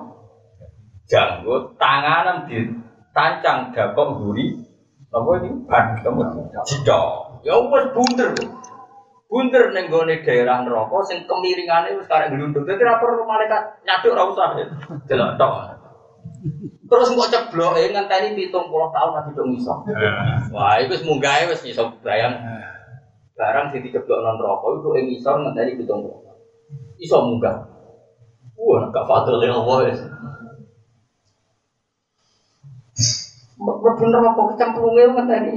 Janggut, 1.09 1.79
tanganan 1.81 2.45
ditancang 2.51 3.73
dakok 3.73 4.21
guri. 4.21 4.53
Apa 5.15 5.31
ini? 5.41 5.51
Ban 5.71 5.95
kamu 6.03 6.51
jidok. 6.67 7.39
Ya 7.47 7.55
wis 7.55 7.87
bunder. 7.95 8.35
Bunder 9.31 9.65
ning 9.71 9.87
gone 9.87 10.15
daerah 10.27 10.67
neraka 10.67 10.99
sing 11.07 11.23
kemiringane 11.31 11.95
wis 11.95 12.11
karek 12.11 12.35
glundung. 12.35 12.67
Dadi 12.67 12.83
ra 12.83 12.99
perlu 12.99 13.23
malaikat 13.23 13.87
nyaduk 13.87 14.17
ra 14.19 14.27
usah. 14.27 14.59
Delok 15.07 15.39
tok. 15.39 15.55
Terus 16.85 17.09
kok 17.17 17.31
cebloke 17.33 17.81
ngenteni 17.95 18.37
70 18.37 18.51
tahun 18.69 19.11
lagi 19.17 19.31
dong 19.33 19.51
iso. 19.57 19.75
Wah, 20.53 20.77
itu 20.83 20.93
wis 20.93 21.05
munggahe 21.07 21.49
wis 21.49 21.65
iso 21.65 21.97
bayang. 22.05 22.37
Barang 23.35 23.67
sing 23.75 23.83
diceblok 23.83 24.23
non 24.23 24.39
rokok 24.39 24.79
itu 24.79 24.89
ing 24.95 25.07
iso 25.19 25.35
ngenteni 25.35 25.75
70. 25.75 27.03
Iso 27.03 27.17
munggah. 27.19 27.67
Wah, 28.55 28.87
gak 28.95 29.07
fadl 29.11 29.43
ya 29.43 29.51
Allah 29.51 29.77
wis. 29.91 30.01
Mlebu 33.59 34.05
neraka 34.07 34.43
kecemplunge 34.55 35.03
ngenteni. 35.11 35.55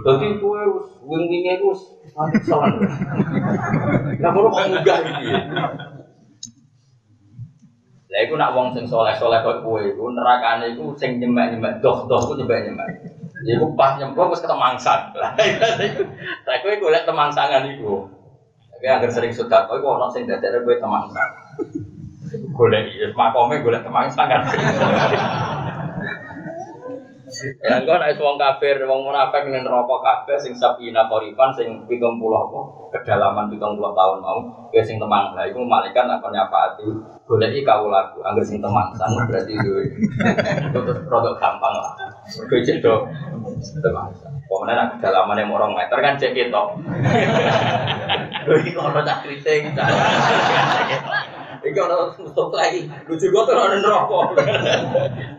Dadi 0.00 0.28
kowe 0.40 0.62
wis 0.80 0.88
wing-winge 1.04 1.60
iku 1.60 1.76
wis 1.76 1.82
salah. 2.48 2.72
Lah 4.16 4.30
kok 4.32 4.64
munggah 4.72 4.98
iki. 5.04 5.28
Lah 8.10 8.20
iku 8.24 8.34
nak 8.40 8.56
wong 8.56 8.72
sing 8.72 8.88
soleh-soleh 8.88 9.44
kok 9.44 9.60
kowe 9.60 9.76
iku 9.76 10.08
nerakane 10.08 10.72
iku 10.72 10.96
sing 10.96 11.20
nyemek-nyemek 11.20 11.84
doh-doh 11.84 12.20
ku 12.24 12.32
nyemek-nyemek. 12.40 13.09
Iku 13.40 13.72
pas 13.72 13.96
nyemplung 13.96 14.32
wis 14.32 14.42
ketemangsan. 14.44 15.00
Lah 16.46 16.56
kowe 16.60 16.74
golek 16.76 17.08
temangsangan 17.08 17.64
iku. 17.72 18.04
Tapi 18.76 18.86
agar 18.88 19.10
sering 19.12 19.32
sudah 19.32 19.64
kowe 19.64 19.80
kok 19.80 19.96
ono 19.96 20.06
sing 20.12 20.28
dadekne 20.28 20.64
kowe 20.64 20.76
temangsan. 20.76 21.28
Iya 22.60 23.06
makome 23.16 23.64
golek 23.64 23.84
temangsangan. 23.84 24.40
Ya 27.62 27.78
engko 27.78 27.94
nek 27.94 28.18
wong 28.18 28.36
kafir, 28.36 28.82
wong 28.84 29.06
munafik 29.06 29.46
ning 29.46 29.62
neraka 29.62 29.96
kabeh 30.02 30.36
sing 30.42 30.52
sabina 30.58 31.06
korifan 31.06 31.54
sing 31.54 31.86
70 31.86 32.18
apa 32.18 32.60
kedalaman 32.90 33.46
70 33.46 33.78
tahun 33.78 34.18
mau, 34.18 34.40
ya 34.74 34.82
sing 34.82 34.98
temang. 34.98 35.38
Lah 35.38 35.46
iku 35.46 35.62
malaikat 35.62 36.10
akan 36.10 36.30
nyapaati 36.34 36.86
goleki 37.30 37.62
kawulaku 37.62 38.18
angger 38.26 38.42
sing 38.42 38.58
temang 38.58 38.90
sang 38.98 39.14
berarti 39.30 39.54
duwe. 39.62 39.86
Terus 40.74 40.98
produk 41.06 41.38
gampang 41.38 41.74
lah. 41.78 41.94
Mergo 42.42 42.56
cek 42.58 42.82
do 42.82 43.06
temang. 43.78 44.10
Pokoknya 44.50 44.74
nak 44.74 44.88
kedalaman 44.98 45.38
yang 45.38 45.54
orang 45.54 45.72
meter 45.78 45.98
kan 46.02 46.18
cek 46.18 46.34
ketok. 46.34 46.74
Lho 48.50 48.54
iki 48.58 48.74
ono 48.74 49.00
tak 49.06 49.22
kriting. 49.22 49.70
Iki 51.60 51.78
ono 51.80 52.16
tutup 52.16 52.50
lagi. 52.56 52.88
Lucu 53.08 53.26
kok 53.28 53.44
tuh 53.48 53.54
ono 53.54 53.76
neraka. 53.78 54.20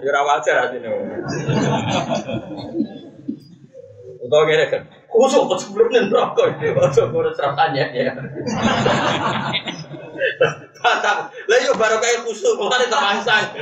Ya 0.02 0.10
ora 0.10 0.22
wajar 0.26 0.56
asine. 0.70 0.90
Utawa 4.22 4.44
kene 4.46 4.66
kan. 4.70 4.82
Kusuk 5.12 5.50
kok 5.50 5.60
sebelum 5.60 5.90
neraka 5.90 6.44
iki. 6.56 6.72
Ojo 6.78 7.02
kurang 7.10 7.34
serasanya 7.34 7.86
ya. 7.92 8.14
Mantap. 10.82 11.30
Lah 11.30 11.58
yo 11.62 11.74
baru 11.78 11.98
kayak 12.02 12.26
kusuk 12.26 12.58
malah 12.58 12.90
temangsang. 12.90 13.54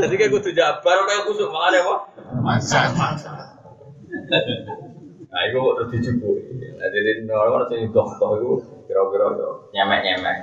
Jadi 0.00 0.14
kayak 0.16 0.32
kudu 0.32 0.52
jawab 0.52 0.84
baru 0.84 1.08
kayak 1.08 1.24
kusuk 1.28 1.48
malah 1.48 1.80
apa? 1.80 1.94
Masa. 2.40 2.88
Nah, 5.30 5.46
itu 5.46 5.62
terus 5.62 5.88
dijubuhi. 5.94 6.42
Nah, 6.74 6.90
jadi 6.90 7.22
orang-orang 7.30 7.86
itu 7.86 8.02
kira-kira 8.90 9.26
yo 9.38 9.70
nyemek-nyemek. 9.70 10.36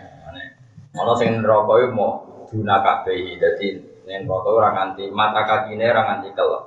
Ono 0.97 1.13
sing 1.13 1.29
neraka 1.41 1.73
iku 1.77 1.93
mau 1.93 2.11
duna 2.49 2.81
kabeh. 2.81 3.37
Dadi 3.37 3.67
ning 4.07 4.25
neraka 4.25 4.49
ora 4.49 4.69
nganti 4.73 5.03
mata 5.13 5.41
kakine 5.45 5.85
ora 5.85 6.01
nganti 6.07 6.29
kelep. 6.33 6.63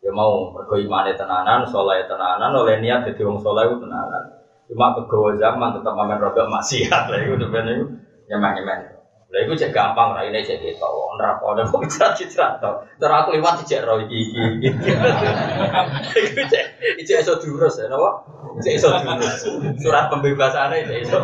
Ya 0.00 0.10
mau 0.14 0.48
mergo 0.48 0.80
imane 0.80 1.12
tenanan, 1.12 1.68
saleh 1.68 2.08
tenanan, 2.08 2.56
oleh 2.56 2.80
niat 2.80 3.04
dadi 3.04 3.20
wong 3.20 3.36
saleh 3.44 3.68
tenanan. 3.76 4.32
Cuma 4.70 4.94
kegawa 4.96 5.34
zaman 5.34 5.74
tetap 5.76 5.92
mamen 5.98 6.16
rodok 6.22 6.46
maksiat 6.46 7.10
lah 7.10 7.18
iku 7.20 7.34
sebenarnya 7.42 7.74
iku 7.74 7.86
nyemek-nyemek. 8.30 8.89
Lah 9.30 9.46
iku 9.46 9.54
cek 9.54 9.70
gampang 9.70 10.10
ra 10.10 10.26
ini 10.26 10.42
cek 10.42 10.58
gitu. 10.58 10.90
Neraka 11.14 11.54
ono 11.54 11.62
kok 11.62 11.86
cicrat 12.18 12.58
to. 12.58 12.82
Terus 12.98 13.14
aku 13.14 13.38
liwat 13.38 13.62
cek 13.62 13.86
ro 13.86 14.02
iki 14.02 14.26
iki. 14.26 14.42
Iku 16.18 16.42
cek 16.50 16.64
cek 17.06 17.18
iso 17.22 17.38
diurus 17.38 17.78
ya 17.78 17.86
napa? 17.86 18.26
Cek 18.58 18.74
iso 18.74 18.90
diurus. 18.90 19.46
Surat 19.78 20.10
pembebasane 20.10 20.82
cek 20.82 20.98
iso. 21.06 21.22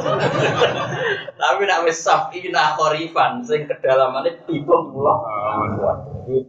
Tapi 1.34 1.62
nak 1.66 1.82
wis 1.82 1.98
safina 1.98 2.78
korifan 2.78 3.42
sing 3.42 3.66
kedalamane 3.66 4.38
70 4.46 4.62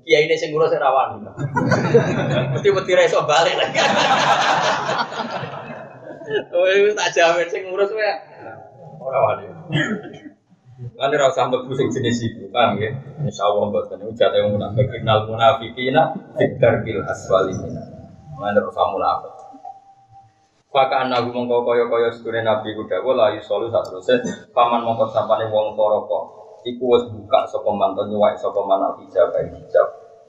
Kiai 0.06 0.30
ini 0.30 0.38
sing 0.38 0.54
ngurus 0.54 0.78
rawan. 0.78 1.26
Mesti 2.54 2.70
mesti 2.70 2.92
ra 2.94 3.02
iso 3.02 3.26
balik 3.26 3.58
lagi. 3.58 3.82
Oh, 6.54 6.70
tak 6.94 7.10
jamin 7.18 7.50
sing 7.50 7.66
ngurus 7.66 7.90
wae. 7.98 8.14
Ora 9.02 9.18
wani. 9.26 10.27
Kan 10.78 11.10
ora 11.10 11.34
usah 11.34 11.50
mlebu 11.50 11.74
sing 11.74 11.90
jenis 11.90 12.22
iku, 12.22 12.54
paham 12.54 12.78
ya? 12.78 12.94
Insyaallah 13.26 13.66
mboten 13.74 13.98
iku 13.98 14.14
jate 14.14 14.46
wong 14.46 14.62
munafik 14.62 14.94
innal 14.94 15.26
munafiqina 15.26 16.14
fiddar 16.38 16.86
aswali 16.86 17.58
min. 17.58 17.74
Mana 18.38 18.62
ora 18.62 18.70
usah 18.70 18.86
munafik. 18.94 19.34
Maka 20.70 21.10
anak 21.10 21.34
mongko 21.34 21.66
kaya 21.66 21.90
kaya 21.90 22.14
sedune 22.14 22.46
Nabi 22.46 22.78
ku 22.78 22.86
dawuh 22.86 23.18
la 23.18 23.34
yusolu 23.34 23.74
sak 23.74 23.90
teruse 23.90 24.22
paman 24.54 24.86
mongko 24.86 25.10
sapane 25.10 25.50
wong 25.50 25.74
toroko. 25.74 26.38
Iku 26.62 26.84
wis 26.94 27.10
buka 27.10 27.50
sapa 27.50 27.74
mantan 27.74 28.14
nyuwak 28.14 28.38
sapa 28.38 28.62
manal 28.62 29.02
hijab 29.02 29.34
hijab. 29.34 29.88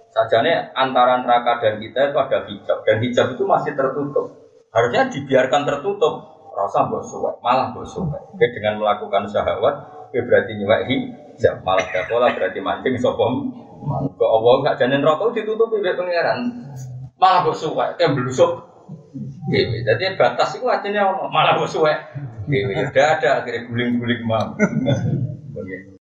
Sajane 0.09 0.72
antara 0.72 1.20
neraka 1.20 1.61
dan 1.61 1.76
kita 1.76 2.09
itu 2.09 2.16
ada 2.16 2.49
hijab 2.49 2.80
dan 2.88 2.96
hijab 3.05 3.36
itu 3.36 3.44
masih 3.44 3.76
tertutup. 3.76 4.32
Harusnya 4.72 5.12
dibiarkan 5.12 5.68
tertutup. 5.68 6.40
Rasa 6.57 6.88
mbok 6.88 7.05
malah 7.44 7.68
mbok 7.76 7.84
dengan 8.40 8.80
melakukan 8.80 9.28
syahwat 9.28 9.97
Oke 10.09 10.24
berarti 10.24 10.56
nyuwek 10.56 10.88
hijab 10.88 11.61
malah 11.61 11.84
dakola 11.92 12.32
berarti 12.32 12.64
mancing 12.64 12.96
sopom. 12.96 13.52
Kok 14.16 14.30
Allah 14.40 14.54
gak 14.64 14.76
janin 14.80 15.04
rokok 15.04 15.36
ditutupi 15.36 15.84
oleh 15.84 15.92
pangeran. 15.92 16.40
Malah 17.20 17.44
kok 17.44 17.56
suwek, 17.61 18.00
kayak 18.00 18.16
belusuk. 18.16 18.64
Jadi 19.52 20.16
batas 20.16 20.56
itu 20.56 20.64
ono 20.64 21.28
malah 21.28 21.61
kok. 21.61 21.76
Dewi. 22.48 22.72
Udah 22.72 23.20
ada 23.20 23.44
akhirnya 23.44 23.68
guling-guling 23.68 24.24
mau. 24.24 24.56